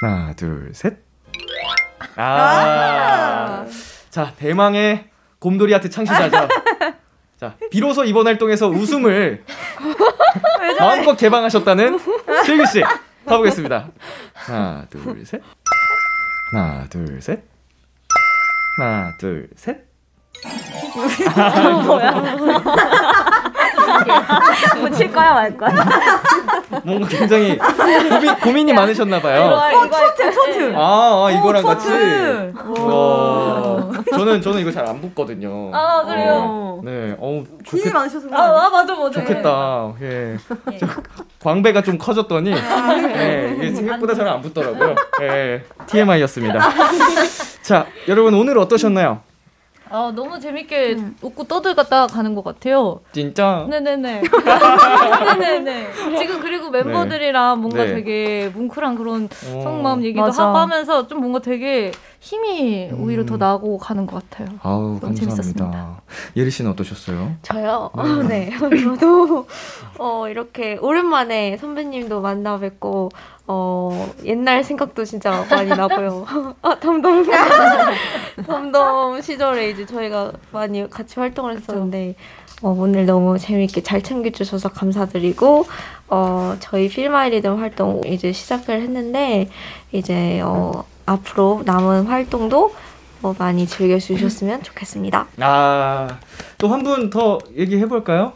하나, 0.01 0.33
둘, 0.35 0.71
셋. 0.75 0.99
아. 2.17 3.67
자, 4.11 4.33
대망의 4.39 5.09
곰돌이 5.39 5.75
아트 5.75 5.91
창시자죠. 5.91 6.49
자, 7.39 7.55
비로소 7.71 8.05
이번 8.05 8.27
활동에서 8.27 8.69
웃음을 8.69 9.45
마음껏 10.79 11.15
개방하셨다는 11.17 11.99
슬기 12.47 12.67
씨 12.67 12.83
가보겠습니다. 13.27 13.89
하나, 14.33 14.87
둘, 14.89 15.25
셋. 15.27 15.43
하나, 16.53 16.87
둘, 16.89 17.21
셋. 17.21 17.43
하나, 18.79 19.17
둘, 19.19 19.49
셋. 19.57 19.85
뭐야? 21.85 22.37
붙일 24.81 25.13
거야 25.13 25.35
말 25.35 25.57
거야? 25.57 25.71
뭔가 26.85 27.09
굉장히 27.09 27.59
고민, 27.59 28.35
고민이 28.37 28.73
많으셨나봐요. 28.73 29.43
어, 29.43 29.89
트로트, 29.89 30.31
트로트. 30.31 30.75
아, 30.77 31.27
아 31.27 31.31
이거랑 31.33 31.65
오, 31.65 31.69
같이. 31.69 31.89
와. 32.81 33.76
저는 34.11 34.41
저는 34.41 34.61
이거 34.61 34.71
잘 34.71 34.87
안 34.87 35.01
붙거든요. 35.01 35.71
아 35.75 36.05
그래요? 36.05 36.81
네, 36.85 37.17
어우 37.19 37.45
기이 37.65 37.81
좋겠, 37.81 37.93
많으셔서. 37.93 38.29
아, 38.33 38.67
아 38.67 38.71
맞아 38.71 38.95
맞아. 38.95 39.11
좋겠다. 39.21 39.95
예. 40.03 40.37
저 40.79 40.87
광배가 41.43 41.83
좀 41.83 41.99
커졌더니 41.99 42.53
예, 42.53 43.55
이게 43.57 43.73
생각보다 43.73 44.15
잘 44.15 44.29
안 44.29 44.41
붙더라고요. 44.43 44.95
예. 45.23 45.65
TMI였습니다. 45.87 46.61
자, 47.63 47.87
여러분 48.09 48.35
오늘 48.35 48.59
어떠셨나요? 48.59 49.21
아 49.89 50.13
너무 50.15 50.39
재밌게 50.41 50.97
웃고 51.23 51.45
떠들갔다 51.45 52.09
가는 52.09 52.35
것 52.35 52.43
같아요. 52.43 53.01
진짜? 53.13 53.67
네네네. 53.71 54.23
네네네. 55.39 55.93
지금 56.19 56.41
그리고 56.41 56.71
멤버들이랑 56.71 57.61
뭔가 57.61 57.85
네. 57.85 57.95
되게 57.95 58.51
뭉클한 58.53 58.97
그런 58.97 59.25
어. 59.27 59.61
속마음 59.63 60.03
얘기도 60.05 60.23
맞아. 60.23 60.49
하고 60.49 60.59
하면서 60.59 61.07
좀 61.07 61.21
뭔가 61.21 61.39
되게 61.39 61.93
힘이 62.27 62.91
오히려 62.99 63.25
더 63.25 63.37
나고 63.37 63.79
가는 63.79 64.05
것 64.05 64.29
같아요. 64.29 64.49
아우 64.65 64.99
너무 65.01 65.15
감사합니다. 65.15 65.21
재밌었습니다. 65.21 66.03
예리 66.37 66.51
씨는 66.51 66.73
어떠셨어요? 66.73 67.37
저요? 67.43 67.93
네. 68.29 68.51
저도, 68.59 69.47
어, 70.01 70.29
이렇게 70.29 70.77
오랜만에 70.81 71.57
선배님도 71.57 72.21
만나 72.21 72.59
뵙고, 72.59 73.11
어, 73.47 74.13
옛날 74.25 74.65
생각도 74.65 75.05
진짜 75.05 75.47
많이 75.49 75.69
나고요. 75.69 76.27
아, 76.63 76.75
덤덤. 76.83 77.27
덤덤 78.45 79.23
시절에 79.23 79.71
이제 79.71 79.87
저희가 79.87 80.33
많이 80.51 80.91
같이 80.91 81.21
활동을 81.21 81.57
했었는데, 81.57 82.17
어, 82.63 82.75
오늘 82.77 83.07
너무 83.07 83.39
재밌게 83.39 83.85
잘 83.85 84.03
챙겨주셔서 84.03 84.71
감사드리고, 84.71 85.65
어, 86.09 86.57
저희 86.59 86.89
필마이리듬 86.89 87.61
활동 87.61 88.01
이제 88.05 88.33
시작을 88.33 88.81
했는데, 88.83 89.49
이제, 89.93 90.41
어, 90.41 90.85
앞으로 91.07 91.63
남은 91.65 92.07
활동도 92.07 92.75
어, 93.23 93.35
많이 93.39 93.67
즐겨주셨으면 93.67 94.63
좋겠습니다. 94.63 95.27
아, 95.41 96.19
또 96.59 96.69
한 96.69 96.83
분 96.83 97.11
더 97.11 97.39
얘기해 97.57 97.87
볼까요? 97.87 98.33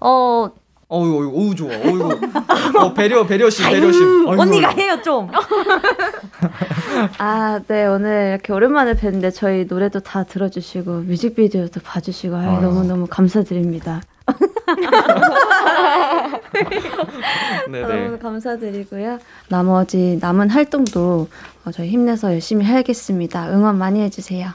어, 0.00 0.50
어유, 0.92 1.16
어유, 1.18 1.32
어유 1.36 1.54
좋아. 1.54 1.70
어유. 1.72 2.20
어, 2.78 2.94
배려, 2.94 3.26
배려심, 3.26 3.66
배려심. 3.70 4.26
어이구. 4.28 4.42
언니가 4.42 4.68
해요, 4.70 4.98
좀. 5.04 5.30
아, 7.18 7.60
네, 7.66 7.86
오늘 7.86 8.30
이렇게 8.32 8.52
오랜만에 8.52 8.94
뵀는데 8.94 9.32
저희 9.34 9.64
노래도 9.68 10.00
다 10.00 10.24
들어주시고 10.24 10.90
뮤직비디오도 11.02 11.80
봐주시고 11.82 12.36
아유, 12.36 12.48
아유. 12.50 12.60
너무너무 12.62 13.06
감사드립니다. 13.08 14.02
너무 17.70 18.18
감사드리고요. 18.18 19.18
나머지 19.48 20.18
남은 20.20 20.50
활동도 20.50 21.28
어, 21.64 21.70
저희 21.70 21.88
힘내서 21.88 22.32
열심히 22.32 22.64
해야겠습니다. 22.64 23.50
응원 23.52 23.78
많이 23.78 24.00
해주세요. 24.02 24.50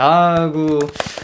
아이고, 0.00 0.78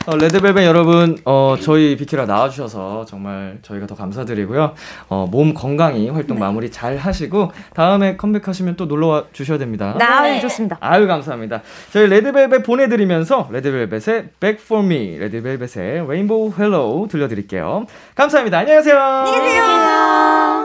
어, 0.06 0.16
레드벨벳 0.16 0.66
여러분, 0.66 1.16
어, 1.24 1.56
저희 1.60 1.96
비키라 1.96 2.26
나와주셔서 2.26 3.06
정말 3.06 3.58
저희가 3.62 3.86
더 3.86 3.94
감사드리고요. 3.94 4.74
어, 5.08 5.26
몸 5.30 5.54
건강히 5.54 6.10
활동 6.10 6.38
마무리 6.38 6.70
잘 6.70 6.96
하시고, 6.98 7.52
다음에 7.74 8.16
컴백하시면 8.16 8.76
또 8.76 8.84
놀러와 8.84 9.24
주셔야 9.32 9.56
됩니다. 9.56 9.94
나 9.98 10.38
좋습니다. 10.40 10.76
아유, 10.80 11.06
감사합니다. 11.06 11.62
저희 11.90 12.06
레드벨벳 12.08 12.62
보내드리면서, 12.62 13.48
레드벨벳의 13.50 14.28
Back 14.40 14.62
for 14.62 14.84
Me, 14.84 15.18
레드벨벳의 15.18 16.00
Rainbow 16.00 16.52
Hello 16.58 17.08
들려드릴게요. 17.08 17.86
감사합니다. 18.14 18.58
안녕히 18.58 18.76
가세요. 18.76 19.00
안녕히 19.00 19.38
계세요. 19.40 20.55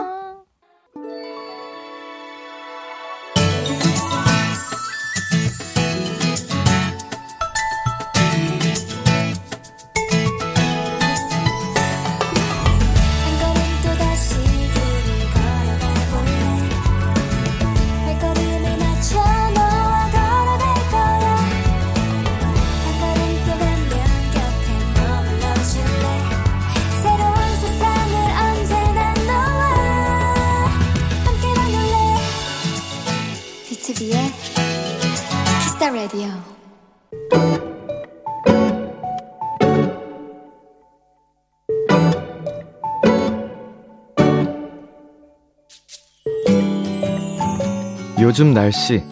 요즘 48.32 48.54
날씨 48.54 49.02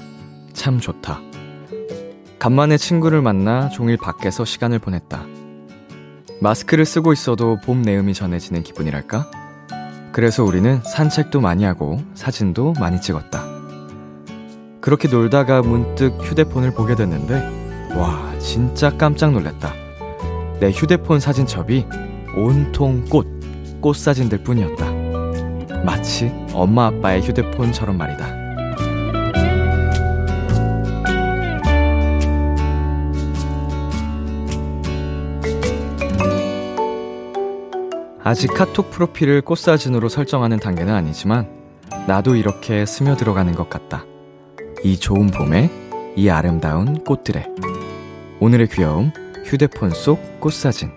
참 0.55 0.81
좋다. 0.81 1.21
간만에 2.39 2.79
친구를 2.79 3.21
만나 3.21 3.69
종일 3.69 3.99
밖에서 3.99 4.47
시간을 4.47 4.79
보냈다. 4.79 5.27
마스크를 6.41 6.87
쓰고 6.87 7.13
있어도 7.13 7.59
봄 7.63 7.83
내음이 7.83 8.15
전해지는 8.15 8.63
기분이랄까? 8.63 9.31
그래서 10.11 10.43
우리는 10.43 10.81
산책도 10.83 11.43
많이 11.43 11.65
하고 11.65 12.01
사진도 12.15 12.73
많이 12.81 12.99
찍었다. 13.03 13.45
그렇게 14.81 15.07
놀다가 15.07 15.61
문득 15.61 16.17
휴대폰을 16.23 16.73
보게 16.73 16.95
됐는데, 16.95 17.95
와, 17.97 18.33
진짜 18.39 18.89
깜짝 18.97 19.33
놀랐다. 19.33 19.75
내 20.61 20.71
휴대폰 20.71 21.21
사진첩이 21.21 21.85
온통 22.39 23.05
꽃, 23.11 23.27
꽃 23.83 23.97
사진들 23.97 24.45
뿐이었다. 24.45 25.83
마치 25.85 26.33
엄마 26.55 26.87
아빠의 26.87 27.21
휴대폰처럼 27.21 27.99
말이다. 27.99 28.40
아직 38.23 38.53
카톡 38.53 38.91
프로필을 38.91 39.41
꽃사진으로 39.41 40.11
설정하는 40.11 40.59
단계는 40.59 40.93
아니지만 40.93 41.49
나도 42.07 42.37
이렇게 42.37 42.85
스며들어가는 42.85 43.55
것 43.55 43.71
같다. 43.71 44.05
이 44.85 44.99
좋은 44.99 45.29
봄에 45.29 45.71
이 46.17 46.29
아름다운 46.29 47.03
꽃들에 47.05 47.47
오늘의 48.41 48.69
귀여움 48.69 49.11
휴대폰 49.47 49.91
속 49.91 50.39
꽃사진 50.39 50.91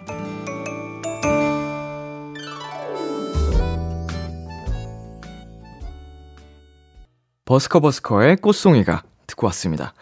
버스커버스커의 7.45 8.38
꽃송이가 8.38 9.03
듣고 9.28 9.47
왔습니다. 9.47 9.93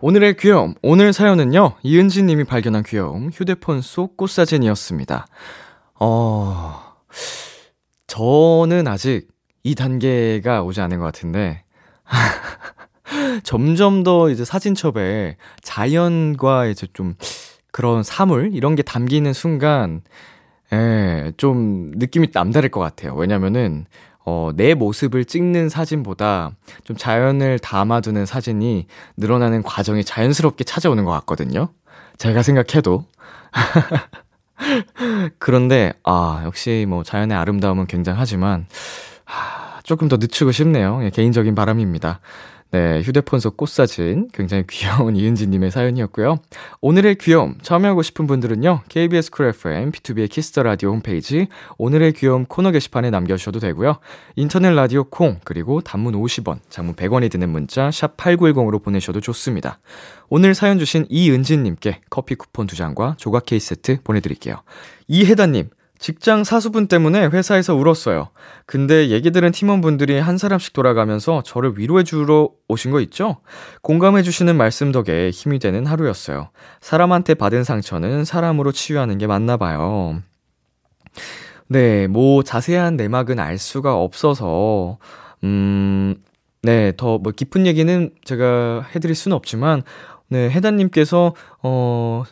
오늘의 0.00 0.36
귀여움, 0.36 0.74
오늘 0.82 1.12
사연은요, 1.12 1.74
이은지 1.82 2.22
님이 2.22 2.44
발견한 2.44 2.84
귀여움, 2.84 3.30
휴대폰 3.32 3.80
속 3.80 4.16
꽃사진이었습니다. 4.16 5.26
어, 6.00 6.74
저는 8.06 8.86
아직 8.86 9.28
이 9.64 9.74
단계가 9.74 10.62
오지 10.62 10.80
않은 10.80 10.98
것 10.98 11.04
같은데, 11.04 11.64
점점 13.42 14.02
더 14.04 14.30
이제 14.30 14.44
사진첩에 14.44 15.36
자연과 15.62 16.66
이제 16.66 16.86
좀 16.92 17.14
그런 17.72 18.02
사물, 18.02 18.50
이런 18.54 18.76
게 18.76 18.82
담기는 18.82 19.32
순간, 19.32 20.02
예, 20.72 21.32
좀 21.36 21.90
느낌이 21.96 22.28
남다를 22.32 22.70
것 22.70 22.80
같아요. 22.80 23.14
왜냐면은, 23.14 23.86
어, 24.24 24.50
내 24.54 24.74
모습을 24.74 25.24
찍는 25.24 25.68
사진보다 25.68 26.52
좀 26.84 26.96
자연을 26.96 27.58
담아두는 27.58 28.26
사진이 28.26 28.86
늘어나는 29.16 29.62
과정이 29.62 30.04
자연스럽게 30.04 30.64
찾아오는 30.64 31.04
것 31.04 31.10
같거든요. 31.12 31.68
제가 32.18 32.42
생각해도. 32.42 33.04
그런데, 35.38 35.92
아, 36.04 36.42
역시 36.44 36.86
뭐 36.88 37.02
자연의 37.02 37.36
아름다움은 37.36 37.86
굉장하지만, 37.86 38.66
아, 39.26 39.80
조금 39.84 40.08
더 40.08 40.16
늦추고 40.16 40.52
싶네요. 40.52 41.00
예, 41.02 41.10
개인적인 41.10 41.54
바람입니다. 41.54 42.20
네, 42.70 43.00
휴대폰 43.00 43.40
속 43.40 43.56
꽃사진. 43.56 44.28
굉장히 44.34 44.64
귀여운 44.68 45.16
이은지님의 45.16 45.70
사연이었고요. 45.70 46.36
오늘의 46.82 47.16
귀여움 47.16 47.56
참여하고 47.62 48.02
싶은 48.02 48.26
분들은요, 48.26 48.82
KBS 48.88 49.30
쿨 49.30 49.46
FM, 49.46 49.90
B2B의 49.90 50.28
키스터 50.28 50.62
라디오 50.62 50.90
홈페이지, 50.90 51.48
오늘의 51.78 52.12
귀여움 52.12 52.44
코너 52.44 52.70
게시판에 52.70 53.08
남겨주셔도 53.08 53.58
되고요. 53.58 54.00
인터넷 54.36 54.70
라디오 54.72 55.04
콩, 55.04 55.40
그리고 55.44 55.80
단문 55.80 56.12
50원, 56.14 56.58
장문 56.68 56.94
100원이 56.94 57.30
드는 57.30 57.48
문자, 57.48 57.90
샵 57.90 58.18
8910으로 58.18 58.82
보내셔도 58.82 59.22
좋습니다. 59.22 59.78
오늘 60.28 60.54
사연 60.54 60.78
주신 60.78 61.06
이은진님께 61.08 62.02
커피 62.10 62.34
쿠폰 62.34 62.66
두 62.66 62.76
장과 62.76 63.14
조각 63.16 63.46
케이스 63.46 63.68
세트 63.76 64.02
보내드릴게요. 64.04 64.56
이혜다님, 65.08 65.70
직장 65.98 66.44
사수분 66.44 66.86
때문에 66.86 67.26
회사에서 67.26 67.74
울었어요. 67.74 68.28
근데 68.66 69.08
얘기 69.08 69.30
들은 69.30 69.50
팀원분들이 69.50 70.18
한 70.18 70.38
사람씩 70.38 70.72
돌아가면서 70.72 71.42
저를 71.42 71.76
위로해 71.76 72.04
주러 72.04 72.50
오신 72.68 72.90
거 72.92 73.00
있죠? 73.00 73.38
공감해 73.82 74.22
주시는 74.22 74.56
말씀 74.56 74.92
덕에 74.92 75.30
힘이 75.30 75.58
되는 75.58 75.86
하루였어요. 75.86 76.50
사람한테 76.80 77.34
받은 77.34 77.64
상처는 77.64 78.24
사람으로 78.24 78.70
치유하는 78.72 79.18
게 79.18 79.26
맞나 79.26 79.56
봐요. 79.56 80.22
네, 81.66 82.06
뭐 82.06 82.42
자세한 82.42 82.96
내막은 82.96 83.38
알 83.38 83.58
수가 83.58 83.96
없어서, 83.96 84.98
음, 85.44 86.14
네, 86.62 86.92
더 86.96 87.18
뭐 87.18 87.32
깊은 87.32 87.66
얘기는 87.66 88.10
제가 88.24 88.86
해 88.94 88.98
드릴 89.00 89.14
수는 89.14 89.36
없지만, 89.36 89.82
네, 90.28 90.50
해단님께서, 90.50 91.34
어, 91.62 92.22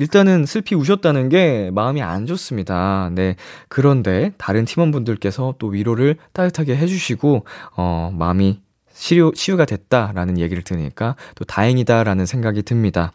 일단은 0.00 0.46
슬피 0.46 0.74
우셨다는 0.74 1.28
게 1.28 1.70
마음이 1.74 2.00
안 2.00 2.24
좋습니다. 2.26 3.10
네. 3.12 3.36
그런데 3.68 4.32
다른 4.38 4.64
팀원분들께서 4.64 5.56
또 5.58 5.66
위로를 5.68 6.16
따뜻하게 6.32 6.74
해주시고, 6.74 7.44
어, 7.76 8.10
마음이 8.16 8.60
치유, 8.94 9.30
치유가 9.34 9.66
됐다라는 9.66 10.38
얘기를 10.38 10.62
들으니까 10.62 11.16
또 11.34 11.44
다행이다라는 11.44 12.24
생각이 12.24 12.62
듭니다. 12.62 13.12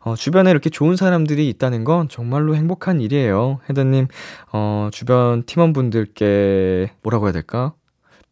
어, 0.00 0.14
주변에 0.16 0.50
이렇게 0.50 0.70
좋은 0.70 0.96
사람들이 0.96 1.48
있다는 1.50 1.84
건 1.84 2.08
정말로 2.08 2.56
행복한 2.56 3.02
일이에요. 3.02 3.60
헤드님, 3.68 4.08
어, 4.52 4.88
주변 4.90 5.42
팀원분들께 5.44 6.92
뭐라고 7.02 7.26
해야 7.26 7.32
될까? 7.32 7.74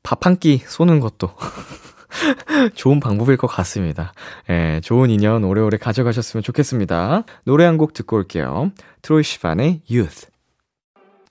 밥 0.02 0.24
한 0.26 0.36
끼 0.40 0.62
쏘는 0.66 1.00
것도. 1.00 1.30
좋은 2.74 3.00
방법일 3.00 3.36
것 3.36 3.46
같습니다. 3.46 4.12
예, 4.48 4.80
좋은 4.82 5.10
인연 5.10 5.44
오래오래 5.44 5.78
가져가셨으면 5.78 6.42
좋겠습니다. 6.42 7.24
노래 7.44 7.64
한 7.64 7.76
곡 7.78 7.94
듣고 7.94 8.16
올게요. 8.16 8.72
트로이 9.02 9.22
시반의 9.22 9.82
Youth. 9.90 10.26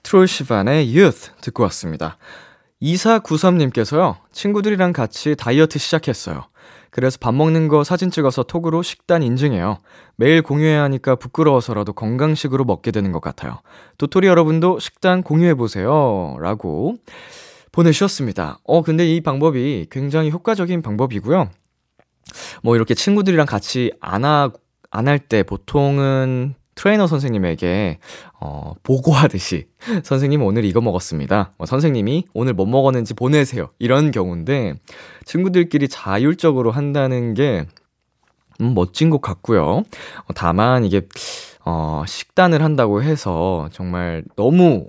트로이 0.04 0.26
시반의 0.28 0.98
Youth 0.98 1.32
듣고 1.42 1.64
왔습니다. 1.64 2.18
2493님께서요, 2.82 4.16
친구들이랑 4.32 4.94
같이 4.94 5.36
다이어트 5.36 5.78
시작했어요. 5.80 6.46
그래서 6.92 7.18
밥 7.20 7.36
먹는 7.36 7.68
거 7.68 7.84
사진 7.84 8.10
찍어서 8.10 8.44
톡으로 8.44 8.82
식단 8.82 9.22
인증해요. 9.22 9.78
매일 10.16 10.42
공유해야 10.42 10.82
하니까 10.84 11.16
부끄러워서라도 11.16 11.94
건강식으로 11.94 12.64
먹게 12.66 12.90
되는 12.92 13.12
것 13.12 13.20
같아요. 13.22 13.60
도토리 14.00 14.28
여러분도 14.28 14.80
식단 14.80 15.22
공유해보세요. 15.22 16.38
라고 16.40 16.96
보내주셨습니다. 17.72 18.60
어, 18.64 18.82
근데 18.82 19.06
이 19.06 19.22
방법이 19.22 19.88
굉장히 19.92 20.32
효과적인 20.32 20.82
방법이고요. 20.82 21.50
뭐 22.64 22.76
이렇게 22.76 22.94
친구들이랑 22.94 23.46
같이 23.46 23.92
안 24.00 24.26
하, 24.26 24.52
안 24.92 25.08
할 25.08 25.20
때 25.20 25.44
보통은 25.44 26.56
트레이너 26.76 27.08
선생님에게 27.08 28.00
어, 28.40 28.74
보고하듯이 28.84 29.68
선생님 30.04 30.42
오늘 30.44 30.64
이거 30.66 30.80
먹었습니다. 30.82 31.54
뭐 31.58 31.68
선생님이 31.68 32.26
오늘 32.34 32.54
뭐 32.54 32.66
먹었는지 32.66 33.14
보내세요. 33.14 33.70
이런 33.80 34.12
경우인데 34.12 34.76
친구들끼리 35.26 35.90
자율적으로 35.90 36.72
한다는 36.72 37.34
게 37.34 37.66
음, 38.62 38.74
멋진 38.74 39.10
것 39.10 39.22
같고요. 39.22 39.64
어, 39.64 40.34
다만 40.36 40.86
이게 40.86 41.02
어, 41.66 42.04
식단을 42.08 42.64
한다고 42.64 43.04
해서 43.04 43.70
정말 43.74 44.24
너무 44.36 44.88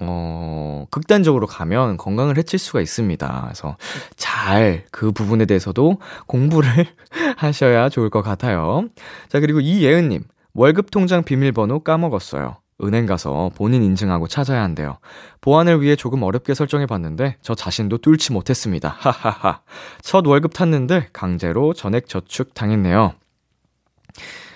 어, 0.00 0.86
극단적으로 0.90 1.46
가면 1.46 1.96
건강을 1.96 2.38
해칠 2.38 2.58
수가 2.58 2.80
있습니다. 2.80 3.42
그래서 3.44 3.76
잘 4.16 4.84
그 4.90 5.12
부분에 5.12 5.44
대해서도 5.46 5.98
공부를 6.26 6.86
하셔야 7.36 7.88
좋을 7.88 8.10
것 8.10 8.22
같아요. 8.22 8.88
자, 9.28 9.40
그리고 9.40 9.60
이예은님, 9.60 10.24
월급 10.54 10.90
통장 10.90 11.22
비밀번호 11.22 11.80
까먹었어요. 11.80 12.56
은행 12.82 13.06
가서 13.06 13.50
본인 13.56 13.82
인증하고 13.82 14.28
찾아야 14.28 14.62
한대요. 14.62 14.98
보안을 15.40 15.82
위해 15.82 15.96
조금 15.96 16.22
어렵게 16.22 16.54
설정해 16.54 16.86
봤는데 16.86 17.36
저 17.42 17.54
자신도 17.54 17.98
뚫지 17.98 18.32
못했습니다. 18.32 18.94
하하하. 18.98 19.60
첫 20.00 20.26
월급 20.26 20.54
탔는데 20.54 21.08
강제로 21.12 21.72
전액 21.72 22.08
저축 22.08 22.54
당했네요. 22.54 23.14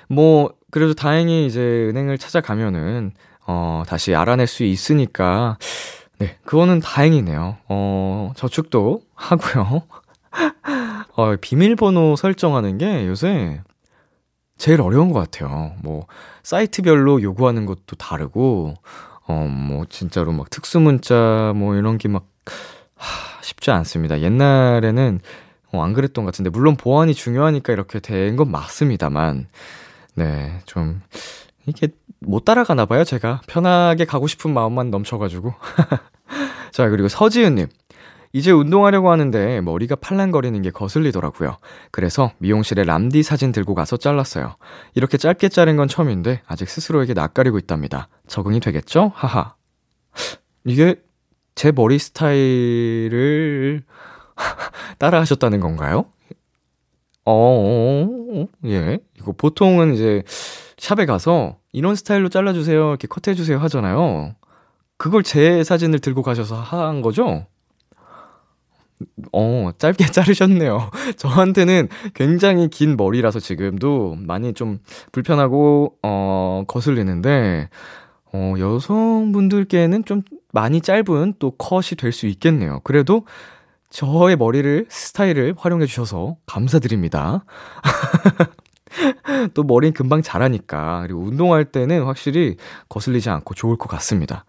뭐 0.09 0.53
그래도 0.71 0.95
다행히 0.95 1.47
이제 1.47 1.61
은행을 1.61 2.19
찾아가면은 2.19 3.13
어, 3.47 3.83
다시 3.87 4.15
알아낼 4.15 4.47
수 4.47 4.65
있으니까, 4.65 5.59
네, 6.19 6.37
그거는 6.45 6.81
다행이네요. 6.81 7.59
어, 7.69 8.33
저축도 8.37 9.03
하고요. 9.15 9.83
어, 11.17 11.37
비밀번호 11.41 12.17
설정하는 12.17 12.79
게 12.79 13.07
요새 13.07 13.61
제일 14.59 14.81
어려운 14.81 15.13
것 15.13 15.19
같아요. 15.21 15.73
뭐, 15.83 16.07
사이트별로 16.43 17.23
요구하는 17.23 17.67
것도 17.67 17.97
다르고, 17.99 18.75
어, 19.27 19.33
뭐, 19.51 19.85
진짜로 19.89 20.33
막 20.33 20.51
특수문자, 20.51 21.53
뭐, 21.57 21.75
이런 21.75 21.99
게 21.99 22.09
막, 22.09 22.27
하, 22.97 23.43
쉽지 23.43 23.71
않습니다. 23.73 24.21
옛날에는, 24.21 25.21
어, 25.73 25.83
안 25.83 25.93
그랬던 25.95 26.25
것 26.25 26.33
같은데, 26.33 26.51
물론 26.51 26.77
보안이 26.77 27.15
중요하니까 27.15 27.73
이렇게 27.73 27.99
된 28.01 28.37
건 28.37 28.51
맞습니다만, 28.53 29.49
네, 30.15 30.61
좀, 30.67 31.03
이게 31.67 31.89
못 32.21 32.45
따라가나 32.45 32.87
봐요, 32.87 33.05
제가. 33.05 33.43
편하게 33.47 34.05
가고 34.05 34.27
싶은 34.27 34.53
마음만 34.53 34.91
넘쳐가지고. 34.91 35.55
자, 36.73 36.89
그리고 36.89 37.09
서지은님. 37.09 37.69
이제 38.35 38.51
운동하려고 38.51 39.11
하는데 39.11 39.61
머리가 39.61 39.95
팔랑거리는 39.97 40.63
게 40.63 40.71
거슬리더라고요. 40.71 41.59
그래서 41.91 42.33
미용실에 42.39 42.85
람디 42.85 43.23
사진 43.23 43.53
들고 43.53 43.75
가서 43.75 43.99
잘랐어요. 43.99 44.57
이렇게 44.95 45.19
짧게 45.19 45.51
자른 45.51 45.77
건 45.77 45.87
처음인데 45.87 46.41
아직 46.47 46.71
스스로에게 46.71 47.13
낯가리고 47.13 47.59
있답니다. 47.59 48.09
적응이 48.29 48.61
되겠죠? 48.61 49.13
하하. 49.15 49.55
이게 50.65 50.97
제 51.55 51.73
머리 51.73 51.99
스타일을 51.99 53.83
따라 54.99 55.21
하셨다는 55.21 55.61
건가요? 55.61 56.07
어, 57.25 57.33
어, 57.35 58.09
어, 58.35 58.47
예. 58.65 58.99
이거 59.19 59.33
보통은 59.33 59.95
이제 59.95 60.23
샵에 60.83 61.07
가서 61.07 61.59
이런 61.71 61.95
스타일로 61.95 62.29
잘라주세요. 62.29 62.89
이렇게 62.89 63.07
컷해주세요 63.07 63.59
하잖아요. 63.59 64.35
그걸 64.99 65.23
제 65.23 65.63
사진을 65.63 66.01
들고 66.01 66.23
가셔서 66.23 66.57
한 66.57 67.03
거죠? 67.03 67.47
어, 69.33 69.71
짧게 69.79 70.07
자르셨네요. 70.11 70.91
저한테는 71.17 71.89
굉장히 72.15 72.67
긴 72.69 72.97
머리라서 72.97 73.39
지금도 73.39 74.17
많이 74.19 74.55
좀 74.55 74.81
불편하고, 75.13 75.99
어, 76.03 76.65
거슬리는데, 76.67 77.69
어, 78.33 78.55
여성분들께는 78.59 80.05
좀 80.05 80.23
많이 80.53 80.81
짧은 80.81 81.35
또 81.39 81.53
컷이 81.53 81.91
될 81.97 82.11
수 82.11 82.27
있겠네요. 82.27 82.81
그래도 82.83 83.25
저의 83.89 84.35
머리를, 84.37 84.87
스타일을 84.89 85.55
활용해 85.57 85.87
주셔서 85.87 86.37
감사드립니다. 86.47 87.45
또 89.55 89.63
머리는 89.63 89.93
금방 89.93 90.23
자라니까. 90.23 91.03
그리고 91.03 91.21
운동할 91.21 91.65
때는 91.65 92.05
확실히 92.05 92.57
거슬리지 92.89 93.31
않고 93.31 93.55
좋을 93.55 93.77
것 93.77 93.89
같습니다. 93.89 94.45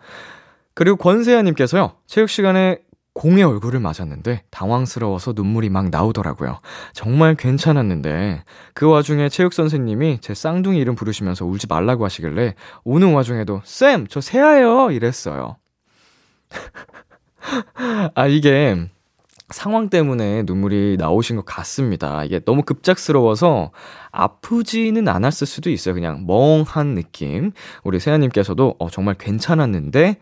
그리고 0.73 0.97
권세아님께서요, 0.97 1.93
체육 2.07 2.29
시간에 2.29 2.79
공의 3.13 3.43
얼굴을 3.43 3.79
맞았는데 3.79 4.43
당황스러워서 4.49 5.33
눈물이 5.35 5.69
막 5.69 5.89
나오더라고요. 5.89 6.59
정말 6.93 7.35
괜찮았는데 7.35 8.43
그 8.73 8.87
와중에 8.89 9.29
체육 9.29 9.53
선생님이 9.53 10.19
제 10.19 10.33
쌍둥이 10.33 10.79
이름 10.79 10.95
부르시면서 10.95 11.45
울지 11.45 11.67
말라고 11.67 12.05
하시길래 12.05 12.55
우는 12.83 13.13
와중에도 13.13 13.61
쌤, 13.65 14.07
저 14.07 14.19
세아요 14.19 14.89
이랬어요. 14.89 15.57
아 18.15 18.27
이게 18.27 18.87
상황 19.49 19.89
때문에 19.89 20.43
눈물이 20.43 20.97
나오신 20.97 21.35
것 21.35 21.45
같습니다. 21.45 22.23
이게 22.23 22.39
너무 22.39 22.63
급작스러워서 22.63 23.71
아프지는 24.11 25.07
않았을 25.07 25.47
수도 25.47 25.69
있어요. 25.69 25.93
그냥 25.93 26.25
멍한 26.25 26.95
느낌. 26.95 27.51
우리 27.83 27.99
세아님께서도 27.99 28.75
어, 28.79 28.89
정말 28.89 29.15
괜찮았는데 29.15 30.17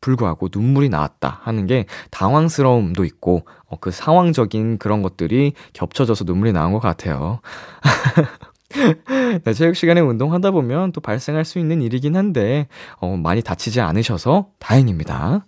불구하고 0.00 0.48
눈물이 0.54 0.88
나왔다 0.88 1.40
하는 1.42 1.66
게 1.66 1.86
당황스러움도 2.10 3.04
있고 3.04 3.46
어, 3.66 3.76
그 3.80 3.90
상황적인 3.90 4.78
그런 4.78 5.02
것들이 5.02 5.52
겹쳐져서 5.72 6.24
눈물이 6.24 6.52
나온 6.52 6.72
것 6.72 6.80
같아요. 6.80 7.40
네, 9.44 9.52
체육 9.54 9.76
시간에 9.76 10.00
운동하다 10.00 10.50
보면 10.50 10.92
또 10.92 11.00
발생할 11.00 11.44
수 11.44 11.58
있는 11.58 11.82
일이긴 11.82 12.16
한데 12.16 12.68
어, 12.96 13.16
많이 13.16 13.42
다치지 13.42 13.80
않으셔서 13.80 14.48
다행입니다. 14.58 15.46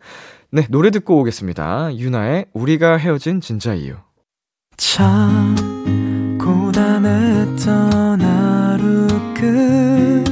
네, 0.50 0.66
노래 0.70 0.90
듣고 0.90 1.20
오겠습니다. 1.20 1.94
유나의 1.98 2.46
우리가 2.54 2.96
헤어진 2.96 3.42
진짜 3.42 3.74
이유. 3.74 3.96
참 4.78 5.54
고단했던 6.40 8.20
하루 8.22 9.06
끝널 9.34 10.24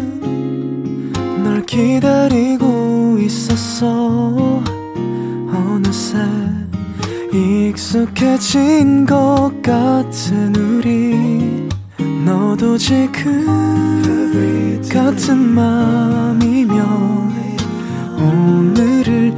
기다리고 1.66 3.18
있었어 3.18 4.62
어느새 5.52 6.16
익숙해진 7.32 9.04
것 9.04 9.50
같은 9.62 10.56
우리 10.56 11.68
너도 12.24 12.78
지금 12.78 13.44
같은 14.90 15.36
맘이면 15.36 17.26
오늘을 18.18 19.34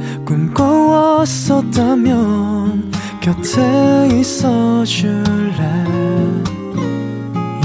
꿈꿔왔었다면 1.59 2.91
곁에 3.19 4.09
있어 4.19 4.85
줄래 4.85 5.57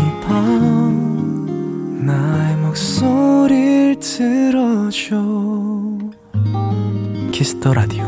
이 0.00 0.02
밤 0.22 2.06
나의 2.06 2.56
목소리를 2.56 4.00
들어줘 4.00 5.22
키스 7.32 7.59
더 7.59 7.74
라디오 7.74 8.02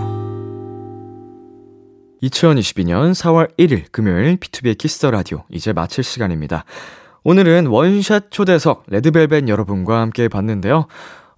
2022년 2.23 3.13
4월 3.13 3.55
1일 3.59 3.85
금요일 3.93 4.39
비투비의 4.39 4.79
키스 4.79 4.99
더 4.99 5.11
라디오 5.11 5.45
이제 5.51 5.75
마칠 5.75 6.03
시간입니다. 6.03 6.65
오늘은 7.25 7.67
원샷 7.67 8.31
초대석 8.31 8.85
레드벨벳 8.89 9.49
여러분과 9.49 10.01
함께 10.01 10.29
봤는데요. 10.29 10.87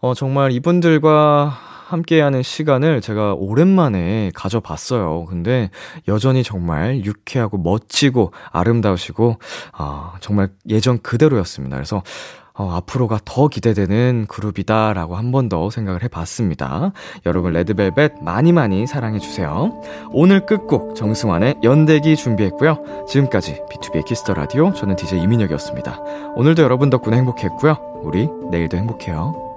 어, 0.01 0.15
정말 0.15 0.53
이분들과 0.53 1.59
함께하는 1.89 2.43
시간을 2.43 3.01
제가 3.01 3.35
오랜만에 3.35 4.31
가져봤어요. 4.35 5.25
근데 5.27 5.71
여전히 6.07 6.43
정말 6.43 7.05
유쾌하고 7.05 7.59
멋지고 7.59 8.33
아름다우시고, 8.53 9.37
아, 9.73 10.13
정말 10.21 10.51
예전 10.69 11.01
그대로였습니다. 11.01 11.77
그래서 11.77 12.03
어, 12.55 12.73
앞으로가 12.75 13.21
더 13.25 13.47
기대되는 13.47 14.27
그룹이다라고 14.29 15.15
한 15.17 15.31
번 15.31 15.49
더 15.49 15.71
생각을 15.71 16.03
해봤습니다. 16.03 16.91
여러분 17.25 17.53
레드벨벳 17.53 18.15
많이 18.21 18.51
많이 18.53 18.87
사랑해주세요. 18.87 19.81
오늘 20.11 20.45
끝곡 20.45 20.97
정승환의 20.97 21.59
연대기 21.63 22.17
준비했고요. 22.17 23.07
지금까지 23.09 23.63
비투비의 23.71 24.05
키스 24.05 24.24
더 24.24 24.35
라디오 24.35 24.73
저는 24.73 24.97
DJ 24.97 25.23
이민혁이었습니다. 25.23 26.01
오늘도 26.35 26.63
여러분 26.63 26.91
덕분에 26.91 27.17
행복했고요. 27.19 28.01
우리 28.03 28.29
내일도 28.51 28.77
행복해요. 28.77 29.48